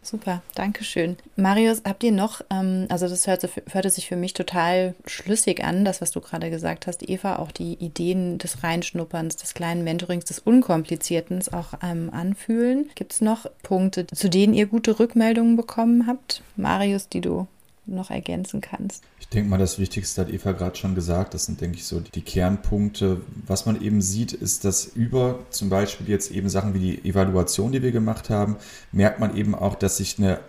Super, 0.01 0.43
danke 0.55 0.85
schön. 0.85 1.17
Marius, 1.35 1.83
habt 1.85 2.05
ihr 2.05 2.13
noch, 2.13 2.41
ähm, 2.51 2.87
also 2.89 3.09
das 3.09 3.27
hörte, 3.27 3.51
hörte 3.73 3.91
sich 3.91 4.07
für 4.07 4.15
mich 4.15 4.35
total 4.35 4.95
schlüssig 5.07 5.65
an, 5.65 5.85
das, 5.85 6.01
was 6.01 6.13
du 6.13 6.21
gerade 6.21 6.51
gesagt 6.51 6.87
hast, 6.87 7.09
Eva, 7.09 7.41
auch 7.41 7.51
die 7.51 7.75
Ideen 7.75 8.39
des 8.39 8.63
Reinschnupperns, 8.63 9.35
des 9.35 9.55
kleinen 9.55 9.83
Mentorings, 9.83 10.27
des 10.27 10.39
Unkomplizierten 10.39 11.43
auch 11.51 11.75
ähm, 11.83 12.11
anfühlen. 12.13 12.91
Gibt 12.95 13.13
es 13.13 13.21
noch 13.21 13.45
Punkte, 13.65 14.07
zu 14.07 14.31
denen 14.31 14.55
ihr 14.55 14.67
gute 14.67 15.01
Rückmeldungen 15.01 15.57
bekommen 15.57 16.07
habt? 16.07 16.45
Marius, 16.55 17.09
die 17.09 17.23
du 17.23 17.49
noch 17.87 18.11
ergänzen 18.11 18.61
kannst. 18.61 19.03
Ich 19.19 19.29
denke 19.29 19.51
mal, 19.51 19.59
das 19.59 19.79
Wichtigste 19.79 20.21
hat 20.21 20.31
Eva 20.31 20.53
gerade 20.53 20.77
schon 20.77 20.95
gesagt. 20.95 21.35
Das 21.35 21.47
sind, 21.47 21.61
denke 21.61 21.79
ich, 21.79 21.85
so 21.85 22.01
die 22.01 22.23
Kernpunkte. 22.23 23.21
Was 23.47 23.67
man 23.67 23.81
eben 23.81 24.01
sieht, 24.01 24.33
ist, 24.33 24.65
dass 24.65 24.85
über 24.85 25.41
zum 25.51 25.69
Beispiel 25.69 26.09
jetzt 26.09 26.31
eben 26.31 26.49
Sachen 26.49 26.75
wie 26.75 26.79
die 26.79 27.09
Evaluation, 27.09 27.73
die 27.73 27.83
wir 27.83 27.93
gemacht 27.93 28.31
haben, 28.31 28.57
merkt 28.93 29.21
man 29.21 29.37
eben 29.37 29.55
auch, 29.55 29.75
dass 29.75 29.97
sich 29.97 30.19
eine 30.19 30.41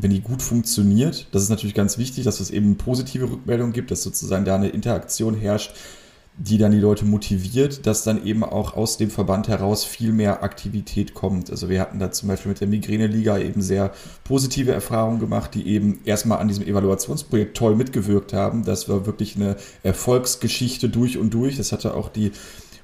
wenn 0.00 0.12
die 0.12 0.20
gut 0.20 0.42
funktioniert, 0.42 1.26
das 1.32 1.42
ist 1.42 1.48
natürlich 1.48 1.74
ganz 1.74 1.98
wichtig, 1.98 2.24
dass 2.24 2.38
es 2.38 2.50
eben 2.50 2.76
positive 2.76 3.32
Rückmeldung 3.32 3.72
gibt, 3.72 3.90
dass 3.90 4.04
sozusagen 4.04 4.44
da 4.44 4.54
eine 4.54 4.68
Interaktion 4.68 5.34
herrscht 5.34 5.74
die 6.40 6.56
dann 6.56 6.70
die 6.70 6.78
Leute 6.78 7.04
motiviert, 7.04 7.84
dass 7.84 8.04
dann 8.04 8.24
eben 8.24 8.44
auch 8.44 8.74
aus 8.76 8.96
dem 8.96 9.10
Verband 9.10 9.48
heraus 9.48 9.84
viel 9.84 10.12
mehr 10.12 10.44
Aktivität 10.44 11.12
kommt. 11.12 11.50
Also 11.50 11.68
wir 11.68 11.80
hatten 11.80 11.98
da 11.98 12.12
zum 12.12 12.28
Beispiel 12.28 12.50
mit 12.50 12.60
der 12.60 12.68
Migräne-Liga 12.68 13.38
eben 13.38 13.60
sehr 13.60 13.92
positive 14.22 14.70
Erfahrungen 14.70 15.18
gemacht, 15.18 15.54
die 15.54 15.66
eben 15.66 15.98
erstmal 16.04 16.38
an 16.38 16.46
diesem 16.46 16.64
Evaluationsprojekt 16.64 17.56
toll 17.56 17.74
mitgewirkt 17.74 18.32
haben. 18.32 18.64
Das 18.64 18.88
war 18.88 19.04
wirklich 19.04 19.34
eine 19.34 19.56
Erfolgsgeschichte 19.82 20.88
durch 20.88 21.18
und 21.18 21.34
durch. 21.34 21.56
Das 21.56 21.72
hatte 21.72 21.94
auch 21.94 22.08
die 22.08 22.30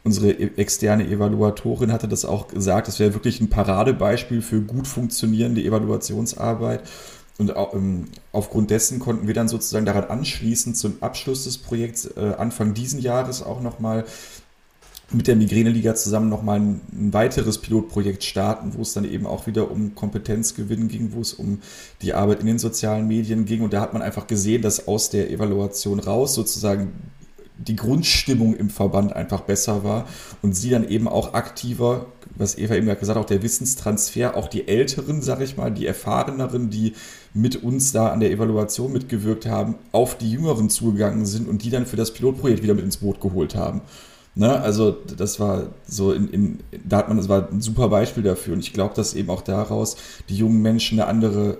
unsere 0.05 0.31
e-, 0.31 0.51
externe 0.57 1.07
Evaluatorin 1.07 1.91
hatte 1.91 2.07
das 2.07 2.25
auch 2.25 2.49
gesagt, 2.49 2.89
das 2.89 3.01
wäre 3.01 3.15
wirklich 3.15 3.41
ein 3.41 3.49
Paradebeispiel 3.49 4.43
für 4.43 4.61
gut 4.61 4.87
funktionierende 4.87 5.63
Evaluationsarbeit. 5.63 6.83
Und 7.39 7.53
ähm, 7.57 8.05
aufgrund 8.33 8.71
dessen 8.71 9.01
konnten 9.01 9.27
wir 9.27 9.35
dann 9.35 9.49
sozusagen 9.49 9.87
daran 9.87 10.05
anschließen 10.05 10.75
zum 10.75 10.99
Abschluss 11.01 11.45
des 11.45 11.59
Projekts 11.59 12.07
äh, 12.17 12.35
Anfang 12.39 12.75
diesen 12.75 13.01
Jahres 13.01 13.43
auch 13.43 13.61
nochmal 13.61 14.05
mit 15.13 15.27
der 15.27 15.37
Migräne-Liga 15.37 15.95
zusammen 15.95 16.29
nochmal 16.29 16.61
ein 16.61 16.81
weiteres 17.13 17.59
Pilotprojekt 17.59 18.25
starten, 18.25 18.73
wo 18.75 18.83
es 18.83 18.95
dann 18.95 19.05
eben 19.05 19.27
auch 19.27 19.47
wieder 19.47 19.71
um 19.71 19.95
Kompetenzgewinn 19.95 20.89
ging, 20.89 21.13
wo 21.13 21.21
es 21.21 21.35
um 21.35 21.61
die 22.03 22.15
Arbeit 22.15 22.41
in 22.41 22.47
den 22.47 22.59
sozialen 22.59 23.07
Medien 23.07 23.45
ging. 23.45 23.63
Und 23.63 23.73
da 23.73 23.81
hat 23.81 23.93
man 23.93 24.03
einfach 24.03 24.27
gesehen, 24.27 24.63
dass 24.63 24.89
aus 24.89 25.11
der 25.11 25.31
Evaluation 25.31 26.01
raus 26.01 26.35
sozusagen 26.35 26.93
die 27.59 27.77
Grundstimmung 27.77 28.57
im 28.57 28.69
Verband 28.69 29.13
einfach 29.13 29.43
besser 29.43 29.85
war 29.85 30.09
und 30.43 30.57
sie 30.57 30.71
dann 30.71 30.89
eben 30.89 31.07
auch 31.07 31.35
aktiver, 31.35 32.07
was 32.35 32.59
Eva 32.59 32.75
eben 32.75 32.87
gesagt 32.87 33.09
hat, 33.09 33.17
auch 33.17 33.27
der 33.27 33.43
Wissenstransfer, 33.43 34.37
auch 34.37 34.49
die 34.49 34.67
Älteren, 34.67 35.23
sag 35.23 35.41
ich 35.41 35.57
mal, 35.57 35.71
die 35.71 35.87
Erfahreneren, 35.87 36.71
die 36.71 36.95
mit 37.35 37.63
uns 37.63 37.93
da 37.93 38.09
an 38.09 38.21
der 38.21 38.31
Evaluation 38.31 38.93
mitgewirkt 38.93 39.47
haben, 39.47 39.75
auf 39.93 40.17
die 40.17 40.31
Jüngeren 40.31 40.71
zugegangen 40.71 41.27
sind 41.27 41.49
und 41.49 41.65
die 41.65 41.71
dann 41.71 41.85
für 41.85 41.97
das 41.97 42.13
Pilotprojekt 42.13 42.63
wieder 42.63 42.75
mit 42.75 42.85
ins 42.85 42.99
Boot 42.99 43.21
geholt 43.21 43.57
haben. 43.57 43.83
Ne? 44.37 44.61
Also 44.61 44.93
das 44.93 45.41
war 45.41 45.67
so 45.87 46.13
in, 46.13 46.29
in, 46.29 46.59
da 46.85 46.99
hat 46.99 47.09
man, 47.09 47.17
das 47.17 47.29
war 47.29 47.49
ein 47.51 47.61
super 47.61 47.89
Beispiel 47.89 48.23
dafür 48.23 48.55
und 48.55 48.61
ich 48.61 48.73
glaube, 48.73 48.95
dass 48.95 49.15
eben 49.15 49.31
auch 49.31 49.43
daraus 49.43 49.97
die 50.29 50.37
jungen 50.37 50.63
Menschen 50.63 51.01
eine 51.01 51.09
andere 51.09 51.59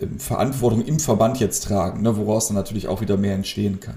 ähm, 0.00 0.18
Verantwortung 0.18 0.84
im 0.84 1.00
Verband 1.00 1.40
jetzt 1.40 1.64
tragen, 1.64 2.02
ne? 2.02 2.16
woraus 2.16 2.48
dann 2.48 2.56
natürlich 2.56 2.88
auch 2.88 3.00
wieder 3.00 3.16
mehr 3.16 3.34
entstehen 3.34 3.80
kann 3.80 3.96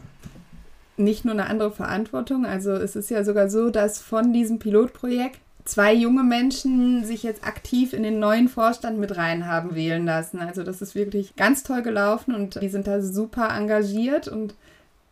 nicht 0.98 1.26
nur 1.26 1.34
eine 1.34 1.46
andere 1.46 1.72
Verantwortung. 1.72 2.46
Also 2.46 2.72
es 2.72 2.96
ist 2.96 3.10
ja 3.10 3.24
sogar 3.24 3.50
so, 3.50 3.70
dass 3.70 4.00
von 4.00 4.34
diesem 4.34 4.60
Pilotprojekt 4.60 5.40
zwei 5.68 5.94
junge 5.94 6.24
Menschen 6.24 7.04
sich 7.04 7.24
jetzt 7.24 7.46
aktiv 7.46 7.94
in 7.94 8.04
den 8.04 8.20
neuen 8.20 8.48
Vorstand 8.48 8.98
mit 8.98 9.18
rein 9.18 9.48
haben 9.48 9.76
wählen 9.76 10.06
lassen. 10.06 10.40
Also 10.40 10.64
das 10.64 10.82
ist 10.82 10.96
wirklich 10.96 11.36
ganz 11.36 11.64
toll 11.64 11.82
gelaufen 11.82 12.34
und 12.34 12.62
die 12.62 12.70
sind 12.70 12.88
da 12.88 13.02
super 13.02 13.50
engagiert 13.50 14.28
und 14.28 14.56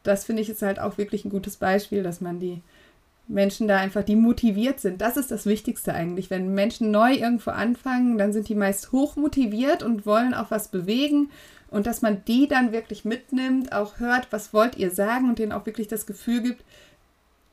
das 0.03 0.23
finde 0.23 0.41
ich 0.41 0.49
ist 0.49 0.61
halt 0.61 0.79
auch 0.79 0.97
wirklich 0.97 1.25
ein 1.25 1.31
gutes 1.31 1.57
Beispiel, 1.57 2.03
dass 2.03 2.21
man 2.21 2.39
die 2.39 2.61
Menschen 3.27 3.67
da 3.67 3.77
einfach, 3.77 4.03
die 4.03 4.15
motiviert 4.15 4.79
sind. 4.79 5.01
Das 5.01 5.17
ist 5.17 5.31
das 5.31 5.47
Wichtigste 5.47 5.93
eigentlich. 5.93 6.29
Wenn 6.29 6.53
Menschen 6.53 6.91
neu 6.91 7.13
irgendwo 7.13 7.51
anfangen, 7.51 8.17
dann 8.17 8.31
sind 8.31 8.47
die 8.47 8.55
meist 8.55 8.91
hoch 8.91 9.15
motiviert 9.15 9.83
und 9.83 10.05
wollen 10.05 10.33
auch 10.33 10.51
was 10.51 10.67
bewegen 10.67 11.31
und 11.69 11.87
dass 11.87 12.01
man 12.01 12.23
die 12.25 12.47
dann 12.47 12.71
wirklich 12.71 13.03
mitnimmt, 13.03 13.73
auch 13.73 13.99
hört, 13.99 14.27
was 14.31 14.53
wollt 14.53 14.77
ihr 14.77 14.91
sagen 14.91 15.27
und 15.27 15.39
denen 15.39 15.51
auch 15.51 15.65
wirklich 15.65 15.87
das 15.87 16.05
Gefühl 16.05 16.41
gibt, 16.41 16.63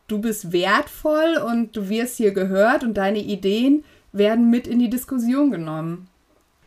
du 0.09 0.21
bist 0.21 0.53
wertvoll 0.53 1.39
und 1.47 1.77
du 1.77 1.89
wirst 1.89 2.17
hier 2.17 2.33
gehört 2.33 2.85
und 2.85 2.95
deine 2.95 3.21
Ideen 3.21 3.85
werden 4.13 4.51
mit 4.51 4.67
in 4.67 4.79
die 4.79 4.91
Diskussion 4.91 5.51
genommen. 5.51 6.09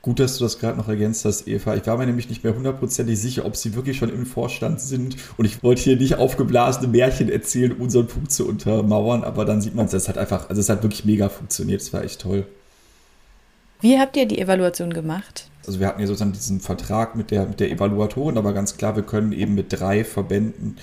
Gut, 0.01 0.19
dass 0.19 0.37
du 0.37 0.43
das 0.43 0.59
gerade 0.59 0.77
noch 0.77 0.87
ergänzt 0.87 1.25
hast, 1.25 1.47
Eva. 1.47 1.75
Ich 1.75 1.87
war 1.87 1.97
mir 1.97 2.05
nämlich 2.05 2.29
nicht 2.29 2.43
mehr 2.43 2.55
hundertprozentig 2.55 3.19
sicher, 3.19 3.43
ob 3.43 3.55
sie 3.55 3.73
wirklich 3.73 3.97
schon 3.97 4.09
im 4.09 4.27
Vorstand 4.27 4.79
sind. 4.79 5.17
Und 5.37 5.45
ich 5.45 5.63
wollte 5.63 5.81
hier 5.81 5.97
nicht 5.97 6.17
aufgeblasene 6.17 6.87
Märchen 6.87 7.27
erzählen, 7.27 7.71
um 7.71 7.81
unseren 7.81 8.05
Punkt 8.05 8.31
zu 8.31 8.47
untermauern. 8.47 9.23
Aber 9.23 9.45
dann 9.45 9.61
sieht 9.61 9.73
man 9.73 9.87
es, 9.87 9.93
es 9.93 10.07
hat 10.07 10.19
einfach, 10.19 10.47
also 10.47 10.61
es 10.61 10.69
hat 10.69 10.83
wirklich 10.83 11.05
mega 11.05 11.27
funktioniert. 11.27 11.81
Es 11.81 11.91
war 11.91 12.03
echt 12.03 12.21
toll. 12.21 12.45
Wie 13.81 13.97
habt 13.97 14.15
ihr 14.15 14.27
die 14.27 14.37
Evaluation 14.37 14.93
gemacht? 14.93 15.49
Also 15.65 15.79
wir 15.79 15.87
hatten 15.87 15.99
ja 16.01 16.05
sozusagen 16.05 16.33
diesen 16.33 16.59
Vertrag 16.59 17.15
mit 17.15 17.31
der, 17.31 17.47
mit 17.47 17.59
der 17.59 17.71
Evaluatorin, 17.71 18.37
aber 18.37 18.53
ganz 18.53 18.77
klar, 18.77 18.95
wir 18.95 19.03
können 19.03 19.31
eben 19.31 19.55
mit 19.55 19.73
drei 19.73 20.03
Verbänden 20.03 20.77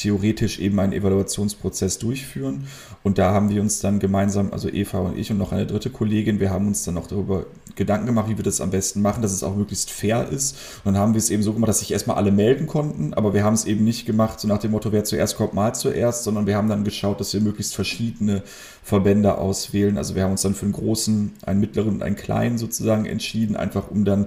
theoretisch 0.00 0.58
eben 0.58 0.78
einen 0.80 0.92
Evaluationsprozess 0.92 1.98
durchführen. 1.98 2.66
Und 3.02 3.18
da 3.18 3.32
haben 3.32 3.50
wir 3.50 3.60
uns 3.60 3.80
dann 3.80 3.98
gemeinsam, 3.98 4.52
also 4.52 4.68
Eva 4.68 4.98
und 4.98 5.18
ich 5.18 5.30
und 5.30 5.38
noch 5.38 5.52
eine 5.52 5.66
dritte 5.66 5.90
Kollegin, 5.90 6.40
wir 6.40 6.50
haben 6.50 6.66
uns 6.66 6.84
dann 6.84 6.94
noch 6.94 7.06
darüber 7.06 7.46
Gedanken 7.76 8.06
gemacht, 8.06 8.28
wie 8.28 8.36
wir 8.36 8.44
das 8.44 8.60
am 8.60 8.70
besten 8.70 9.02
machen, 9.02 9.22
dass 9.22 9.32
es 9.32 9.42
auch 9.42 9.54
möglichst 9.54 9.90
fair 9.90 10.28
ist. 10.28 10.56
Und 10.84 10.92
dann 10.92 11.02
haben 11.02 11.14
wir 11.14 11.18
es 11.18 11.30
eben 11.30 11.42
so 11.42 11.52
gemacht, 11.52 11.68
dass 11.68 11.80
sich 11.80 11.92
erstmal 11.92 12.16
alle 12.16 12.32
melden 12.32 12.66
konnten, 12.66 13.14
aber 13.14 13.34
wir 13.34 13.44
haben 13.44 13.54
es 13.54 13.64
eben 13.64 13.84
nicht 13.84 14.06
gemacht, 14.06 14.40
so 14.40 14.48
nach 14.48 14.58
dem 14.58 14.72
Motto, 14.72 14.92
wer 14.92 15.04
zuerst 15.04 15.36
kommt, 15.36 15.54
mal 15.54 15.74
zuerst, 15.74 16.24
sondern 16.24 16.46
wir 16.46 16.56
haben 16.56 16.68
dann 16.68 16.84
geschaut, 16.84 17.20
dass 17.20 17.32
wir 17.32 17.40
möglichst 17.40 17.74
verschiedene 17.74 18.42
Verbände 18.82 19.38
auswählen. 19.38 19.98
Also 19.98 20.14
wir 20.14 20.24
haben 20.24 20.32
uns 20.32 20.42
dann 20.42 20.54
für 20.54 20.64
einen 20.64 20.72
großen, 20.72 21.32
einen 21.44 21.60
mittleren 21.60 21.94
und 21.94 22.02
einen 22.02 22.16
kleinen 22.16 22.58
sozusagen 22.58 23.06
entschieden, 23.06 23.56
einfach 23.56 23.90
um 23.90 24.04
dann 24.04 24.26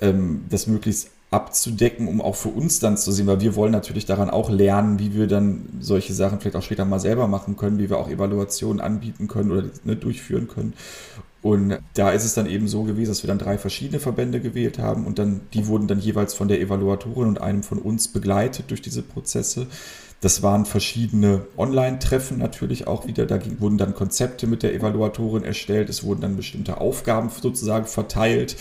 ähm, 0.00 0.44
das 0.48 0.66
möglichst 0.66 1.10
abzudecken, 1.32 2.08
um 2.08 2.20
auch 2.20 2.36
für 2.36 2.50
uns 2.50 2.78
dann 2.78 2.96
zu 2.96 3.10
sehen, 3.10 3.26
weil 3.26 3.40
wir 3.40 3.56
wollen 3.56 3.72
natürlich 3.72 4.04
daran 4.04 4.30
auch 4.30 4.50
lernen, 4.50 4.98
wie 4.98 5.14
wir 5.14 5.26
dann 5.26 5.64
solche 5.80 6.12
Sachen 6.12 6.40
vielleicht 6.40 6.56
auch 6.56 6.62
später 6.62 6.84
mal 6.84 7.00
selber 7.00 7.26
machen 7.26 7.56
können, 7.56 7.78
wie 7.78 7.88
wir 7.88 7.98
auch 7.98 8.08
Evaluationen 8.08 8.80
anbieten 8.80 9.28
können 9.28 9.50
oder 9.50 9.64
ne, 9.84 9.96
durchführen 9.96 10.46
können. 10.46 10.74
Und 11.40 11.78
da 11.94 12.12
ist 12.12 12.24
es 12.24 12.34
dann 12.34 12.46
eben 12.46 12.68
so 12.68 12.84
gewesen, 12.84 13.10
dass 13.10 13.24
wir 13.24 13.28
dann 13.28 13.38
drei 13.38 13.58
verschiedene 13.58 13.98
Verbände 13.98 14.40
gewählt 14.40 14.78
haben 14.78 15.06
und 15.06 15.18
dann 15.18 15.40
die 15.54 15.66
wurden 15.66 15.88
dann 15.88 15.98
jeweils 15.98 16.34
von 16.34 16.46
der 16.46 16.60
Evaluatorin 16.60 17.28
und 17.28 17.40
einem 17.40 17.64
von 17.64 17.78
uns 17.78 18.08
begleitet 18.08 18.70
durch 18.70 18.82
diese 18.82 19.02
Prozesse. 19.02 19.66
Das 20.20 20.44
waren 20.44 20.66
verschiedene 20.66 21.46
Online-Treffen 21.56 22.38
natürlich 22.38 22.86
auch 22.86 23.08
wieder. 23.08 23.26
Da 23.26 23.40
wurden 23.58 23.76
dann 23.76 23.94
Konzepte 23.94 24.46
mit 24.46 24.62
der 24.62 24.72
Evaluatorin 24.72 25.42
erstellt. 25.42 25.88
Es 25.88 26.04
wurden 26.04 26.20
dann 26.20 26.36
bestimmte 26.36 26.80
Aufgaben 26.80 27.28
sozusagen 27.28 27.86
verteilt 27.86 28.54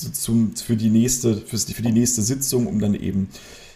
zum, 0.00 0.56
für, 0.56 0.76
die 0.76 0.90
nächste, 0.90 1.36
für, 1.36 1.56
die 1.82 1.92
nächste 1.92 2.22
Sitzung, 2.22 2.66
um 2.66 2.80
dann 2.80 2.94
eben, 2.94 3.28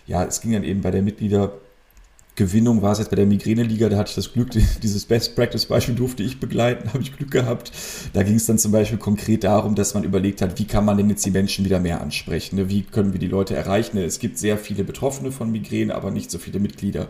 ja, 0.06 0.24
es 0.24 0.40
ging 0.40 0.52
dann 0.52 0.64
eben 0.64 0.80
bei 0.80 0.90
der 0.90 1.02
Mitgliedergewinnung, 1.02 2.82
war 2.82 2.92
es 2.92 2.98
jetzt 2.98 3.10
bei 3.10 3.16
der 3.16 3.26
Migräne-Liga, 3.26 3.88
da 3.88 3.98
hatte 3.98 4.10
ich 4.10 4.14
das 4.14 4.32
Glück, 4.32 4.50
dieses 4.82 5.04
Best-Practice-Beispiel 5.06 5.94
durfte 5.94 6.22
ich 6.22 6.40
begleiten, 6.40 6.88
habe 6.92 7.02
ich 7.02 7.16
Glück 7.16 7.30
gehabt. 7.30 7.72
Da 8.12 8.22
ging 8.22 8.36
es 8.36 8.46
dann 8.46 8.58
zum 8.58 8.72
Beispiel 8.72 8.98
konkret 8.98 9.44
darum, 9.44 9.74
dass 9.74 9.94
man 9.94 10.04
überlegt 10.04 10.42
hat, 10.42 10.58
wie 10.58 10.66
kann 10.66 10.84
man 10.84 10.96
denn 10.96 11.10
jetzt 11.10 11.24
die 11.26 11.30
Menschen 11.30 11.64
wieder 11.64 11.80
mehr 11.80 12.00
ansprechen, 12.00 12.56
ne? 12.56 12.68
wie 12.68 12.82
können 12.82 13.12
wir 13.12 13.20
die 13.20 13.28
Leute 13.28 13.54
erreichen. 13.54 13.98
Es 13.98 14.18
gibt 14.18 14.38
sehr 14.38 14.58
viele 14.58 14.84
Betroffene 14.84 15.32
von 15.32 15.50
Migräne, 15.50 15.94
aber 15.94 16.10
nicht 16.10 16.30
so 16.30 16.38
viele 16.38 16.60
Mitglieder. 16.60 17.08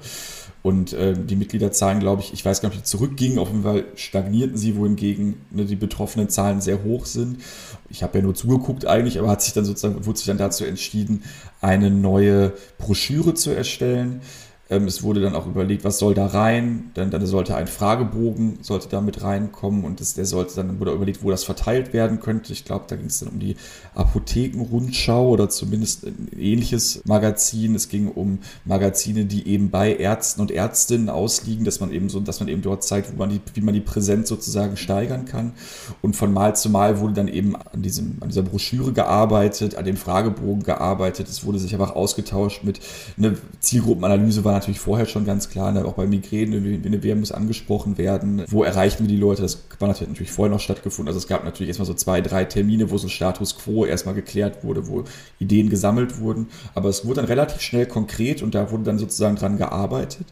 Und 0.65 0.95
äh, 0.95 1.12
die 1.12 1.37
Mitgliederzahlen, 1.37 2.01
glaube 2.01 2.23
ich, 2.23 2.33
ich 2.33 2.43
weiß 2.43 2.62
gar 2.62 2.71
nicht, 2.71 2.79
ob 2.79 2.85
die 2.85 2.89
zurückgingen, 2.89 3.39
auf 3.39 3.49
jeden 3.49 3.65
Fall 3.65 3.85
stagnierten 3.97 4.57
sie, 4.57 4.77
wohingegen 4.77 5.35
ne, 5.51 5.67
die 5.67 5.77
betroffenen 5.77 6.31
Zahlen 6.31 6.62
sehr 6.62 6.83
hoch 6.83 7.05
sind. 7.05 7.43
Ich 7.91 8.03
habe 8.03 8.17
ja 8.17 8.25
nur 8.25 8.35
zugeguckt 8.35 8.87
eigentlich, 8.87 9.19
aber 9.19 9.29
hat 9.29 9.43
sich 9.43 9.53
dann 9.53 9.67
sozusagen, 9.67 10.07
wurde 10.07 10.17
sich 10.17 10.27
dann 10.27 10.39
dazu 10.39 10.65
entschieden, 10.65 11.23
eine 11.61 11.91
neue 11.91 12.55
Broschüre 12.79 13.35
zu 13.35 13.51
erstellen, 13.51 14.23
es 14.69 15.03
wurde 15.03 15.21
dann 15.21 15.35
auch 15.35 15.47
überlegt, 15.47 15.85
was 15.85 15.99
soll 15.99 16.15
da 16.15 16.27
rein. 16.27 16.91
Dann, 16.95 17.11
dann 17.11 17.27
sollte 17.27 17.55
ein 17.55 17.67
Fragebogen 17.67 18.61
sollte 18.62 18.89
da 18.89 19.03
mit 19.03 19.23
reinkommen 19.23 19.85
und 19.85 20.01
das, 20.01 20.15
der 20.15 20.25
sollte 20.25 20.57
dann 20.57 20.81
wurde 20.81 20.93
überlegt, 20.93 21.23
wo 21.23 21.31
das 21.31 21.45
verteilt 21.45 21.93
werden 21.93 22.21
könnte. 22.21 22.53
Ich 22.55 22.65
glaube, 22.65 22.87
da 22.89 22.97
ging 22.97 23.07
es 23.07 23.21
dann 23.21 23.29
um 23.29 23.39
die 23.39 23.57
Apothekenrundschau 23.95 25.29
oder 25.29 25.51
zumindest 25.51 26.07
ein 26.07 26.31
ähnliches 26.39 27.03
Magazin. 27.05 27.75
Es 27.75 27.91
ging 27.91 28.09
um 28.09 28.39
Magazine, 28.65 29.27
die 29.27 29.47
eben 29.47 29.69
bei 29.71 29.95
Ärzten 29.95 30.41
und 30.41 30.51
Ärztinnen 30.51 31.11
ausliegen, 31.11 31.67
dass 31.67 31.81
man 31.81 31.93
eben 31.93 32.09
so, 32.09 32.21
dass 32.21 32.41
man 32.41 32.49
eben 32.49 32.62
dort 32.62 32.85
zeigt, 32.85 33.12
wo 33.12 33.19
man 33.19 33.29
die, 33.29 33.41
wie 33.53 33.61
man 33.61 33.75
die 33.75 33.81
Präsenz 33.81 34.31
sozusagen 34.31 34.79
steigern 34.79 35.27
kann. 35.27 35.53
Und 36.01 36.17
von 36.17 36.33
Mal 36.33 36.57
zu 36.57 36.71
Mal 36.71 37.01
wurde 37.01 37.12
dann 37.12 37.29
eben 37.29 37.55
an 37.55 37.83
diesem, 37.83 38.17
an 38.21 38.29
dieser 38.29 38.43
Broschüre 38.43 38.93
gearbeitet, 38.93 39.75
an 39.75 39.85
dem 39.85 39.99
Fragebogen 39.99 40.62
gearbeitet. 40.62 41.29
Es 41.29 41.45
wurde 41.45 41.59
sich 41.59 41.75
einfach 41.75 41.95
ausgetauscht 41.95 42.65
mit 42.65 42.81
einer 43.19 43.35
Zielgruppenanalyse 43.61 44.43
war 44.43 44.54
natürlich 44.55 44.81
vorher 44.81 45.07
schon 45.07 45.25
ganz 45.25 45.49
klar, 45.51 45.73
ne, 45.73 45.85
auch 45.85 45.95
bei 45.95 46.07
Migräne, 46.07 47.03
Wehr 47.03 47.17
muss 47.17 47.33
angesprochen 47.33 47.99
werden. 47.99 48.45
Wo 48.49 48.63
erreichen 48.63 49.01
wir 49.01 49.09
die 49.09 49.21
Leute? 49.21 49.43
Das 49.43 49.65
war 49.79 49.89
natürlich 49.89 50.33
vorher 50.33 50.53
noch 50.53 50.61
stattgefunden. 50.61 51.09
Also 51.09 51.19
es 51.19 51.29
gab 51.29 51.45
natürlich 51.45 51.69
erstmal 51.69 51.87
so 51.87 51.95
zwei, 51.95 52.21
drei 52.21 52.45
Termine, 52.45 52.91
wo 52.91 52.99
so 52.99 53.07
ein 53.07 53.11
Status 53.11 53.57
quo 53.59 53.85
erstmal 53.85 54.15
geklärt 54.15 54.65
wurde, 54.65 54.89
wo 54.89 55.05
Ideen 55.39 55.71
gesammelt 55.71 56.19
wurden. 56.21 56.49
Aber 56.75 56.89
es 56.89 57.05
wurde 57.05 57.17
dann 57.17 57.27
relativ 57.27 57.61
schnell 57.61 57.87
konkret 57.87 58.43
und 58.43 58.55
da 58.55 58.71
wurde 58.71 58.85
dann 58.85 58.99
sozusagen 58.99 59.37
dran 59.37 59.59
gearbeitet. 59.59 60.27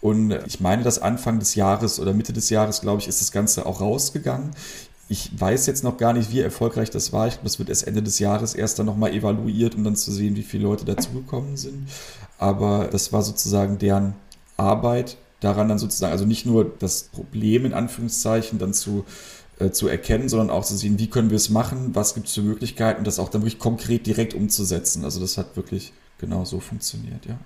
Und 0.00 0.32
ich 0.46 0.60
meine, 0.60 0.82
dass 0.82 1.00
Anfang 1.00 1.38
des 1.38 1.54
Jahres 1.54 2.00
oder 2.00 2.14
Mitte 2.14 2.32
des 2.32 2.48
Jahres, 2.48 2.80
glaube 2.80 3.02
ich, 3.02 3.08
ist 3.08 3.20
das 3.20 3.32
Ganze 3.32 3.66
auch 3.66 3.80
rausgegangen. 3.82 4.52
Ich 5.10 5.30
weiß 5.38 5.66
jetzt 5.66 5.84
noch 5.84 5.98
gar 5.98 6.14
nicht, 6.14 6.32
wie 6.32 6.40
erfolgreich 6.40 6.88
das 6.88 7.12
war. 7.12 7.26
Ich 7.26 7.34
glaube, 7.34 7.44
das 7.44 7.58
wird 7.58 7.68
erst 7.68 7.86
Ende 7.86 8.02
des 8.02 8.18
Jahres 8.20 8.54
erst 8.54 8.78
dann 8.78 8.86
nochmal 8.86 9.12
evaluiert, 9.12 9.74
um 9.74 9.84
dann 9.84 9.96
zu 9.96 10.12
sehen, 10.12 10.36
wie 10.36 10.42
viele 10.42 10.62
Leute 10.62 10.84
dazugekommen 10.86 11.56
sind 11.56 11.88
aber 12.40 12.88
das 12.90 13.12
war 13.12 13.22
sozusagen 13.22 13.78
deren 13.78 14.14
Arbeit, 14.56 15.18
daran 15.40 15.68
dann 15.68 15.78
sozusagen, 15.78 16.12
also 16.12 16.24
nicht 16.24 16.46
nur 16.46 16.72
das 16.78 17.04
Problem 17.04 17.66
in 17.66 17.74
Anführungszeichen 17.74 18.58
dann 18.58 18.72
zu, 18.72 19.04
äh, 19.58 19.70
zu 19.70 19.88
erkennen, 19.88 20.28
sondern 20.28 20.50
auch 20.50 20.64
zu 20.64 20.76
sehen, 20.76 20.98
wie 20.98 21.08
können 21.08 21.30
wir 21.30 21.36
es 21.36 21.50
machen, 21.50 21.94
was 21.94 22.14
gibt 22.14 22.28
es 22.28 22.34
für 22.34 22.42
Möglichkeiten, 22.42 23.04
das 23.04 23.18
auch 23.18 23.28
dann 23.28 23.42
wirklich 23.42 23.58
konkret 23.58 24.06
direkt 24.06 24.32
umzusetzen. 24.32 25.04
Also 25.04 25.20
das 25.20 25.36
hat 25.36 25.54
wirklich 25.56 25.92
genau 26.18 26.46
so 26.46 26.60
funktioniert, 26.60 27.26
ja. 27.26 27.38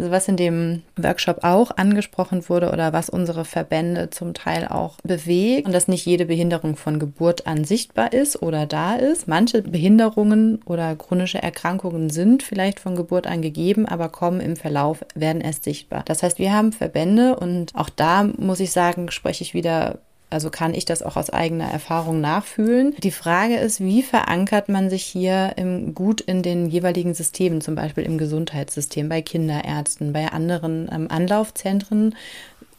Also 0.00 0.12
was 0.12 0.28
in 0.28 0.38
dem 0.38 0.82
Workshop 0.96 1.44
auch 1.44 1.72
angesprochen 1.76 2.48
wurde 2.48 2.72
oder 2.72 2.94
was 2.94 3.10
unsere 3.10 3.44
Verbände 3.44 4.08
zum 4.08 4.32
Teil 4.32 4.66
auch 4.66 4.96
bewegt 5.02 5.66
und 5.66 5.74
dass 5.74 5.88
nicht 5.88 6.06
jede 6.06 6.24
Behinderung 6.24 6.76
von 6.76 6.98
Geburt 6.98 7.46
an 7.46 7.64
sichtbar 7.64 8.14
ist 8.14 8.40
oder 8.40 8.64
da 8.64 8.94
ist. 8.94 9.28
Manche 9.28 9.60
Behinderungen 9.60 10.62
oder 10.64 10.96
chronische 10.96 11.42
Erkrankungen 11.42 12.08
sind 12.08 12.42
vielleicht 12.42 12.80
von 12.80 12.96
Geburt 12.96 13.26
an 13.26 13.42
gegeben, 13.42 13.84
aber 13.84 14.08
kommen 14.08 14.40
im 14.40 14.56
Verlauf, 14.56 15.04
werden 15.14 15.42
erst 15.42 15.64
sichtbar. 15.64 16.02
Das 16.06 16.22
heißt, 16.22 16.38
wir 16.38 16.54
haben 16.54 16.72
Verbände 16.72 17.36
und 17.36 17.74
auch 17.74 17.90
da 17.90 18.24
muss 18.24 18.60
ich 18.60 18.72
sagen, 18.72 19.10
spreche 19.10 19.44
ich 19.44 19.52
wieder 19.52 19.98
also 20.30 20.50
kann 20.50 20.74
ich 20.74 20.84
das 20.84 21.02
auch 21.02 21.16
aus 21.16 21.30
eigener 21.30 21.70
Erfahrung 21.70 22.20
nachfühlen. 22.20 22.94
Die 22.98 23.10
Frage 23.10 23.56
ist, 23.56 23.80
wie 23.80 24.02
verankert 24.02 24.68
man 24.68 24.88
sich 24.88 25.04
hier 25.04 25.52
im, 25.56 25.94
gut 25.94 26.20
in 26.20 26.42
den 26.42 26.68
jeweiligen 26.68 27.14
Systemen, 27.14 27.60
zum 27.60 27.74
Beispiel 27.74 28.04
im 28.04 28.16
Gesundheitssystem, 28.16 29.08
bei 29.08 29.22
Kinderärzten, 29.22 30.12
bei 30.12 30.28
anderen 30.28 30.88
ähm, 30.92 31.08
Anlaufzentren, 31.10 32.14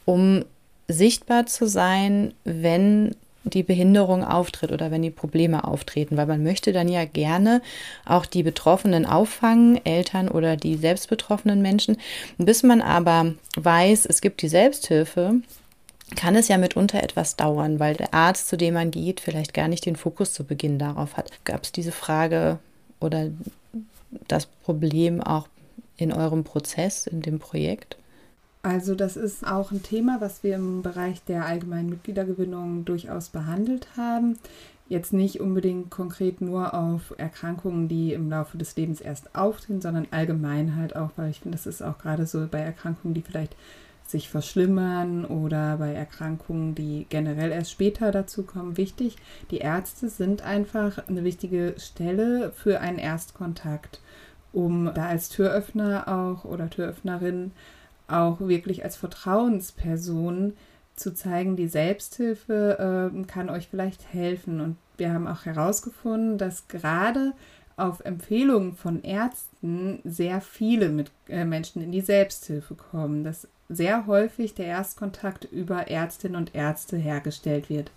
um 0.05 0.45
sichtbar 0.87 1.45
zu 1.45 1.67
sein, 1.67 2.33
wenn 2.43 3.15
die 3.43 3.63
Behinderung 3.63 4.23
auftritt 4.23 4.71
oder 4.71 4.91
wenn 4.91 5.01
die 5.01 5.09
Probleme 5.09 5.63
auftreten, 5.63 6.15
weil 6.15 6.27
man 6.27 6.43
möchte 6.43 6.73
dann 6.73 6.87
ja 6.87 7.05
gerne 7.05 7.61
auch 8.05 8.25
die 8.25 8.43
Betroffenen 8.43 9.05
auffangen, 9.05 9.83
Eltern 9.83 10.29
oder 10.29 10.55
die 10.57 10.77
selbstbetroffenen 10.77 11.61
Menschen. 11.61 11.97
Bis 12.37 12.61
man 12.61 12.81
aber 12.81 13.33
weiß, 13.57 14.05
es 14.05 14.21
gibt 14.21 14.43
die 14.43 14.47
Selbsthilfe, 14.47 15.41
kann 16.15 16.35
es 16.35 16.47
ja 16.47 16.57
mitunter 16.57 17.03
etwas 17.03 17.35
dauern, 17.35 17.79
weil 17.79 17.95
der 17.95 18.13
Arzt, 18.13 18.47
zu 18.49 18.57
dem 18.57 18.73
man 18.73 18.91
geht, 18.91 19.19
vielleicht 19.19 19.53
gar 19.53 19.67
nicht 19.67 19.85
den 19.85 19.95
Fokus 19.95 20.33
zu 20.33 20.43
Beginn 20.43 20.79
darauf 20.79 21.17
hat. 21.17 21.31
Gab 21.45 21.63
es 21.63 21.71
diese 21.71 21.91
Frage 21.91 22.59
oder 22.99 23.29
das 24.27 24.45
Problem 24.45 25.21
auch 25.21 25.47
in 25.97 26.11
eurem 26.11 26.43
Prozess, 26.43 27.07
in 27.07 27.21
dem 27.21 27.39
Projekt? 27.39 27.97
Also 28.63 28.93
das 28.93 29.17
ist 29.17 29.45
auch 29.45 29.71
ein 29.71 29.81
Thema, 29.81 30.21
was 30.21 30.43
wir 30.43 30.55
im 30.55 30.83
Bereich 30.83 31.23
der 31.23 31.45
allgemeinen 31.45 31.89
Mitgliedergewinnung 31.89 32.85
durchaus 32.85 33.29
behandelt 33.29 33.87
haben. 33.97 34.37
Jetzt 34.87 35.13
nicht 35.13 35.39
unbedingt 35.39 35.89
konkret 35.89 36.41
nur 36.41 36.73
auf 36.73 37.13
Erkrankungen, 37.17 37.87
die 37.87 38.13
im 38.13 38.29
Laufe 38.29 38.57
des 38.57 38.75
Lebens 38.75 39.01
erst 39.01 39.33
auftreten, 39.35 39.81
sondern 39.81 40.07
allgemein 40.11 40.75
halt 40.75 40.95
auch, 40.95 41.11
weil 41.15 41.31
ich 41.31 41.39
finde, 41.39 41.57
das 41.57 41.65
ist 41.65 41.81
auch 41.81 41.97
gerade 41.97 42.27
so 42.27 42.45
bei 42.51 42.59
Erkrankungen, 42.59 43.13
die 43.13 43.21
vielleicht 43.21 43.55
sich 44.11 44.29
verschlimmern 44.29 45.25
oder 45.25 45.77
bei 45.77 45.93
Erkrankungen, 45.93 46.75
die 46.75 47.05
generell 47.09 47.51
erst 47.51 47.71
später 47.71 48.11
dazu 48.11 48.43
kommen, 48.43 48.77
wichtig. 48.77 49.15
Die 49.49 49.59
Ärzte 49.59 50.09
sind 50.09 50.43
einfach 50.43 51.07
eine 51.07 51.23
wichtige 51.23 51.75
Stelle 51.77 52.51
für 52.51 52.79
einen 52.79 52.99
Erstkontakt, 52.99 54.01
um 54.53 54.91
da 54.93 55.07
als 55.07 55.29
Türöffner 55.29 56.07
auch 56.07 56.45
oder 56.45 56.69
Türöffnerin 56.69 57.51
auch 58.07 58.41
wirklich 58.41 58.83
als 58.83 58.97
Vertrauensperson 58.97 60.53
zu 60.95 61.13
zeigen, 61.13 61.55
die 61.55 61.67
Selbsthilfe 61.67 63.11
äh, 63.13 63.23
kann 63.25 63.49
euch 63.49 63.67
vielleicht 63.67 64.13
helfen. 64.13 64.61
Und 64.61 64.77
wir 64.97 65.13
haben 65.13 65.27
auch 65.27 65.45
herausgefunden, 65.45 66.37
dass 66.37 66.67
gerade 66.67 67.33
auf 67.77 68.01
Empfehlungen 68.01 68.75
von 68.75 69.01
Ärzten 69.03 69.99
sehr 70.03 70.41
viele 70.41 70.89
mit, 70.89 71.11
äh, 71.27 71.45
Menschen 71.45 71.81
in 71.81 71.91
die 71.91 72.01
Selbsthilfe 72.01 72.75
kommen. 72.75 73.23
Dass 73.23 73.47
sehr 73.71 74.07
häufig 74.07 74.53
der 74.53 74.67
Erstkontakt 74.67 75.45
über 75.45 75.87
Ärztinnen 75.89 76.35
und 76.35 76.55
Ärzte 76.55 76.97
hergestellt 76.97 77.69
wird. 77.69 77.91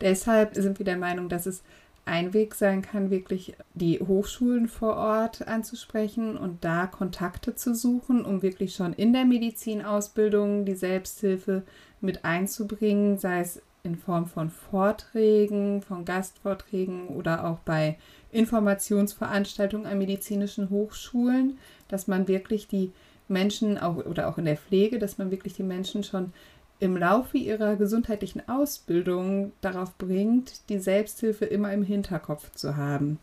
Deshalb 0.00 0.54
sind 0.54 0.78
wir 0.78 0.84
der 0.84 0.96
Meinung, 0.96 1.28
dass 1.28 1.46
es 1.46 1.62
ein 2.04 2.32
Weg 2.32 2.54
sein 2.54 2.82
kann, 2.82 3.10
wirklich 3.10 3.54
die 3.74 4.00
Hochschulen 4.00 4.66
vor 4.66 4.96
Ort 4.96 5.46
anzusprechen 5.46 6.36
und 6.38 6.64
da 6.64 6.86
Kontakte 6.86 7.54
zu 7.54 7.74
suchen, 7.74 8.24
um 8.24 8.42
wirklich 8.42 8.74
schon 8.74 8.94
in 8.94 9.12
der 9.12 9.26
Medizinausbildung 9.26 10.64
die 10.64 10.74
Selbsthilfe 10.74 11.62
mit 12.00 12.24
einzubringen, 12.24 13.18
sei 13.18 13.40
es 13.40 13.60
in 13.82 13.96
Form 13.96 14.26
von 14.26 14.50
Vorträgen, 14.50 15.82
von 15.82 16.04
Gastvorträgen 16.04 17.08
oder 17.08 17.46
auch 17.46 17.58
bei 17.60 17.98
Informationsveranstaltungen 18.32 19.86
an 19.86 19.98
medizinischen 19.98 20.70
Hochschulen, 20.70 21.58
dass 21.88 22.06
man 22.06 22.28
wirklich 22.28 22.68
die 22.68 22.92
Menschen 23.28 23.78
auch, 23.78 23.96
oder 23.96 24.28
auch 24.28 24.38
in 24.38 24.44
der 24.44 24.56
Pflege, 24.56 24.98
dass 24.98 25.18
man 25.18 25.30
wirklich 25.30 25.54
die 25.54 25.62
Menschen 25.62 26.04
schon 26.04 26.32
im 26.80 26.96
Laufe 26.96 27.38
ihrer 27.38 27.76
gesundheitlichen 27.76 28.48
Ausbildung 28.48 29.52
darauf 29.60 29.96
bringt, 29.98 30.68
die 30.68 30.78
Selbsthilfe 30.78 31.44
immer 31.44 31.72
im 31.72 31.82
Hinterkopf 31.82 32.52
zu 32.52 32.76
haben. 32.76 33.18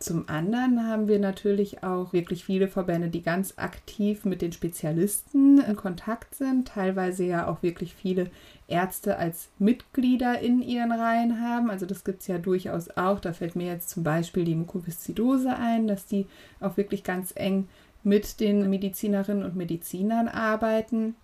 Zum 0.00 0.28
anderen 0.28 0.86
haben 0.86 1.08
wir 1.08 1.18
natürlich 1.18 1.82
auch 1.82 2.12
wirklich 2.12 2.44
viele 2.44 2.68
Verbände, 2.68 3.08
die 3.08 3.22
ganz 3.22 3.54
aktiv 3.56 4.24
mit 4.24 4.42
den 4.42 4.52
Spezialisten 4.52 5.58
in 5.58 5.74
Kontakt 5.74 6.36
sind, 6.36 6.68
teilweise 6.68 7.24
ja 7.24 7.48
auch 7.48 7.64
wirklich 7.64 7.94
viele 7.94 8.30
Ärzte 8.68 9.16
als 9.16 9.48
Mitglieder 9.58 10.38
in 10.38 10.62
ihren 10.62 10.92
Reihen 10.92 11.40
haben. 11.40 11.68
Also 11.68 11.84
das 11.84 12.04
gibt 12.04 12.20
es 12.20 12.28
ja 12.28 12.38
durchaus 12.38 12.90
auch. 12.90 13.18
Da 13.18 13.32
fällt 13.32 13.56
mir 13.56 13.66
jetzt 13.66 13.90
zum 13.90 14.04
Beispiel 14.04 14.44
die 14.44 14.54
Mukoviszidose 14.54 15.56
ein, 15.56 15.88
dass 15.88 16.06
die 16.06 16.26
auch 16.60 16.76
wirklich 16.76 17.02
ganz 17.02 17.32
eng 17.34 17.66
mit 18.08 18.40
den 18.40 18.68
Medizinerinnen 18.70 19.44
und 19.44 19.54
Medizinern 19.54 20.28
arbeiten. 20.28 21.14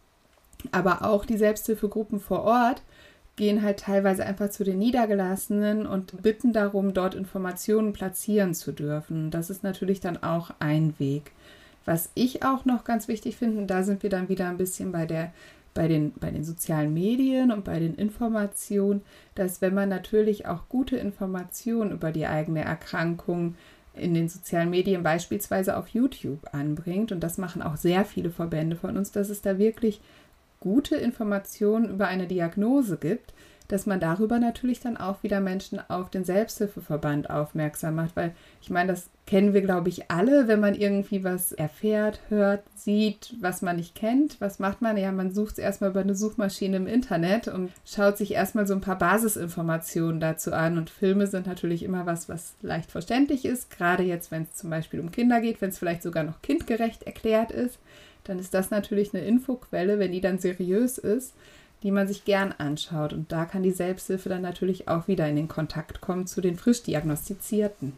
Aber 0.70 1.05
auch 1.05 1.24
die 1.24 1.37
Selbsthilfegruppen 1.37 2.20
vor 2.20 2.43
Ort 2.45 2.82
gehen 3.37 3.62
halt 3.62 3.80
teilweise 3.80 4.24
einfach 4.24 4.51
zu 4.51 4.62
den 4.62 4.78
Niedergelassenen 4.78 5.87
und 5.87 6.22
bitten 6.22 6.53
darum, 6.53 6.95
dort 6.95 7.14
Informationen 7.14 7.93
platzieren 7.93 8.55
zu 8.55 8.70
dürfen. 8.70 9.30
Das 9.30 9.51
ist 9.51 9.64
natürlich 9.64 10.01
dann 10.01 10.22
auch 10.22 10.51
ein 10.61 10.95
Weg. 10.99 11.32
Was 11.85 12.11
ich 12.14 12.45
auch 12.45 12.64
noch 12.64 12.85
ganz 12.85 13.09
wichtig 13.09 13.37
finde, 13.37 13.66
da 13.66 13.82
sind 13.82 14.03
wir 14.03 14.11
dann 14.11 14.28
wieder 14.28 14.49
ein 14.49 14.57
bisschen 14.57 14.93
bei 14.93 15.07
der 15.07 15.32
bei 15.74 15.89
den, 15.89 16.12
bei 16.12 16.30
den 16.30 16.45
sozialen 16.45 16.95
Medien 16.95 17.51
und 17.51 17.64
bei 17.64 17.80
den 17.80 17.97
Informationen, 17.97 19.03
dass 19.35 19.61
wenn 19.61 19.74
man 19.74 19.89
natürlich 19.89 20.47
auch 20.47 20.68
gute 20.68 20.97
Informationen 20.97 21.91
über 21.91 22.12
die 22.12 22.26
eigene 22.26 22.64
Erkrankung 22.64 23.57
in 23.97 24.14
den 24.14 24.28
sozialen 24.28 24.70
Medien, 24.70 25.03
beispielsweise 25.03 25.76
auf 25.76 25.88
YouTube 25.88 26.40
anbringt, 26.53 27.12
und 27.12 27.20
das 27.20 27.38
machen 27.38 27.62
auch 27.62 27.76
sehr 27.76 28.05
viele 28.05 28.30
Verbände 28.30 28.76
von 28.76 28.97
uns, 28.97 29.12
dass 29.12 29.28
es 29.28 29.42
da 29.42 29.59
wirklich 29.59 30.01
gute 30.61 30.97
Informationen 30.97 31.90
über 31.90 32.09
eine 32.09 32.26
Diagnose 32.26 32.97
gibt, 32.97 33.34
dass 33.69 33.87
man 33.87 34.01
darüber 34.01 34.39
natürlich 34.39 34.81
dann 34.81 34.97
auch 34.97 35.23
wieder 35.23 35.41
Menschen 35.41 35.81
auf 35.89 36.11
den 36.11 36.25
Selbsthilfeverband 36.25 37.31
aufmerksam 37.31 37.95
macht, 37.95 38.15
weil 38.15 38.35
ich 38.61 38.69
meine, 38.69 38.93
das 38.93 39.09
kennen 39.27 39.55
wir, 39.55 39.62
glaube 39.62 39.89
ich, 39.89 40.11
alle, 40.11 40.49
wenn 40.49 40.61
man 40.61 40.75
irgendwie 40.75 41.25
was 41.25 41.53
erfährt, 41.53 42.21
hört, 42.29 42.62
sieht, 42.75 43.35
was 43.41 43.62
man 43.62 43.77
nicht 43.77 43.95
kennt. 43.95 44.39
Was 44.39 44.59
macht 44.59 44.83
man? 44.83 44.99
Ja, 44.99 45.12
man 45.12 45.33
sucht 45.33 45.53
es 45.53 45.59
erstmal 45.59 45.91
über 45.91 46.01
eine 46.01 46.15
Suchmaschine 46.15 46.77
im 46.77 46.87
Internet 46.87 47.49
und 47.49 47.71
schaut 47.87 48.19
sich 48.19 48.33
erstmal 48.33 48.67
so 48.67 48.75
ein 48.75 48.83
paar 48.83 48.99
Basisinformationen 48.99 50.21
dazu 50.21 50.53
an. 50.53 50.77
Und 50.77 50.91
Filme 50.91 51.27
sind 51.27 51.47
natürlich 51.47 51.83
immer 51.85 52.05
was, 52.05 52.29
was 52.29 52.55
leicht 52.61 52.91
verständlich 52.91 53.47
ist, 53.47 53.71
gerade 53.71 54.03
jetzt, 54.03 54.31
wenn 54.31 54.43
es 54.43 54.55
zum 54.55 54.69
Beispiel 54.69 55.01
um 55.01 55.11
Kinder 55.11 55.41
geht, 55.41 55.62
wenn 55.62 55.71
es 55.71 55.79
vielleicht 55.79 56.03
sogar 56.03 56.25
noch 56.25 56.43
kindgerecht 56.43 57.05
erklärt 57.05 57.51
ist, 57.51 57.79
dann 58.25 58.39
ist 58.39 58.53
das 58.53 58.71
natürlich 58.71 59.15
eine 59.15 59.25
Infoquelle, 59.25 59.99
wenn 59.99 60.12
die 60.12 60.21
dann 60.21 60.39
seriös 60.39 60.99
ist 60.99 61.35
die 61.85 61.93
man 61.93 62.09
sich 62.09 62.24
gern 62.24 62.53
anschaut. 62.57 63.12
Und 63.12 63.30
da 63.30 63.45
kann 63.45 63.62
die 63.62 63.70
Selbsthilfe 63.70 64.28
dann 64.28 64.43
natürlich 64.43 64.89
auch 64.89 65.07
wieder 65.07 65.28
in 65.28 65.37
den 65.37 65.49
Kontakt 65.49 66.01
kommen 66.01 66.26
zu 66.26 66.41
den 66.41 66.57
frisch 66.57 66.82
Diagnostizierten. 66.82 67.93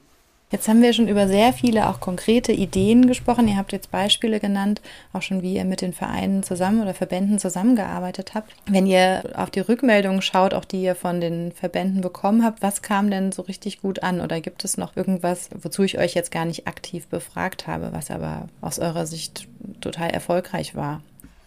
Jetzt 0.52 0.68
haben 0.68 0.80
wir 0.80 0.92
schon 0.92 1.08
über 1.08 1.26
sehr 1.26 1.52
viele 1.52 1.88
auch 1.88 1.98
konkrete 1.98 2.52
Ideen 2.52 3.08
gesprochen. 3.08 3.48
Ihr 3.48 3.56
habt 3.56 3.72
jetzt 3.72 3.90
Beispiele 3.90 4.38
genannt, 4.38 4.80
auch 5.12 5.22
schon 5.22 5.42
wie 5.42 5.54
ihr 5.54 5.64
mit 5.64 5.80
den 5.80 5.92
Vereinen 5.92 6.44
zusammen 6.44 6.82
oder 6.82 6.94
Verbänden 6.94 7.40
zusammengearbeitet 7.40 8.34
habt. 8.34 8.54
Wenn 8.70 8.86
ihr 8.86 9.24
auf 9.34 9.50
die 9.50 9.60
Rückmeldungen 9.60 10.22
schaut, 10.22 10.54
auch 10.54 10.64
die 10.64 10.82
ihr 10.82 10.94
von 10.94 11.20
den 11.20 11.50
Verbänden 11.50 12.00
bekommen 12.00 12.44
habt, 12.44 12.62
was 12.62 12.80
kam 12.80 13.10
denn 13.10 13.32
so 13.32 13.42
richtig 13.42 13.82
gut 13.82 14.04
an? 14.04 14.20
Oder 14.20 14.40
gibt 14.40 14.64
es 14.64 14.76
noch 14.76 14.96
irgendwas, 14.96 15.48
wozu 15.60 15.82
ich 15.82 15.98
euch 15.98 16.14
jetzt 16.14 16.30
gar 16.30 16.44
nicht 16.44 16.68
aktiv 16.68 17.08
befragt 17.08 17.66
habe, 17.66 17.88
was 17.92 18.12
aber 18.12 18.48
aus 18.60 18.78
eurer 18.78 19.06
Sicht 19.06 19.48
total 19.80 20.10
erfolgreich 20.10 20.76
war? 20.76 21.02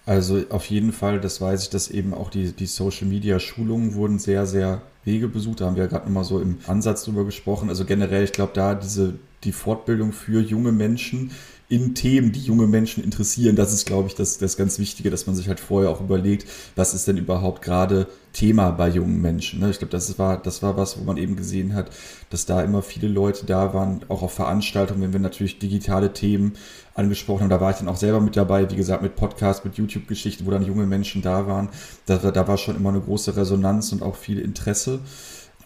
Also 0.09 0.41
auf 0.49 0.65
jeden 0.65 0.91
Fall, 0.91 1.21
das 1.21 1.39
weiß 1.39 1.61
ich, 1.61 1.69
dass 1.69 1.91
eben 1.91 2.15
auch 2.15 2.31
die, 2.31 2.51
die 2.51 2.65
Social-Media-Schulungen 2.65 3.93
wurden 3.93 4.17
sehr, 4.17 4.47
sehr 4.47 4.81
Wege 5.05 5.27
besucht. 5.27 5.61
Da 5.61 5.67
haben 5.67 5.75
wir 5.75 5.83
ja 5.83 5.87
gerade 5.87 6.05
nochmal 6.05 6.23
so 6.23 6.41
im 6.41 6.57
Ansatz 6.65 7.03
drüber 7.03 7.25
gesprochen. 7.25 7.69
Also 7.69 7.85
generell, 7.85 8.23
ich 8.23 8.31
glaube, 8.31 8.53
da 8.55 8.73
diese 8.73 9.19
die 9.43 9.51
Fortbildung 9.51 10.11
für 10.11 10.41
junge 10.41 10.71
Menschen 10.71 11.29
in 11.69 11.93
Themen, 11.93 12.31
die 12.31 12.41
junge 12.41 12.65
Menschen 12.65 13.03
interessieren. 13.03 13.55
Das 13.55 13.71
ist, 13.71 13.85
glaube 13.85 14.07
ich, 14.07 14.15
das, 14.15 14.39
das 14.39 14.57
ganz 14.57 14.79
Wichtige, 14.79 15.11
dass 15.11 15.27
man 15.27 15.35
sich 15.35 15.47
halt 15.47 15.59
vorher 15.59 15.91
auch 15.91 16.01
überlegt, 16.01 16.47
was 16.75 16.95
ist 16.95 17.07
denn 17.07 17.17
überhaupt 17.17 17.61
gerade 17.61 18.07
Thema 18.33 18.71
bei 18.71 18.89
jungen 18.89 19.21
Menschen. 19.21 19.59
Ne? 19.59 19.69
Ich 19.69 19.77
glaube, 19.77 19.91
das 19.91 20.17
war, 20.17 20.41
das 20.41 20.63
war 20.63 20.77
was, 20.77 20.99
wo 20.99 21.03
man 21.03 21.17
eben 21.17 21.35
gesehen 21.35 21.75
hat, 21.75 21.91
dass 22.31 22.47
da 22.47 22.61
immer 22.63 22.81
viele 22.81 23.07
Leute 23.07 23.45
da 23.45 23.75
waren, 23.75 24.01
auch 24.07 24.23
auf 24.23 24.33
Veranstaltungen, 24.33 25.01
wenn 25.01 25.13
wir 25.13 25.19
natürlich 25.19 25.59
digitale 25.59 26.11
Themen 26.11 26.53
angesprochen 26.95 27.41
haben. 27.41 27.49
Da 27.49 27.61
war 27.61 27.71
ich 27.71 27.77
dann 27.77 27.87
auch 27.87 27.97
selber 27.97 28.19
mit 28.19 28.35
dabei, 28.35 28.69
wie 28.71 28.75
gesagt, 28.75 29.03
mit 29.03 29.15
Podcasts, 29.15 29.63
mit 29.63 29.75
YouTube-Geschichten, 29.75 30.47
wo 30.47 30.51
dann 30.51 30.65
junge 30.65 30.87
Menschen 30.87 31.21
da 31.21 31.45
waren. 31.45 31.69
Da, 32.07 32.17
da 32.17 32.47
war 32.47 32.57
schon 32.57 32.77
immer 32.77 32.89
eine 32.89 33.01
große 33.01 33.35
Resonanz 33.35 33.91
und 33.91 34.01
auch 34.01 34.15
viel 34.15 34.39
Interesse. 34.39 35.01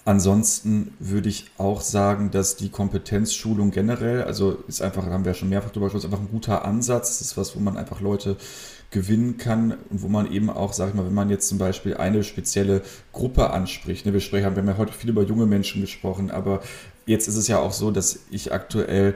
Ansonsten 0.05 0.93
würde 0.99 1.29
ich 1.29 1.45
auch 1.57 1.79
sagen, 1.79 2.29
dass 2.29 2.57
die 2.57 2.69
Kompetenzschulung 2.69 3.71
generell, 3.71 4.23
also 4.23 4.57
ist 4.67 4.81
einfach, 4.81 5.05
haben 5.05 5.23
wir 5.23 5.31
ja 5.31 5.37
schon 5.37 5.47
mehrfach 5.47 5.71
drüber 5.71 5.85
gesprochen, 5.85 6.05
einfach 6.05 6.19
ein 6.19 6.31
guter 6.31 6.65
Ansatz. 6.65 7.19
Das 7.19 7.21
ist 7.21 7.37
was, 7.37 7.55
wo 7.55 7.61
man 7.61 7.77
einfach 7.77 8.01
Leute 8.01 8.35
gewinnen 8.91 9.37
kann 9.37 9.71
und 9.89 10.01
wo 10.01 10.09
man 10.09 10.29
eben 10.31 10.49
auch, 10.49 10.73
sag 10.73 10.89
ich 10.89 10.93
mal, 10.93 11.05
wenn 11.05 11.13
man 11.13 11.29
jetzt 11.29 11.47
zum 11.47 11.57
Beispiel 11.57 11.95
eine 11.95 12.23
spezielle 12.23 12.81
Gruppe 13.13 13.51
anspricht, 13.51 14.05
ne, 14.05 14.13
wir 14.13 14.19
sprechen, 14.19 14.55
wir 14.55 14.61
haben 14.61 14.67
ja 14.67 14.77
heute 14.77 14.93
viel 14.93 15.09
über 15.09 15.23
junge 15.23 15.45
Menschen 15.45 15.81
gesprochen, 15.81 16.31
aber 16.31 16.61
jetzt 17.05 17.27
ist 17.27 17.37
es 17.37 17.47
ja 17.47 17.59
auch 17.59 17.71
so, 17.71 17.89
dass 17.89 18.19
ich 18.29 18.53
aktuell 18.53 19.15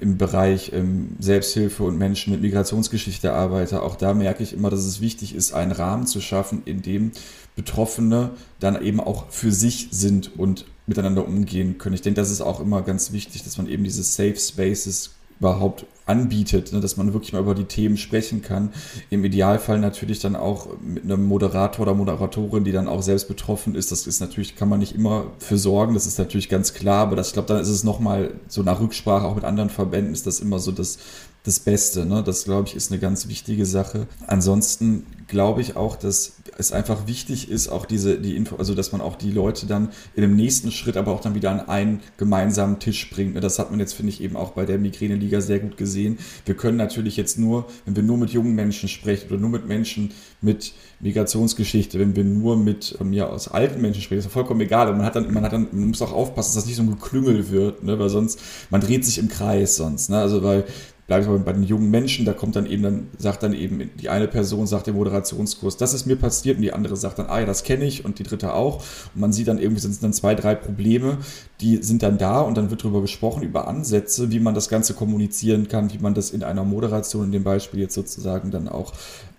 im 0.00 0.16
Bereich 0.16 0.72
ähm, 0.72 1.16
Selbsthilfe 1.18 1.82
und 1.82 1.98
Menschen 1.98 2.32
mit 2.32 2.40
Migrationsgeschichte 2.40 3.32
arbeite. 3.32 3.82
Auch 3.82 3.96
da 3.96 4.14
merke 4.14 4.42
ich 4.42 4.52
immer, 4.52 4.70
dass 4.70 4.84
es 4.84 5.00
wichtig 5.00 5.34
ist, 5.34 5.52
einen 5.52 5.72
Rahmen 5.72 6.06
zu 6.06 6.20
schaffen, 6.20 6.62
in 6.64 6.82
dem 6.82 7.12
Betroffene 7.58 8.30
dann 8.60 8.80
eben 8.80 9.00
auch 9.00 9.30
für 9.30 9.50
sich 9.50 9.88
sind 9.90 10.38
und 10.38 10.64
miteinander 10.86 11.26
umgehen 11.26 11.76
können. 11.76 11.96
Ich 11.96 12.02
denke, 12.02 12.20
das 12.20 12.30
ist 12.30 12.40
auch 12.40 12.60
immer 12.60 12.82
ganz 12.82 13.10
wichtig, 13.10 13.42
dass 13.42 13.58
man 13.58 13.68
eben 13.68 13.82
diese 13.82 14.04
Safe 14.04 14.36
Spaces 14.36 15.10
überhaupt 15.40 15.84
anbietet, 16.06 16.72
ne, 16.72 16.80
dass 16.80 16.96
man 16.96 17.12
wirklich 17.12 17.32
mal 17.32 17.42
über 17.42 17.56
die 17.56 17.64
Themen 17.64 17.96
sprechen 17.96 18.42
kann. 18.42 18.70
Im 19.10 19.24
Idealfall 19.24 19.80
natürlich 19.80 20.20
dann 20.20 20.36
auch 20.36 20.68
mit 20.80 21.02
einem 21.02 21.26
Moderator 21.26 21.82
oder 21.82 21.94
Moderatorin, 21.94 22.62
die 22.62 22.72
dann 22.72 22.86
auch 22.86 23.02
selbst 23.02 23.26
betroffen 23.26 23.74
ist. 23.74 23.90
Das 23.90 24.06
ist 24.06 24.20
natürlich, 24.20 24.54
kann 24.54 24.68
man 24.68 24.78
nicht 24.78 24.94
immer 24.94 25.26
für 25.38 25.58
sorgen, 25.58 25.94
das 25.94 26.06
ist 26.06 26.18
natürlich 26.18 26.48
ganz 26.48 26.74
klar, 26.74 27.02
aber 27.02 27.16
das, 27.16 27.28
ich 27.28 27.32
glaube, 27.34 27.48
dann 27.48 27.60
ist 27.60 27.68
es 27.68 27.82
nochmal 27.82 28.34
so 28.46 28.62
nach 28.62 28.80
Rücksprache 28.80 29.26
auch 29.26 29.34
mit 29.34 29.44
anderen 29.44 29.70
Verbänden 29.70 30.12
ist 30.12 30.26
das 30.26 30.40
immer 30.40 30.60
so 30.60 30.70
das, 30.72 30.98
das 31.44 31.60
Beste. 31.60 32.04
Ne? 32.04 32.22
Das, 32.22 32.44
glaube 32.44 32.68
ich, 32.68 32.74
ist 32.74 32.90
eine 32.90 33.00
ganz 33.00 33.28
wichtige 33.28 33.66
Sache. 33.66 34.06
Ansonsten 34.26 35.06
glaube 35.28 35.60
ich 35.60 35.76
auch, 35.76 35.96
dass 35.96 36.37
es 36.58 36.72
einfach 36.72 37.06
wichtig 37.06 37.50
ist, 37.50 37.68
auch 37.68 37.86
diese, 37.86 38.18
die 38.18 38.36
Info, 38.36 38.56
also 38.56 38.74
dass 38.74 38.90
man 38.90 39.00
auch 39.00 39.14
die 39.14 39.30
Leute 39.30 39.66
dann 39.66 39.90
in 40.16 40.22
dem 40.22 40.34
nächsten 40.34 40.72
Schritt 40.72 40.96
aber 40.96 41.12
auch 41.12 41.20
dann 41.20 41.36
wieder 41.36 41.52
an 41.52 41.60
einen 41.60 42.00
gemeinsamen 42.16 42.80
Tisch 42.80 43.08
bringt. 43.10 43.34
Ne, 43.34 43.40
das 43.40 43.60
hat 43.60 43.70
man 43.70 43.78
jetzt, 43.78 43.92
finde 43.92 44.10
ich, 44.10 44.20
eben 44.20 44.36
auch 44.36 44.50
bei 44.50 44.66
der 44.66 44.76
Migräne-Liga 44.78 45.40
sehr 45.40 45.60
gut 45.60 45.76
gesehen. 45.76 46.18
Wir 46.44 46.56
können 46.56 46.76
natürlich 46.76 47.16
jetzt 47.16 47.38
nur, 47.38 47.68
wenn 47.84 47.94
wir 47.94 48.02
nur 48.02 48.18
mit 48.18 48.30
jungen 48.30 48.56
Menschen 48.56 48.88
sprechen 48.88 49.28
oder 49.30 49.38
nur 49.38 49.50
mit 49.50 49.68
Menschen 49.68 50.10
mit 50.40 50.72
Migrationsgeschichte, 50.98 52.00
wenn 52.00 52.16
wir 52.16 52.24
nur 52.24 52.56
mit 52.56 52.96
von 52.98 53.08
mir 53.08 53.30
aus 53.30 53.46
alten 53.46 53.80
Menschen 53.80 54.02
sprechen, 54.02 54.18
ist 54.18 54.24
ja 54.24 54.30
vollkommen 54.30 54.60
egal. 54.60 54.88
Und 54.88 54.96
man 54.96 55.06
hat 55.06 55.14
dann, 55.14 55.32
man 55.32 55.44
hat 55.44 55.52
dann, 55.52 55.68
man 55.70 55.88
muss 55.88 56.02
auch 56.02 56.12
aufpassen, 56.12 56.48
dass 56.48 56.64
das 56.64 56.66
nicht 56.66 56.76
so 56.76 56.82
ein 56.82 56.90
Geklüngel 56.90 57.50
wird, 57.50 57.84
ne? 57.84 57.98
weil 58.00 58.08
sonst, 58.08 58.40
man 58.70 58.80
dreht 58.80 59.04
sich 59.04 59.18
im 59.18 59.28
Kreis 59.28 59.76
sonst. 59.76 60.10
Ne? 60.10 60.18
Also 60.18 60.42
weil 60.42 60.64
bleibe 61.08 61.22
ich 61.22 61.28
mal 61.28 61.38
bei 61.38 61.54
den 61.54 61.62
jungen 61.62 61.90
Menschen, 61.90 62.26
da 62.26 62.34
kommt 62.34 62.54
dann 62.54 62.66
eben, 62.66 62.82
dann 62.82 63.06
sagt 63.16 63.42
dann 63.42 63.54
eben 63.54 63.90
die 63.98 64.10
eine 64.10 64.28
Person, 64.28 64.66
sagt 64.66 64.86
der 64.86 64.94
Moderationskurs, 64.94 65.78
das 65.78 65.94
ist 65.94 66.04
mir 66.04 66.16
passiert 66.16 66.58
und 66.58 66.62
die 66.62 66.74
andere 66.74 66.96
sagt 66.96 67.18
dann, 67.18 67.28
ah 67.28 67.40
ja, 67.40 67.46
das 67.46 67.64
kenne 67.64 67.86
ich 67.86 68.04
und 68.04 68.18
die 68.18 68.24
dritte 68.24 68.52
auch. 68.52 68.84
Und 69.14 69.20
man 69.22 69.32
sieht 69.32 69.48
dann 69.48 69.58
irgendwie, 69.58 69.80
sind 69.80 70.02
dann 70.02 70.12
zwei, 70.12 70.34
drei 70.34 70.54
Probleme, 70.54 71.16
die 71.62 71.82
sind 71.82 72.02
dann 72.02 72.18
da 72.18 72.42
und 72.42 72.58
dann 72.58 72.70
wird 72.70 72.84
darüber 72.84 73.00
gesprochen, 73.00 73.42
über 73.42 73.66
Ansätze, 73.68 74.30
wie 74.30 74.38
man 74.38 74.54
das 74.54 74.68
Ganze 74.68 74.92
kommunizieren 74.92 75.66
kann, 75.66 75.90
wie 75.94 75.98
man 75.98 76.12
das 76.12 76.30
in 76.30 76.42
einer 76.42 76.64
Moderation 76.64 77.24
in 77.24 77.32
dem 77.32 77.42
Beispiel 77.42 77.80
jetzt 77.80 77.94
sozusagen 77.94 78.50
dann 78.50 78.68
auch 78.68 78.92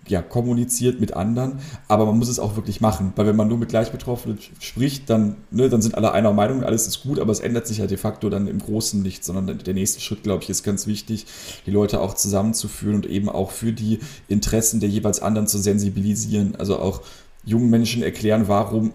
ja, 0.08 0.22
kommuniziert 0.22 1.00
mit 1.00 1.14
anderen, 1.14 1.58
aber 1.88 2.06
man 2.06 2.18
muss 2.18 2.28
es 2.28 2.38
auch 2.38 2.56
wirklich 2.56 2.80
machen, 2.80 3.12
weil 3.16 3.26
wenn 3.26 3.36
man 3.36 3.48
nur 3.48 3.58
mit 3.58 3.68
Gleichbetroffenen 3.68 4.38
spricht, 4.58 5.08
dann, 5.08 5.36
ne, 5.50 5.68
dann 5.68 5.82
sind 5.82 5.94
alle 5.94 6.12
einer 6.12 6.32
Meinung, 6.32 6.64
alles 6.64 6.86
ist 6.86 7.02
gut, 7.02 7.18
aber 7.18 7.32
es 7.32 7.40
ändert 7.40 7.66
sich 7.66 7.78
ja 7.78 7.86
de 7.86 7.96
facto 7.96 8.28
dann 8.30 8.48
im 8.48 8.58
Großen 8.58 9.00
nichts, 9.02 9.26
sondern 9.26 9.58
der 9.58 9.74
nächste 9.74 10.00
Schritt, 10.00 10.22
glaube 10.22 10.42
ich, 10.42 10.50
ist 10.50 10.62
ganz 10.62 10.86
wichtig, 10.86 11.26
die 11.66 11.70
Leute 11.70 12.00
auch 12.00 12.14
zusammenzuführen 12.14 12.96
und 12.96 13.06
eben 13.06 13.28
auch 13.28 13.50
für 13.50 13.72
die 13.72 14.00
Interessen 14.28 14.80
der 14.80 14.88
jeweils 14.88 15.20
anderen 15.20 15.46
zu 15.46 15.58
sensibilisieren, 15.58 16.56
also 16.56 16.78
auch 16.78 17.02
jungen 17.44 17.70
Menschen 17.70 18.02
erklären, 18.02 18.48
warum 18.48 18.92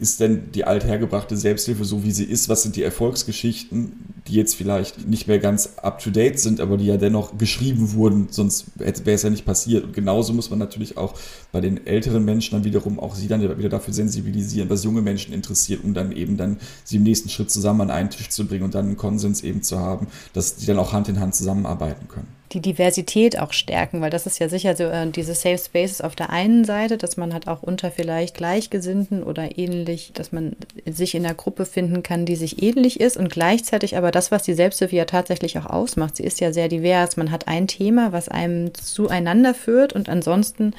ist 0.00 0.20
denn 0.20 0.52
die 0.52 0.64
althergebrachte 0.64 1.36
Selbsthilfe 1.36 1.84
so, 1.84 2.04
wie 2.04 2.10
sie 2.10 2.24
ist? 2.24 2.48
Was 2.48 2.62
sind 2.62 2.76
die 2.76 2.82
Erfolgsgeschichten, 2.82 3.92
die 4.26 4.34
jetzt 4.34 4.54
vielleicht 4.54 5.06
nicht 5.08 5.28
mehr 5.28 5.38
ganz 5.38 5.74
up-to-date 5.76 6.38
sind, 6.38 6.60
aber 6.60 6.76
die 6.76 6.86
ja 6.86 6.96
dennoch 6.96 7.36
geschrieben 7.38 7.92
wurden, 7.92 8.28
sonst 8.30 8.66
wäre 8.76 9.12
es 9.12 9.22
ja 9.22 9.30
nicht 9.30 9.44
passiert. 9.44 9.84
Und 9.84 9.92
genauso 9.92 10.32
muss 10.32 10.50
man 10.50 10.58
natürlich 10.58 10.96
auch 10.96 11.14
bei 11.52 11.60
den 11.60 11.86
älteren 11.86 12.24
Menschen 12.24 12.54
dann 12.54 12.64
wiederum 12.64 13.00
auch 13.00 13.14
sie 13.14 13.28
dann 13.28 13.42
wieder 13.42 13.68
dafür 13.68 13.94
sensibilisieren, 13.94 14.70
was 14.70 14.84
junge 14.84 15.02
Menschen 15.02 15.32
interessiert, 15.34 15.82
um 15.84 15.94
dann 15.94 16.12
eben 16.12 16.36
dann 16.36 16.58
sie 16.84 16.96
im 16.96 17.02
nächsten 17.02 17.28
Schritt 17.28 17.50
zusammen 17.50 17.82
an 17.82 17.90
einen 17.90 18.10
Tisch 18.10 18.28
zu 18.28 18.46
bringen 18.46 18.64
und 18.64 18.74
dann 18.74 18.86
einen 18.86 18.96
Konsens 18.96 19.42
eben 19.42 19.62
zu 19.62 19.78
haben, 19.78 20.06
dass 20.32 20.56
die 20.56 20.66
dann 20.66 20.78
auch 20.78 20.92
Hand 20.92 21.08
in 21.08 21.20
Hand 21.20 21.34
zusammenarbeiten 21.34 22.08
können 22.08 22.37
die 22.52 22.60
Diversität 22.60 23.38
auch 23.38 23.52
stärken, 23.52 24.00
weil 24.00 24.10
das 24.10 24.26
ist 24.26 24.38
ja 24.38 24.48
sicher 24.48 24.74
so 24.74 24.84
äh, 24.84 25.10
diese 25.10 25.34
Safe 25.34 25.58
Spaces 25.58 26.00
auf 26.00 26.16
der 26.16 26.30
einen 26.30 26.64
Seite, 26.64 26.96
dass 26.96 27.16
man 27.16 27.32
halt 27.32 27.46
auch 27.46 27.62
unter 27.62 27.90
vielleicht 27.90 28.36
Gleichgesinnten 28.36 29.22
oder 29.22 29.58
ähnlich, 29.58 30.12
dass 30.14 30.32
man 30.32 30.56
sich 30.86 31.14
in 31.14 31.24
einer 31.24 31.34
Gruppe 31.34 31.66
finden 31.66 32.02
kann, 32.02 32.24
die 32.24 32.36
sich 32.36 32.62
ähnlich 32.62 33.00
ist 33.00 33.16
und 33.16 33.30
gleichzeitig 33.30 33.96
aber 33.96 34.10
das, 34.10 34.30
was 34.30 34.42
die 34.42 34.54
Selbsthilfe 34.54 34.96
ja 34.96 35.04
tatsächlich 35.04 35.58
auch 35.58 35.66
ausmacht, 35.66 36.16
sie 36.16 36.24
ist 36.24 36.40
ja 36.40 36.52
sehr 36.52 36.68
divers. 36.68 37.16
Man 37.16 37.30
hat 37.30 37.48
ein 37.48 37.66
Thema, 37.66 38.12
was 38.12 38.28
einem 38.28 38.72
zueinander 38.74 39.54
führt 39.54 39.92
und 39.92 40.08
ansonsten 40.08 40.74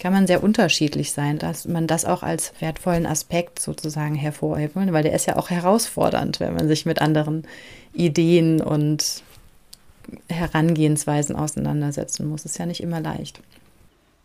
kann 0.00 0.12
man 0.12 0.26
sehr 0.26 0.42
unterschiedlich 0.42 1.12
sein, 1.12 1.38
dass 1.38 1.66
man 1.66 1.86
das 1.86 2.04
auch 2.04 2.22
als 2.22 2.52
wertvollen 2.60 3.06
Aspekt 3.06 3.60
sozusagen 3.60 4.14
hervorheben 4.14 4.86
will, 4.86 4.92
weil 4.92 5.02
der 5.04 5.14
ist 5.14 5.26
ja 5.26 5.36
auch 5.36 5.48
herausfordernd, 5.48 6.40
wenn 6.40 6.54
man 6.54 6.68
sich 6.68 6.84
mit 6.84 7.00
anderen 7.00 7.46
Ideen 7.94 8.60
und 8.60 9.22
Herangehensweisen 10.28 11.36
auseinandersetzen 11.36 12.28
muss. 12.28 12.44
Ist 12.44 12.58
ja 12.58 12.66
nicht 12.66 12.82
immer 12.82 13.00
leicht. 13.00 13.40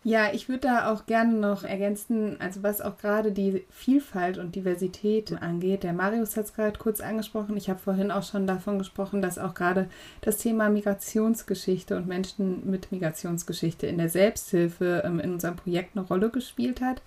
Ja, 0.02 0.32
ich 0.32 0.48
würde 0.48 0.60
da 0.60 0.90
auch 0.90 1.04
gerne 1.04 1.34
noch 1.34 1.62
ergänzen, 1.62 2.40
also 2.40 2.62
was 2.62 2.80
auch 2.80 2.96
gerade 2.96 3.32
die 3.32 3.64
Vielfalt 3.68 4.38
und 4.38 4.54
Diversität 4.54 5.30
angeht. 5.42 5.82
Der 5.82 5.92
Marius 5.92 6.38
hat 6.38 6.46
es 6.46 6.54
gerade 6.54 6.78
kurz 6.78 7.02
angesprochen. 7.02 7.54
Ich 7.58 7.68
habe 7.68 7.78
vorhin 7.78 8.10
auch 8.10 8.22
schon 8.22 8.46
davon 8.46 8.78
gesprochen, 8.78 9.20
dass 9.20 9.38
auch 9.38 9.52
gerade 9.52 9.90
das 10.22 10.38
Thema 10.38 10.70
Migrationsgeschichte 10.70 11.98
und 11.98 12.06
Menschen 12.06 12.70
mit 12.70 12.90
Migrationsgeschichte 12.92 13.86
in 13.86 13.98
der 13.98 14.08
Selbsthilfe 14.08 15.02
ähm, 15.04 15.20
in 15.20 15.34
unserem 15.34 15.56
Projekt 15.56 15.94
eine 15.94 16.06
Rolle 16.06 16.30
gespielt 16.30 16.80
hat. 16.80 17.02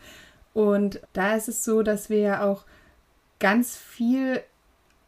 Und 0.53 1.01
da 1.13 1.36
ist 1.36 1.47
es 1.47 1.63
so, 1.63 1.81
dass 1.81 2.11
wir 2.11 2.19
ja 2.19 2.47
auch 2.47 2.63
ganz 3.39 3.75
viel 3.75 4.39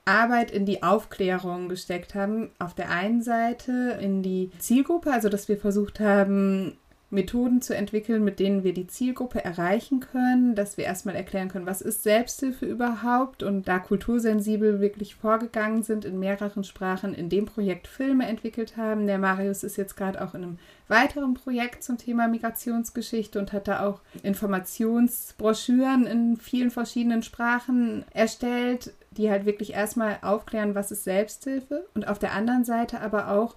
Arbeit 0.06 0.52
in 0.52 0.66
die 0.66 0.84
Aufklärung 0.84 1.68
gesteckt 1.68 2.14
haben. 2.14 2.52
Auf 2.60 2.76
der 2.76 2.92
einen 2.92 3.22
Seite 3.24 3.98
in 4.00 4.22
die 4.22 4.52
Zielgruppe, 4.60 5.12
also 5.12 5.30
dass 5.30 5.48
wir 5.48 5.58
versucht 5.58 6.00
haben, 6.00 6.78
Methoden 7.10 7.62
zu 7.62 7.76
entwickeln, 7.76 8.24
mit 8.24 8.40
denen 8.40 8.64
wir 8.64 8.74
die 8.74 8.88
Zielgruppe 8.88 9.44
erreichen 9.44 10.00
können, 10.00 10.56
dass 10.56 10.78
wir 10.78 10.86
erstmal 10.86 11.16
erklären 11.16 11.50
können, 11.50 11.68
was 11.68 11.82
ist 11.82 12.04
Selbsthilfe 12.04 12.66
überhaupt 12.66 13.44
und 13.44 13.68
da 13.68 13.80
kultursensibel 13.80 14.80
wirklich 14.82 15.16
vorgegangen 15.16 15.84
sind 15.84 16.04
in 16.04 16.20
mehreren 16.20 16.64
Sprachen, 16.64 17.14
in 17.14 17.30
dem 17.30 17.46
Projekt 17.46 17.88
Filme 17.88 18.28
entwickelt 18.28 18.76
haben. 18.76 19.06
Der 19.06 19.20
Marius 19.20 19.64
ist 19.64 19.78
jetzt 19.78 19.96
gerade 19.96 20.24
auch 20.24 20.34
in 20.34 20.44
einem 20.44 20.58
weiteren 20.88 21.36
Projekt 21.36 21.84
zum 21.84 21.98
Thema 21.98 22.28
Migrationsgeschichte 22.28 23.40
und 23.40 23.54
hat 23.54 23.68
da 23.68 23.86
auch 23.86 24.02
Informationsbroschüren 24.24 26.06
in 26.08 26.38
vielen 26.38 26.72
verschiedenen 26.72 27.24
Sprachen 27.24 28.04
erstellt, 28.14 28.94
die 29.12 29.30
halt 29.30 29.46
wirklich 29.46 29.74
erstmal 29.74 30.18
aufklären, 30.22 30.76
was 30.76 30.92
ist 30.92 31.04
Selbsthilfe 31.04 31.86
und 31.94 32.08
auf 32.08 32.20
der 32.20 32.34
anderen 32.34 32.66
Seite 32.66 33.00
aber 33.02 33.30
auch 33.30 33.56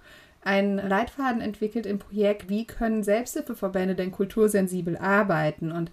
einen 0.49 0.77
Leitfaden 0.77 1.41
entwickelt 1.41 1.85
im 1.85 1.99
Projekt, 1.99 2.49
wie 2.49 2.65
können 2.65 3.03
Selbsthilfeverbände 3.03 3.93
denn 3.93 4.11
kultursensibel 4.11 4.97
arbeiten. 4.97 5.71
Und 5.71 5.91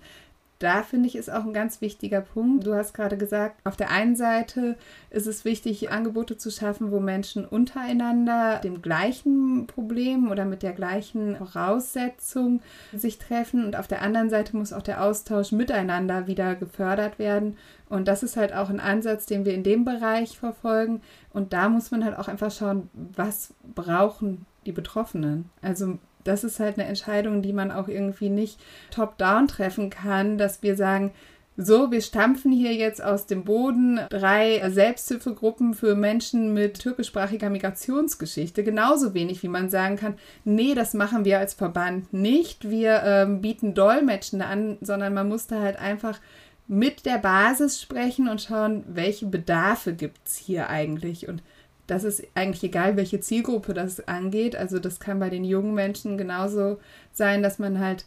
da 0.58 0.82
finde 0.82 1.06
ich 1.08 1.16
ist 1.16 1.30
auch 1.30 1.44
ein 1.44 1.52
ganz 1.52 1.82
wichtiger 1.82 2.22
Punkt. 2.22 2.66
Du 2.66 2.74
hast 2.74 2.94
gerade 2.94 3.18
gesagt, 3.18 3.60
auf 3.64 3.76
der 3.76 3.90
einen 3.90 4.16
Seite 4.16 4.76
ist 5.10 5.26
es 5.26 5.44
wichtig, 5.44 5.90
Angebote 5.90 6.38
zu 6.38 6.50
schaffen, 6.50 6.90
wo 6.90 6.98
Menschen 6.98 7.44
untereinander 7.44 8.60
dem 8.60 8.80
gleichen 8.80 9.66
Problem 9.66 10.30
oder 10.30 10.46
mit 10.46 10.62
der 10.62 10.72
gleichen 10.72 11.36
Voraussetzung 11.36 12.62
sich 12.94 13.18
treffen. 13.18 13.66
Und 13.66 13.76
auf 13.76 13.86
der 13.86 14.00
anderen 14.00 14.30
Seite 14.30 14.56
muss 14.56 14.72
auch 14.72 14.82
der 14.82 15.02
Austausch 15.02 15.52
miteinander 15.52 16.26
wieder 16.26 16.54
gefördert 16.54 17.18
werden. 17.18 17.58
Und 17.90 18.08
das 18.08 18.22
ist 18.22 18.38
halt 18.38 18.54
auch 18.54 18.70
ein 18.70 18.80
Ansatz, 18.80 19.26
den 19.26 19.44
wir 19.44 19.52
in 19.52 19.62
dem 19.62 19.84
Bereich 19.84 20.38
verfolgen. 20.38 21.02
Und 21.34 21.52
da 21.52 21.68
muss 21.68 21.90
man 21.90 22.02
halt 22.02 22.18
auch 22.18 22.28
einfach 22.28 22.50
schauen, 22.50 22.88
was 22.94 23.52
brauchen 23.74 24.46
die 24.64 24.72
Betroffenen. 24.72 25.50
Also 25.60 25.98
das 26.26 26.44
ist 26.44 26.60
halt 26.60 26.78
eine 26.78 26.88
Entscheidung, 26.88 27.42
die 27.42 27.52
man 27.52 27.70
auch 27.70 27.88
irgendwie 27.88 28.30
nicht 28.30 28.58
top-down 28.90 29.48
treffen 29.48 29.90
kann, 29.90 30.38
dass 30.38 30.62
wir 30.62 30.76
sagen, 30.76 31.12
so, 31.58 31.90
wir 31.90 32.02
stampfen 32.02 32.52
hier 32.52 32.74
jetzt 32.74 33.02
aus 33.02 33.26
dem 33.26 33.44
Boden 33.44 33.98
drei 34.10 34.62
Selbsthilfegruppen 34.68 35.72
für 35.72 35.94
Menschen 35.94 36.52
mit 36.52 36.80
türkischsprachiger 36.80 37.48
Migrationsgeschichte. 37.48 38.62
Genauso 38.62 39.14
wenig, 39.14 39.42
wie 39.42 39.48
man 39.48 39.70
sagen 39.70 39.96
kann, 39.96 40.18
nee, 40.44 40.74
das 40.74 40.92
machen 40.92 41.24
wir 41.24 41.38
als 41.38 41.54
Verband 41.54 42.12
nicht. 42.12 42.68
Wir 42.68 43.02
ähm, 43.04 43.40
bieten 43.40 43.72
Dolmetschen 43.72 44.42
an, 44.42 44.76
sondern 44.82 45.14
man 45.14 45.28
muss 45.28 45.46
da 45.46 45.60
halt 45.62 45.78
einfach 45.78 46.20
mit 46.68 47.06
der 47.06 47.18
Basis 47.18 47.80
sprechen 47.80 48.28
und 48.28 48.42
schauen, 48.42 48.84
welche 48.88 49.24
Bedarfe 49.26 49.94
gibt 49.94 50.26
es 50.26 50.36
hier 50.36 50.68
eigentlich. 50.68 51.26
Und 51.26 51.42
das 51.86 52.04
ist 52.04 52.26
eigentlich 52.34 52.64
egal, 52.64 52.96
welche 52.96 53.20
Zielgruppe 53.20 53.74
das 53.74 54.06
angeht. 54.08 54.56
Also 54.56 54.78
das 54.78 55.00
kann 55.00 55.18
bei 55.18 55.30
den 55.30 55.44
jungen 55.44 55.74
Menschen 55.74 56.18
genauso 56.18 56.78
sein, 57.12 57.42
dass 57.42 57.58
man 57.58 57.78
halt 57.78 58.04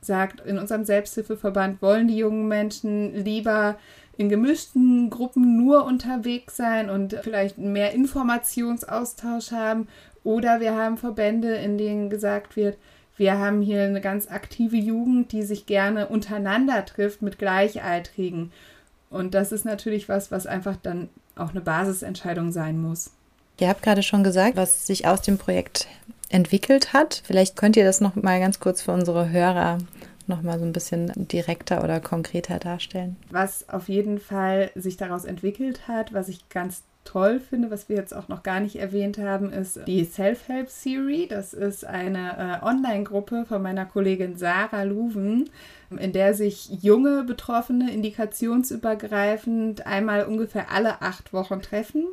sagt, 0.00 0.40
in 0.40 0.58
unserem 0.58 0.84
Selbsthilfeverband 0.84 1.80
wollen 1.80 2.08
die 2.08 2.16
jungen 2.16 2.48
Menschen 2.48 3.14
lieber 3.24 3.76
in 4.16 4.28
gemischten 4.28 5.10
Gruppen 5.10 5.56
nur 5.56 5.84
unterwegs 5.84 6.56
sein 6.56 6.90
und 6.90 7.16
vielleicht 7.22 7.58
mehr 7.58 7.92
Informationsaustausch 7.92 9.52
haben. 9.52 9.88
Oder 10.24 10.60
wir 10.60 10.76
haben 10.76 10.98
Verbände, 10.98 11.54
in 11.54 11.78
denen 11.78 12.10
gesagt 12.10 12.56
wird, 12.56 12.76
wir 13.16 13.38
haben 13.38 13.62
hier 13.62 13.82
eine 13.82 14.00
ganz 14.00 14.30
aktive 14.30 14.76
Jugend, 14.76 15.32
die 15.32 15.42
sich 15.42 15.66
gerne 15.66 16.08
untereinander 16.08 16.84
trifft 16.84 17.22
mit 17.22 17.38
Gleichaltrigen. 17.38 18.52
Und 19.10 19.34
das 19.34 19.52
ist 19.52 19.64
natürlich 19.64 20.08
was, 20.08 20.30
was 20.30 20.46
einfach 20.46 20.76
dann 20.82 21.08
auch 21.36 21.50
eine 21.50 21.60
Basisentscheidung 21.60 22.52
sein 22.52 22.80
muss. 22.80 23.10
Ihr 23.60 23.68
habt 23.68 23.82
gerade 23.82 24.02
schon 24.02 24.24
gesagt, 24.24 24.56
was 24.56 24.86
sich 24.86 25.06
aus 25.06 25.22
dem 25.22 25.38
Projekt 25.38 25.86
entwickelt 26.30 26.92
hat. 26.92 27.22
Vielleicht 27.24 27.56
könnt 27.56 27.76
ihr 27.76 27.84
das 27.84 28.00
noch 28.00 28.16
mal 28.16 28.40
ganz 28.40 28.60
kurz 28.60 28.82
für 28.82 28.92
unsere 28.92 29.30
Hörer 29.30 29.78
noch 30.26 30.42
mal 30.42 30.58
so 30.58 30.64
ein 30.64 30.72
bisschen 30.72 31.12
direkter 31.16 31.82
oder 31.82 32.00
konkreter 32.00 32.58
darstellen. 32.58 33.16
Was 33.30 33.68
auf 33.68 33.88
jeden 33.88 34.18
Fall 34.18 34.70
sich 34.74 34.96
daraus 34.96 35.24
entwickelt 35.24 35.88
hat, 35.88 36.12
was 36.12 36.28
ich 36.28 36.48
ganz 36.48 36.82
toll 37.04 37.40
finde, 37.40 37.70
was 37.70 37.88
wir 37.88 37.96
jetzt 37.96 38.14
auch 38.14 38.28
noch 38.28 38.42
gar 38.42 38.60
nicht 38.60 38.76
erwähnt 38.76 39.18
haben, 39.18 39.52
ist 39.52 39.80
die 39.86 40.04
Self-Help 40.04 40.68
Series. 40.68 41.28
Das 41.28 41.54
ist 41.54 41.84
eine 41.84 42.60
äh, 42.62 42.64
Online-Gruppe 42.64 43.44
von 43.46 43.62
meiner 43.62 43.86
Kollegin 43.86 44.36
Sarah 44.36 44.84
Luven, 44.84 45.50
in 45.90 46.12
der 46.12 46.34
sich 46.34 46.68
junge 46.82 47.24
Betroffene 47.24 47.92
indikationsübergreifend 47.92 49.86
einmal 49.86 50.24
ungefähr 50.24 50.70
alle 50.70 51.02
acht 51.02 51.32
Wochen 51.32 51.60
treffen, 51.60 52.06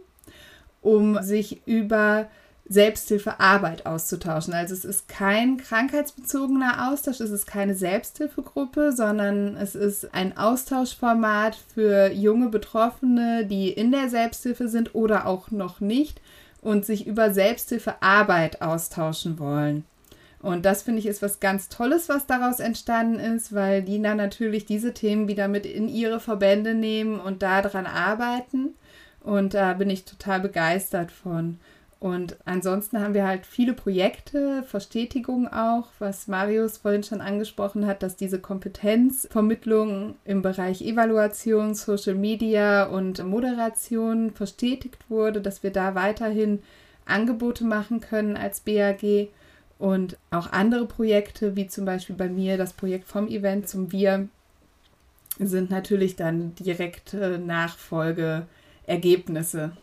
um 0.81 1.21
sich 1.21 1.65
über 1.67 2.27
Selbsthilfearbeit 2.70 3.88
auszutauschen. 3.88 4.53
Also 4.53 4.76
es 4.76 4.86
ist 4.86 5.09
kein 5.09 5.57
krankheitsbezogener 5.57 6.89
Austausch, 6.91 7.20
es 7.20 7.32
ist 7.32 7.47
keine 7.47 7.74
Selbsthilfegruppe, 7.74 8.91
sondern 8.91 9.57
es 9.57 9.74
ist 9.74 10.13
ein 10.13 10.38
Austauschformat 10.38 11.57
für 11.74 12.11
junge 12.11 12.49
Betroffene, 12.49 13.45
die 13.45 13.70
in 13.70 13.91
der 13.91 14.09
Selbsthilfe 14.09 14.67
sind 14.67 14.93
oder 14.93 15.26
auch 15.26 15.49
noch 15.49 15.80
nicht 15.80 16.22
und 16.61 16.86
sich 16.86 17.07
über 17.07 17.34
Selbsthilfearbeit 17.34 18.61
austauschen 18.61 19.39
wollen. 19.39 19.84
Und 20.41 20.63
das 20.63 20.84
finde 20.84 20.99
ich 20.99 21.07
ist 21.07 21.22
was 21.24 21.39
ganz 21.39 21.70
Tolles, 21.70 22.07
was 22.07 22.28
daraus 22.28 22.59
entstanden 22.59 23.20
ist, 23.20 23.53
weil 23.53 23.82
die 23.82 24.01
dann 24.01 24.17
natürlich 24.17 24.65
diese 24.65 24.93
Themen 24.93 25.28
wieder 25.28 25.47
mit 25.47 25.65
in 25.65 25.89
ihre 25.89 26.20
Verbände 26.20 26.76
nehmen 26.76 27.20
und 27.20 27.41
daran 27.41 27.88
arbeiten. 27.88 28.76
Und 29.22 29.53
da 29.53 29.74
bin 29.74 29.89
ich 29.89 30.05
total 30.05 30.39
begeistert 30.39 31.11
von. 31.11 31.59
Und 31.99 32.37
ansonsten 32.45 33.01
haben 33.01 33.13
wir 33.13 33.27
halt 33.27 33.45
viele 33.45 33.73
Projekte, 33.73 34.63
Verstetigung 34.63 35.49
auch, 35.49 35.89
was 35.99 36.29
Marius 36.29 36.77
vorhin 36.77 37.03
schon 37.03 37.19
angesprochen 37.19 37.85
hat, 37.85 38.01
dass 38.03 38.15
diese 38.15 38.39
Kompetenzvermittlung 38.39 40.15
im 40.23 40.41
Bereich 40.41 40.81
Evaluation, 40.81 41.75
Social 41.75 42.15
Media 42.15 42.85
und 42.85 43.21
Moderation 43.25 44.31
verstetigt 44.31 45.09
wurde, 45.09 45.41
dass 45.41 45.61
wir 45.61 45.71
da 45.71 45.93
weiterhin 45.93 46.63
Angebote 47.05 47.65
machen 47.65 47.99
können 47.99 48.37
als 48.37 48.61
BAG 48.61 49.27
und 49.77 50.15
auch 50.31 50.53
andere 50.53 50.85
Projekte, 50.85 51.57
wie 51.57 51.67
zum 51.67 51.83
Beispiel 51.83 52.15
bei 52.15 52.29
mir 52.29 52.57
das 52.57 52.71
Projekt 52.71 53.09
vom 53.09 53.27
Event 53.27 53.67
zum 53.67 53.91
Wir, 53.91 54.29
sind 55.37 55.69
natürlich 55.69 56.15
dann 56.15 56.55
direkte 56.55 57.39
Nachfolgeergebnisse. 57.39 59.73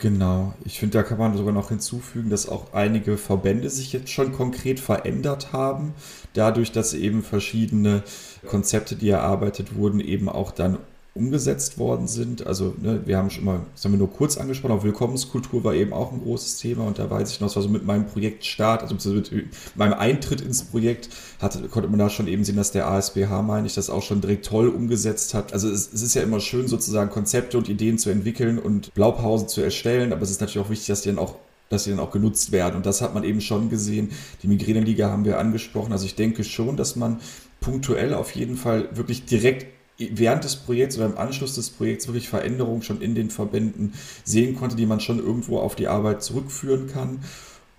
Genau, 0.00 0.54
ich 0.64 0.78
finde, 0.80 0.96
da 0.96 1.02
kann 1.02 1.18
man 1.18 1.36
sogar 1.36 1.52
noch 1.52 1.68
hinzufügen, 1.68 2.30
dass 2.30 2.48
auch 2.48 2.72
einige 2.72 3.18
Verbände 3.18 3.68
sich 3.68 3.92
jetzt 3.92 4.08
schon 4.08 4.32
konkret 4.32 4.80
verändert 4.80 5.52
haben, 5.52 5.92
dadurch, 6.32 6.72
dass 6.72 6.94
eben 6.94 7.22
verschiedene 7.22 8.02
Konzepte, 8.46 8.96
die 8.96 9.10
erarbeitet 9.10 9.74
wurden, 9.74 10.00
eben 10.00 10.30
auch 10.30 10.52
dann 10.52 10.78
umgesetzt 11.12 11.78
worden 11.78 12.06
sind. 12.06 12.46
Also 12.46 12.74
ne, 12.80 13.00
wir 13.04 13.16
haben 13.16 13.30
schon 13.30 13.44
mal, 13.44 13.60
das 13.74 13.84
haben 13.84 13.92
wir 13.92 13.98
nur 13.98 14.12
kurz 14.12 14.38
angesprochen, 14.38 14.72
auch 14.72 14.84
Willkommenskultur 14.84 15.64
war 15.64 15.74
eben 15.74 15.92
auch 15.92 16.12
ein 16.12 16.22
großes 16.22 16.58
Thema 16.58 16.84
und 16.84 17.00
da 17.00 17.10
weiß 17.10 17.32
ich 17.32 17.40
noch, 17.40 17.48
das 17.48 17.56
war 17.56 17.62
so 17.64 17.68
mit 17.68 17.84
meinem 17.84 18.06
Projektstart, 18.06 18.82
also 18.82 18.94
mit 19.18 19.48
meinem 19.74 19.94
Eintritt 19.94 20.40
ins 20.40 20.62
Projekt, 20.62 21.08
hatte, 21.40 21.62
konnte 21.68 21.88
man 21.88 21.98
da 21.98 22.10
schon 22.10 22.28
eben 22.28 22.44
sehen, 22.44 22.56
dass 22.56 22.70
der 22.70 22.86
ASBH, 22.86 23.42
meine 23.42 23.66
ich, 23.66 23.74
das 23.74 23.90
auch 23.90 24.02
schon 24.02 24.20
direkt 24.20 24.46
toll 24.46 24.68
umgesetzt 24.68 25.34
hat. 25.34 25.52
Also 25.52 25.68
es, 25.68 25.92
es 25.92 26.02
ist 26.02 26.14
ja 26.14 26.22
immer 26.22 26.38
schön, 26.38 26.68
sozusagen 26.68 27.10
Konzepte 27.10 27.58
und 27.58 27.68
Ideen 27.68 27.98
zu 27.98 28.10
entwickeln 28.10 28.58
und 28.58 28.94
Blaupausen 28.94 29.48
zu 29.48 29.62
erstellen, 29.62 30.12
aber 30.12 30.22
es 30.22 30.30
ist 30.30 30.40
natürlich 30.40 30.64
auch 30.64 30.70
wichtig, 30.70 30.86
dass 30.88 31.02
die 31.02 31.08
dann 31.08 31.18
auch 31.18 31.34
dass 31.70 31.84
sie 31.84 31.90
dann 31.90 32.00
auch 32.00 32.10
genutzt 32.10 32.50
werden. 32.50 32.74
Und 32.74 32.84
das 32.84 33.00
hat 33.00 33.14
man 33.14 33.22
eben 33.22 33.40
schon 33.40 33.70
gesehen. 33.70 34.10
Die 34.42 34.48
Migräneliga 34.48 35.08
haben 35.08 35.24
wir 35.24 35.38
angesprochen. 35.38 35.92
Also 35.92 36.04
ich 36.04 36.16
denke 36.16 36.42
schon, 36.42 36.76
dass 36.76 36.96
man 36.96 37.20
punktuell 37.60 38.12
auf 38.12 38.34
jeden 38.34 38.56
Fall 38.56 38.88
wirklich 38.96 39.24
direkt 39.24 39.66
während 40.12 40.44
des 40.44 40.56
Projekts 40.56 40.96
oder 40.96 41.06
im 41.06 41.18
Anschluss 41.18 41.54
des 41.54 41.70
Projekts 41.70 42.06
wirklich 42.06 42.28
Veränderungen 42.28 42.82
schon 42.82 43.02
in 43.02 43.14
den 43.14 43.30
Verbänden 43.30 43.92
sehen 44.24 44.56
konnte, 44.56 44.76
die 44.76 44.86
man 44.86 45.00
schon 45.00 45.18
irgendwo 45.18 45.58
auf 45.58 45.76
die 45.76 45.88
Arbeit 45.88 46.22
zurückführen 46.22 46.86
kann. 46.88 47.20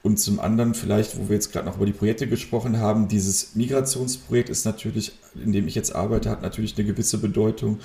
Und 0.04 0.18
zum 0.18 0.40
anderen 0.40 0.74
vielleicht, 0.74 1.18
wo 1.20 1.30
wir 1.30 1.36
jetzt 1.36 1.52
gerade 1.52 1.68
noch 1.68 1.78
über 1.78 1.86
die 1.86 1.92
Projekte 1.92 2.28
gesprochen 2.28 2.80
haben, 2.80 3.08
dieses 3.08 3.56
Migrationsprojekt 3.56 4.50
ist 4.50 4.66
natürlich, 4.66 5.12
in 5.36 5.52
dem 5.52 5.68
ich 5.68 5.76
jetzt 5.76 5.96
arbeite, 5.96 6.30
hat 6.30 6.42
natürlich 6.42 6.76
eine 6.76 6.88
gewisse 6.88 7.20
Bedeutung, 7.20 7.80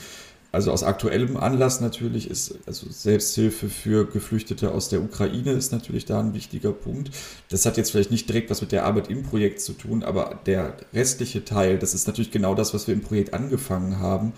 also 0.53 0.73
aus 0.73 0.83
aktuellem 0.83 1.37
Anlass 1.37 1.81
natürlich 1.81 2.31
ist, 2.31 2.59
also 2.67 2.87
Selbsthilfe 2.91 3.69
für 3.69 4.07
Geflüchtete 4.07 4.73
aus 4.73 4.89
der 4.89 5.03
Ukraine 5.03 5.53
ist 5.53 5.73
natürlich 5.73 6.05
da 6.05 6.21
ein 6.21 6.35
wichtiger 6.35 6.73
Punkt. 6.73 7.11
Das 7.51 7.67
hat 7.67 7.77
jetzt 7.77 7.91
vielleicht 7.91 8.11
nicht 8.11 8.29
direkt 8.29 8.51
was 8.51 8.61
mit 8.61 8.73
der 8.73 8.85
Arbeit 8.85 9.11
im 9.11 9.23
Projekt 9.23 9.61
zu 9.61 9.73
tun, 9.73 10.03
aber 10.03 10.41
der 10.47 10.77
restliche 10.95 11.45
Teil, 11.45 11.79
das 11.79 11.95
ist 11.95 12.07
natürlich 12.07 12.31
genau 12.31 12.55
das, 12.55 12.75
was 12.75 12.87
wir 12.87 12.95
im 12.95 13.03
Projekt 13.03 13.35
angefangen 13.35 13.99
haben. 13.99 14.33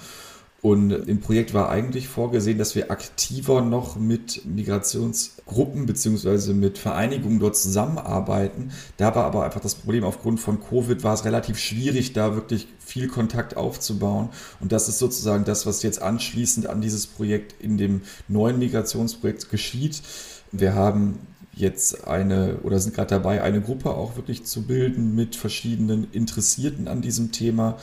Und 0.61 0.91
im 0.91 1.21
Projekt 1.21 1.55
war 1.55 1.69
eigentlich 1.69 2.09
vorgesehen, 2.09 2.59
dass 2.59 2.75
wir 2.75 2.91
aktiver 2.91 3.61
noch 3.61 3.95
mit 3.95 4.45
Migrationsgruppen 4.45 5.87
beziehungsweise 5.87 6.53
mit 6.53 6.79
Vereinigungen 6.79 7.39
dort 7.39 7.57
zusammenarbeiten. 7.57 8.73
Da 8.97 9.15
war 9.15 9.25
aber 9.25 9.45
einfach 9.45 9.61
das 9.61 9.77
Problem, 9.77 10.03
aufgrund 10.03 10.41
von 10.41 10.61
Covid 10.61 11.05
war 11.05 11.15
es 11.15 11.25
relativ 11.25 11.61
schwierig, 11.61 12.13
da 12.13 12.35
wirklich 12.35 12.67
viel 12.81 13.07
Kontakt 13.07 13.57
aufzubauen. 13.57 14.31
Und 14.59 14.73
das 14.73 14.89
ist 14.89 14.99
sozusagen 14.99 15.45
das, 15.45 15.65
was 15.65 15.85
jetzt 15.85 16.03
anschließend 16.03 16.67
an 16.67 16.81
dieses 16.81 17.07
Projekt 17.07 17.55
in 17.63 17.79
dem 17.79 18.01
neuen 18.27 18.59
Migrationsprojekt 18.59 19.51
geschieht. 19.51 20.03
Wir 20.51 20.75
haben 20.75 21.21
jetzt 21.55 22.09
eine 22.09 22.59
oder 22.65 22.81
sind 22.81 22.97
gerade 22.97 23.11
dabei, 23.11 23.43
eine 23.43 23.61
Gruppe 23.61 23.91
auch 23.91 24.17
wirklich 24.17 24.45
zu 24.45 24.63
bilden 24.63 25.15
mit 25.15 25.37
verschiedenen 25.37 26.11
Interessierten 26.11 26.89
an 26.89 27.01
diesem 27.01 27.31
Thema. 27.31 27.79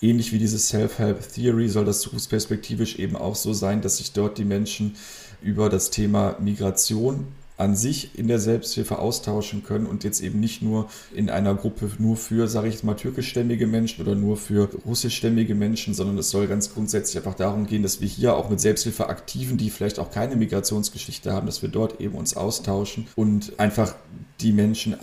Ähnlich 0.00 0.32
wie 0.32 0.38
diese 0.38 0.58
Self-Help-Theory 0.58 1.68
soll 1.68 1.84
das 1.84 2.00
zukunftsperspektivisch 2.00 2.98
eben 2.98 3.16
auch 3.16 3.34
so 3.34 3.52
sein, 3.52 3.82
dass 3.82 3.96
sich 3.96 4.12
dort 4.12 4.38
die 4.38 4.44
Menschen 4.44 4.94
über 5.42 5.68
das 5.68 5.90
Thema 5.90 6.36
Migration 6.40 7.26
an 7.56 7.74
sich 7.74 8.16
in 8.16 8.28
der 8.28 8.38
Selbsthilfe 8.38 9.00
austauschen 9.00 9.64
können 9.64 9.86
und 9.86 10.04
jetzt 10.04 10.20
eben 10.20 10.38
nicht 10.38 10.62
nur 10.62 10.88
in 11.12 11.28
einer 11.28 11.56
Gruppe 11.56 11.90
nur 11.98 12.16
für, 12.16 12.46
sage 12.46 12.68
ich 12.68 12.74
jetzt 12.74 12.84
mal, 12.84 12.94
türkischstämmige 12.94 13.66
Menschen 13.66 14.00
oder 14.06 14.14
nur 14.14 14.36
für 14.36 14.70
russischstämmige 14.86 15.56
Menschen, 15.56 15.92
sondern 15.92 16.16
es 16.18 16.30
soll 16.30 16.46
ganz 16.46 16.72
grundsätzlich 16.72 17.16
einfach 17.16 17.34
darum 17.34 17.66
gehen, 17.66 17.82
dass 17.82 18.00
wir 18.00 18.06
hier 18.06 18.36
auch 18.36 18.48
mit 18.48 18.60
Selbsthilfeaktiven, 18.60 19.58
die 19.58 19.70
vielleicht 19.70 19.98
auch 19.98 20.12
keine 20.12 20.36
Migrationsgeschichte 20.36 21.32
haben, 21.32 21.46
dass 21.46 21.60
wir 21.60 21.68
dort 21.68 22.00
eben 22.00 22.14
uns 22.14 22.36
austauschen 22.36 23.08
und 23.16 23.58
einfach 23.58 23.96
die 24.40 24.52
Menschen, 24.52 24.94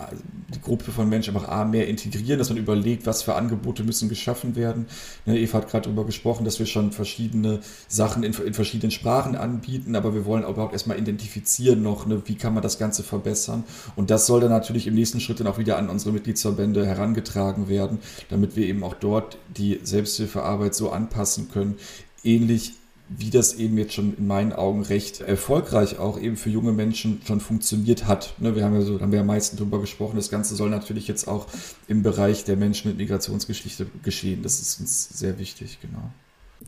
die 0.54 0.62
Gruppe 0.62 0.92
von 0.92 1.10
Menschen 1.10 1.36
einfach 1.36 1.50
A, 1.50 1.66
mehr 1.66 1.88
integrieren, 1.88 2.40
dass 2.40 2.50
man 2.50 2.58
überlegt, 2.58 3.06
was 3.06 3.24
für 3.24 3.36
Angebote 3.36 3.84
müssen 3.84 4.08
geschaffen 4.08 4.56
werden. 4.56 4.86
Ne, 5.26 5.38
Eva 5.38 5.58
hat 5.58 5.70
gerade 5.70 5.84
darüber 5.86 6.06
gesprochen, 6.06 6.46
dass 6.46 6.60
wir 6.60 6.66
schon 6.66 6.94
verschiedene 6.94 7.60
Sachen 7.90 8.24
in, 8.24 8.34
in, 8.34 8.54
verschiedenen 8.54 8.92
Sprachen 8.92 9.36
anbieten, 9.36 9.96
aber 9.96 10.14
wir 10.14 10.26
wollen 10.26 10.44
überhaupt 10.44 10.74
erstmal 10.74 10.98
identifizieren 10.98 11.84
noch, 11.84 12.06
ne, 12.06 12.22
wie 12.26 12.36
kann 12.36 12.54
man 12.54 12.64
das 12.64 12.80
Ganze 12.80 13.04
verbessern. 13.04 13.66
Und 13.98 14.10
das 14.10 14.26
soll 14.26 14.40
dann 14.40 14.52
natürlich 14.52 14.88
im 14.88 14.96
nächsten 14.96 15.20
Schritt 15.20 15.42
dann 15.42 15.48
auch 15.48 15.58
wieder 15.58 15.78
an 15.78 15.90
unsere 15.90 16.14
Mitgliedsverbände 16.14 16.86
herangetragen 16.86 17.68
werden, 17.68 18.00
damit 18.30 18.56
wir 18.56 18.66
eben 18.66 18.84
auch 18.84 18.96
dort 18.96 19.38
die 19.58 19.82
Selbsthilfearbeit 19.84 20.76
so 20.76 20.92
anpassen 20.92 21.50
können, 21.52 21.76
ähnlich 22.24 22.74
wie 23.08 23.30
das 23.30 23.54
eben 23.54 23.78
jetzt 23.78 23.94
schon 23.94 24.18
in 24.18 24.26
meinen 24.26 24.52
Augen 24.52 24.82
recht 24.82 25.22
erfolgreich 25.22 26.00
auch 26.00 26.20
eben 26.20 26.38
für 26.38 26.50
junge 26.50 26.72
Menschen 26.72 27.22
schon 27.26 27.40
funktioniert 27.40 28.08
hat. 28.08 28.34
Ne, 28.40 28.56
wir 28.56 28.64
haben 28.64 28.74
ja 28.74 28.82
so, 28.82 29.00
haben 29.00 29.12
wir 29.12 29.20
am 29.20 29.28
meisten 29.28 29.58
darüber 29.58 29.80
gesprochen. 29.80 30.16
Das 30.16 30.32
Ganze 30.32 30.56
soll 30.56 30.70
natürlich 30.70 31.08
jetzt 31.08 31.28
auch 31.28 31.48
im 31.88 32.02
Bereich 32.02 32.46
der 32.46 32.58
Menschen 32.58 32.90
mit 32.90 32.98
Migrationsgeschichte 32.98 33.86
geschehen. 34.04 34.42
Das 34.42 34.60
ist 34.60 34.80
uns 34.80 35.10
sehr 35.10 35.38
wichtig, 35.38 35.80
genau. 35.82 36.10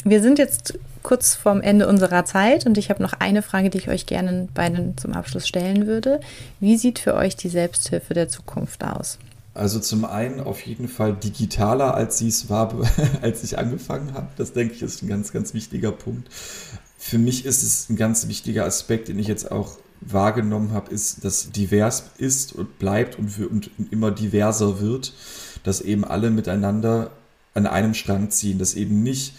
Wir 0.04 0.22
sind 0.22 0.38
jetzt 0.38 0.78
kurz 1.02 1.34
vorm 1.34 1.62
Ende 1.62 1.88
unserer 1.88 2.24
Zeit 2.24 2.68
und 2.68 2.78
ich 2.78 2.90
habe 2.90 3.02
noch 3.02 3.14
eine 3.14 3.42
Frage, 3.42 3.72
die 3.72 3.80
ich 3.80 3.90
euch 3.90 4.06
gerne 4.06 4.48
beiden 4.54 4.96
zum 4.98 5.14
Abschluss 5.14 5.48
stellen 5.48 5.88
würde. 5.88 6.20
Wie 6.60 6.78
sieht 6.78 7.00
für 7.00 7.16
euch 7.16 7.36
die 7.36 7.50
Selbsthilfe 7.50 8.14
der 8.14 8.30
Zukunft 8.30 8.84
aus? 8.84 9.18
Also 9.58 9.80
zum 9.80 10.06
einen 10.06 10.40
auf 10.40 10.62
jeden 10.62 10.88
Fall 10.88 11.16
digitaler, 11.16 11.96
als 11.96 12.20
sie 12.20 12.28
es 12.28 12.48
war, 12.48 12.76
als 13.22 13.44
ich 13.44 13.58
angefangen 13.58 14.14
habe. 14.14 14.28
Das 14.38 14.54
denke 14.54 14.76
ich 14.76 14.84
ist 14.84 15.02
ein 15.02 15.08
ganz, 15.08 15.34
ganz 15.34 15.56
wichtiger 15.56 15.92
Punkt. 15.92 16.30
Für 16.98 17.18
mich 17.18 17.44
ist 17.44 17.64
es 17.64 17.90
ein 17.90 17.96
ganz 17.96 18.28
wichtiger 18.28 18.66
Aspekt, 18.66 19.08
den 19.08 19.18
ich 19.18 19.28
jetzt 19.28 19.52
auch 19.52 19.78
wahrgenommen 20.02 20.74
habe, 20.74 20.92
ist, 20.92 21.26
dass 21.26 21.52
divers 21.52 22.12
ist 22.20 22.54
und 22.54 22.78
bleibt 22.78 23.18
und, 23.18 23.30
für, 23.30 23.48
und 23.48 23.72
immer 23.90 24.12
diverser 24.12 24.80
wird, 24.80 25.14
dass 25.64 25.82
eben 25.82 26.06
alle 26.06 26.30
miteinander 26.30 27.10
an 27.56 27.66
einem 27.66 27.96
Strang 27.96 28.30
ziehen, 28.30 28.60
dass 28.60 28.76
eben 28.76 29.02
nicht 29.02 29.34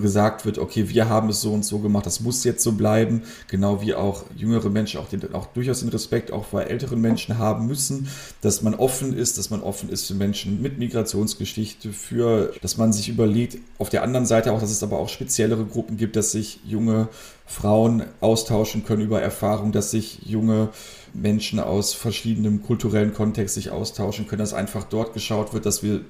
gesagt 0.00 0.44
wird, 0.44 0.58
okay, 0.58 0.88
wir 0.88 1.08
haben 1.08 1.28
es 1.28 1.40
so 1.40 1.52
und 1.52 1.64
so 1.64 1.78
gemacht, 1.78 2.06
das 2.06 2.20
muss 2.20 2.44
jetzt 2.44 2.62
so 2.62 2.72
bleiben, 2.72 3.22
genau 3.48 3.82
wie 3.82 3.94
auch 3.94 4.24
jüngere 4.36 4.70
Menschen 4.70 5.00
auch, 5.00 5.08
den, 5.08 5.34
auch 5.34 5.46
durchaus 5.46 5.80
den 5.80 5.90
Respekt 5.90 6.32
auch 6.32 6.46
vor 6.46 6.62
älteren 6.62 7.00
Menschen 7.00 7.38
haben 7.38 7.66
müssen, 7.66 8.08
dass 8.40 8.62
man 8.62 8.74
offen 8.74 9.16
ist, 9.16 9.38
dass 9.38 9.50
man 9.50 9.62
offen 9.62 9.88
ist 9.90 10.06
für 10.06 10.14
Menschen 10.14 10.62
mit 10.62 10.78
Migrationsgeschichte, 10.78 11.92
für, 11.92 12.52
dass 12.62 12.76
man 12.76 12.92
sich 12.92 13.08
überlegt, 13.08 13.58
auf 13.78 13.90
der 13.90 14.02
anderen 14.02 14.26
Seite 14.26 14.52
auch, 14.52 14.60
dass 14.60 14.70
es 14.70 14.82
aber 14.82 14.98
auch 14.98 15.08
speziellere 15.08 15.64
Gruppen 15.64 15.96
gibt, 15.96 16.16
dass 16.16 16.32
sich 16.32 16.60
junge 16.64 17.08
Frauen 17.46 18.04
austauschen 18.20 18.84
können 18.84 19.02
über 19.02 19.20
Erfahrung, 19.20 19.70
dass 19.70 19.90
sich 19.90 20.20
junge 20.24 20.70
Menschen 21.12 21.60
aus 21.60 21.92
verschiedenen 21.92 22.62
kulturellen 22.62 23.12
Kontexten 23.12 23.62
sich 23.62 23.70
austauschen 23.70 24.26
können, 24.26 24.40
dass 24.40 24.54
einfach 24.54 24.84
dort 24.84 25.12
geschaut 25.12 25.52
wird, 25.52 25.66
dass 25.66 25.82
wir 25.82 26.00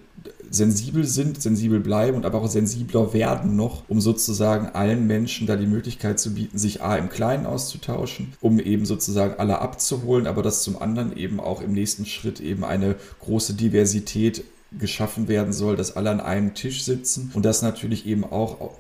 sensibel 0.49 1.05
sind, 1.05 1.43
sensibel 1.43 1.81
bleiben 1.81 2.17
und 2.17 2.25
aber 2.25 2.41
auch 2.41 2.49
sensibler 2.49 3.13
werden 3.13 3.57
noch, 3.57 3.83
um 3.89 4.01
sozusagen 4.01 4.69
allen 4.69 5.07
Menschen 5.07 5.47
da 5.47 5.57
die 5.57 5.67
Möglichkeit 5.67 6.21
zu 6.21 6.35
bieten, 6.35 6.57
sich 6.57 6.83
A 6.83 6.97
im 6.97 7.09
Kleinen 7.09 7.47
auszutauschen, 7.47 8.33
um 8.41 8.61
eben 8.61 8.87
sozusagen 8.87 9.35
alle 9.39 9.59
abzuholen, 9.59 10.27
aber 10.27 10.43
dass 10.43 10.63
zum 10.63 10.81
anderen 10.81 11.17
eben 11.17 11.41
auch 11.41 11.61
im 11.61 11.73
nächsten 11.73 12.07
Schritt 12.07 12.41
eben 12.41 12.65
eine 12.65 12.95
große 13.21 13.55
Diversität 13.55 14.45
geschaffen 14.79 15.29
werden 15.29 15.53
soll, 15.53 15.77
dass 15.77 15.97
alle 15.97 16.11
an 16.11 16.21
einem 16.21 16.55
Tisch 16.55 16.85
sitzen 16.85 17.31
und 17.35 17.45
das 17.45 17.63
natürlich 17.63 18.07
eben 18.07 18.25
auch 18.25 18.71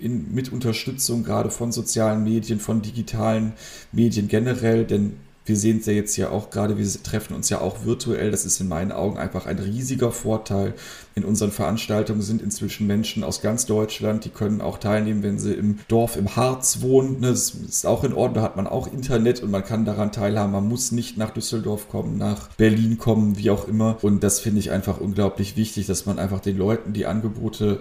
in, 0.00 0.34
mit 0.34 0.52
Unterstützung 0.52 1.24
gerade 1.24 1.50
von 1.50 1.72
sozialen 1.72 2.24
Medien, 2.24 2.60
von 2.60 2.82
digitalen 2.82 3.52
Medien 3.92 4.28
generell, 4.28 4.84
denn 4.84 5.14
wir 5.48 5.56
sehen 5.56 5.78
es 5.78 5.86
ja 5.86 5.92
jetzt 5.94 6.16
ja 6.16 6.30
auch 6.30 6.50
gerade, 6.50 6.76
wir 6.76 6.86
treffen 7.02 7.34
uns 7.34 7.48
ja 7.48 7.60
auch 7.60 7.84
virtuell. 7.84 8.30
Das 8.30 8.44
ist 8.44 8.60
in 8.60 8.68
meinen 8.68 8.92
Augen 8.92 9.18
einfach 9.18 9.46
ein 9.46 9.58
riesiger 9.58 10.12
Vorteil. 10.12 10.74
In 11.14 11.24
unseren 11.24 11.50
Veranstaltungen 11.50 12.20
sind 12.20 12.42
inzwischen 12.42 12.86
Menschen 12.86 13.24
aus 13.24 13.40
ganz 13.40 13.64
Deutschland, 13.66 14.24
die 14.24 14.28
können 14.28 14.60
auch 14.60 14.78
teilnehmen, 14.78 15.22
wenn 15.22 15.38
sie 15.38 15.54
im 15.54 15.78
Dorf 15.88 16.16
im 16.16 16.36
Harz 16.36 16.82
wohnen. 16.82 17.20
Ne, 17.20 17.28
das 17.28 17.50
ist 17.50 17.86
auch 17.86 18.04
in 18.04 18.12
Ordnung, 18.12 18.34
da 18.34 18.42
hat 18.42 18.56
man 18.56 18.66
auch 18.66 18.92
Internet 18.92 19.42
und 19.42 19.50
man 19.50 19.64
kann 19.64 19.84
daran 19.84 20.12
teilhaben. 20.12 20.52
Man 20.52 20.68
muss 20.68 20.92
nicht 20.92 21.16
nach 21.16 21.30
Düsseldorf 21.30 21.88
kommen, 21.88 22.18
nach 22.18 22.48
Berlin 22.56 22.98
kommen, 22.98 23.38
wie 23.38 23.50
auch 23.50 23.66
immer. 23.66 23.96
Und 24.02 24.22
das 24.22 24.40
finde 24.40 24.60
ich 24.60 24.70
einfach 24.70 25.00
unglaublich 25.00 25.56
wichtig, 25.56 25.86
dass 25.86 26.04
man 26.04 26.18
einfach 26.18 26.40
den 26.40 26.58
Leuten 26.58 26.92
die 26.92 27.06
Angebote 27.06 27.80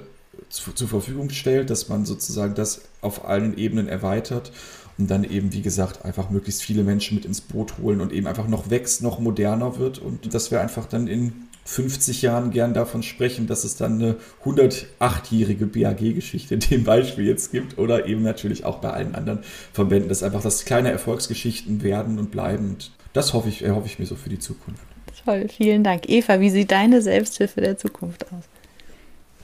zur 0.49 0.87
Verfügung 0.87 1.29
stellt, 1.29 1.69
dass 1.69 1.89
man 1.89 2.05
sozusagen 2.05 2.55
das 2.55 2.81
auf 3.01 3.25
allen 3.25 3.57
Ebenen 3.57 3.87
erweitert 3.87 4.51
und 4.97 5.09
dann 5.11 5.23
eben, 5.23 5.53
wie 5.53 5.61
gesagt, 5.61 6.05
einfach 6.05 6.29
möglichst 6.29 6.63
viele 6.63 6.83
Menschen 6.83 7.15
mit 7.15 7.25
ins 7.25 7.41
Boot 7.41 7.77
holen 7.81 8.01
und 8.01 8.11
eben 8.11 8.27
einfach 8.27 8.47
noch 8.47 8.69
wächst, 8.69 9.03
noch 9.03 9.19
moderner 9.19 9.77
wird 9.77 9.99
und 9.99 10.33
dass 10.33 10.51
wir 10.51 10.61
einfach 10.61 10.85
dann 10.85 11.07
in 11.07 11.47
50 11.65 12.21
Jahren 12.21 12.51
gern 12.51 12.73
davon 12.73 13.03
sprechen, 13.03 13.45
dass 13.45 13.65
es 13.65 13.75
dann 13.75 14.01
eine 14.01 14.15
108-jährige 14.45 15.65
BAG-Geschichte 15.65 16.53
in 16.53 16.59
dem 16.61 16.83
Beispiel 16.85 17.25
jetzt 17.25 17.51
gibt 17.51 17.77
oder 17.77 18.05
eben 18.05 18.23
natürlich 18.23 18.63
auch 18.63 18.77
bei 18.79 18.91
allen 18.91 19.15
anderen 19.15 19.39
Verbänden, 19.73 20.07
dass 20.07 20.23
einfach 20.23 20.41
das 20.41 20.63
kleine 20.63 20.91
Erfolgsgeschichten 20.91 21.83
werden 21.83 22.19
und 22.19 22.31
bleiben. 22.31 22.69
Und 22.69 22.91
das 23.11 23.33
hoffe 23.33 23.49
ich, 23.49 23.63
erhoffe 23.63 23.87
ich 23.87 23.99
mir 23.99 24.05
so 24.05 24.15
für 24.15 24.29
die 24.29 24.39
Zukunft. 24.39 24.81
Toll, 25.25 25.49
vielen 25.49 25.83
Dank. 25.83 26.07
Eva, 26.07 26.39
wie 26.39 26.49
sieht 26.49 26.71
deine 26.71 27.01
Selbsthilfe 27.01 27.59
der 27.59 27.77
Zukunft 27.77 28.25
aus? 28.31 28.45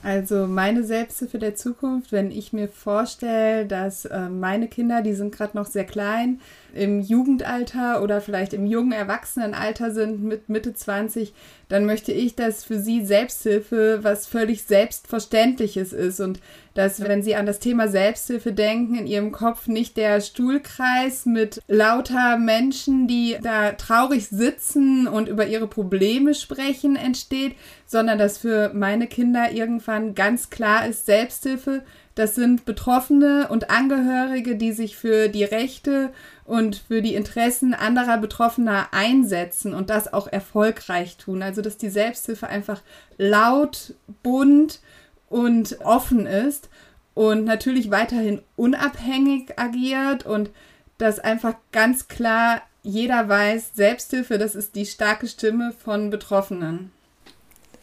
Also 0.04 0.46
meine 0.46 0.84
Selbsthilfe 0.84 1.38
der 1.38 1.54
Zukunft, 1.54 2.12
wenn 2.12 2.30
ich 2.30 2.52
mir 2.52 2.68
vorstelle, 2.68 3.64
dass 3.64 4.04
äh, 4.04 4.28
meine 4.28 4.68
Kinder, 4.68 5.00
die 5.00 5.14
sind 5.14 5.34
gerade 5.34 5.56
noch 5.56 5.64
sehr 5.64 5.86
klein, 5.86 6.42
im 6.74 7.00
Jugendalter 7.00 8.02
oder 8.02 8.20
vielleicht 8.20 8.52
im 8.52 8.66
jungen 8.66 8.92
Erwachsenenalter 8.92 9.92
sind 9.92 10.22
mit 10.22 10.50
Mitte 10.50 10.74
20, 10.74 11.32
dann 11.70 11.86
möchte 11.86 12.12
ich, 12.12 12.36
dass 12.36 12.64
für 12.64 12.78
sie 12.78 13.02
Selbsthilfe 13.02 14.00
was 14.02 14.26
völlig 14.26 14.64
Selbstverständliches 14.64 15.94
ist. 15.94 16.20
Und 16.20 16.38
dass, 16.74 17.00
wenn 17.00 17.22
sie 17.22 17.36
an 17.36 17.46
das 17.46 17.60
Thema 17.60 17.88
Selbsthilfe 17.88 18.52
denken, 18.52 18.96
in 18.96 19.06
ihrem 19.06 19.32
Kopf 19.32 19.68
nicht 19.68 19.96
der 19.96 20.20
Stuhlkreis 20.20 21.24
mit 21.24 21.62
lauter 21.68 22.36
Menschen, 22.36 23.06
die 23.06 23.36
da 23.42 23.72
traurig 23.72 24.28
sitzen 24.28 25.06
und 25.06 25.28
über 25.28 25.46
ihre 25.46 25.68
Probleme 25.68 26.34
sprechen, 26.34 26.96
entsteht, 26.96 27.54
sondern 27.86 28.18
dass 28.18 28.38
für 28.38 28.72
meine 28.74 29.06
Kinder 29.06 29.52
irgendwann 29.52 30.14
ganz 30.14 30.50
klar 30.50 30.86
ist, 30.86 31.06
Selbsthilfe, 31.06 31.82
das 32.16 32.34
sind 32.34 32.64
Betroffene 32.64 33.48
und 33.48 33.70
Angehörige, 33.70 34.56
die 34.56 34.72
sich 34.72 34.96
für 34.96 35.28
die 35.28 35.44
Rechte 35.44 36.10
und 36.44 36.76
für 36.76 37.02
die 37.02 37.14
Interessen 37.14 37.74
anderer 37.74 38.18
Betroffener 38.18 38.88
einsetzen 38.92 39.74
und 39.74 39.90
das 39.90 40.12
auch 40.12 40.28
erfolgreich 40.28 41.16
tun. 41.16 41.42
Also 41.42 41.60
dass 41.60 41.76
die 41.76 41.88
Selbsthilfe 41.88 42.48
einfach 42.48 42.82
laut, 43.16 43.94
bunt 44.22 44.80
und 45.28 45.80
offen 45.80 46.26
ist 46.26 46.68
und 47.14 47.44
natürlich 47.44 47.90
weiterhin 47.90 48.42
unabhängig 48.56 49.58
agiert 49.58 50.26
und 50.26 50.50
dass 50.98 51.18
einfach 51.18 51.54
ganz 51.72 52.08
klar 52.08 52.62
jeder 52.82 53.28
weiß, 53.28 53.72
Selbsthilfe, 53.74 54.38
das 54.38 54.54
ist 54.54 54.76
die 54.76 54.86
starke 54.86 55.26
Stimme 55.26 55.72
von 55.72 56.10
Betroffenen. 56.10 56.92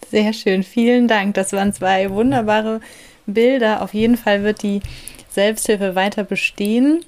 Sehr 0.10 0.34
schön, 0.34 0.64
vielen 0.64 1.08
Dank. 1.08 1.34
Das 1.36 1.54
waren 1.54 1.74
zwei 1.74 2.10
wunderbare 2.12 2.82
Bilder. 3.26 3.82
Auf 3.82 3.94
jeden 3.94 4.18
Fall 4.18 4.44
wird 4.44 4.62
die 4.62 4.82
Selbsthilfe 5.30 5.96
weiter 5.96 6.24
bestehen. 6.24 7.04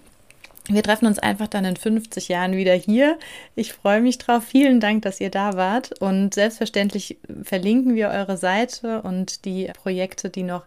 Wir 0.70 0.82
treffen 0.82 1.08
uns 1.08 1.20
einfach 1.20 1.48
dann 1.48 1.66
in 1.66 1.76
50 1.76 2.30
Jahren 2.30 2.54
wieder 2.54 2.74
hier. 2.74 3.18
Ich 3.56 3.74
freue 3.74 4.00
mich 4.00 4.18
drauf. 4.18 4.44
Vielen 4.44 4.80
Dank, 4.80 5.02
dass 5.02 5.20
ihr 5.20 5.30
da 5.30 5.58
wart. 5.58 6.00
Und 6.02 6.34
selbstverständlich 6.34 7.18
verlinken 7.44 7.96
wir 7.96 8.10
eure 8.10 8.38
Seite 8.38 9.02
und 9.02 9.44
die 9.44 9.70
Projekte, 9.82 10.30
die 10.30 10.44
noch 10.44 10.64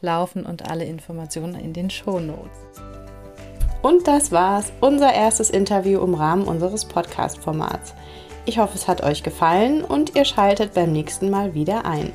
laufen 0.00 0.46
und 0.46 0.70
alle 0.70 0.84
Informationen 0.84 1.56
in 1.56 1.74
den 1.74 1.90
Show 1.90 2.20
Notes. 2.20 2.58
Und 3.82 4.08
das 4.08 4.32
war's, 4.32 4.72
unser 4.80 5.12
erstes 5.12 5.50
Interview 5.50 6.02
im 6.02 6.14
Rahmen 6.14 6.44
unseres 6.44 6.86
Podcast-Formats. 6.86 7.94
Ich 8.46 8.58
hoffe, 8.58 8.76
es 8.76 8.88
hat 8.88 9.02
euch 9.02 9.22
gefallen 9.22 9.84
und 9.84 10.16
ihr 10.16 10.24
schaltet 10.24 10.72
beim 10.72 10.92
nächsten 10.92 11.28
Mal 11.28 11.52
wieder 11.52 11.84
ein. 11.84 12.12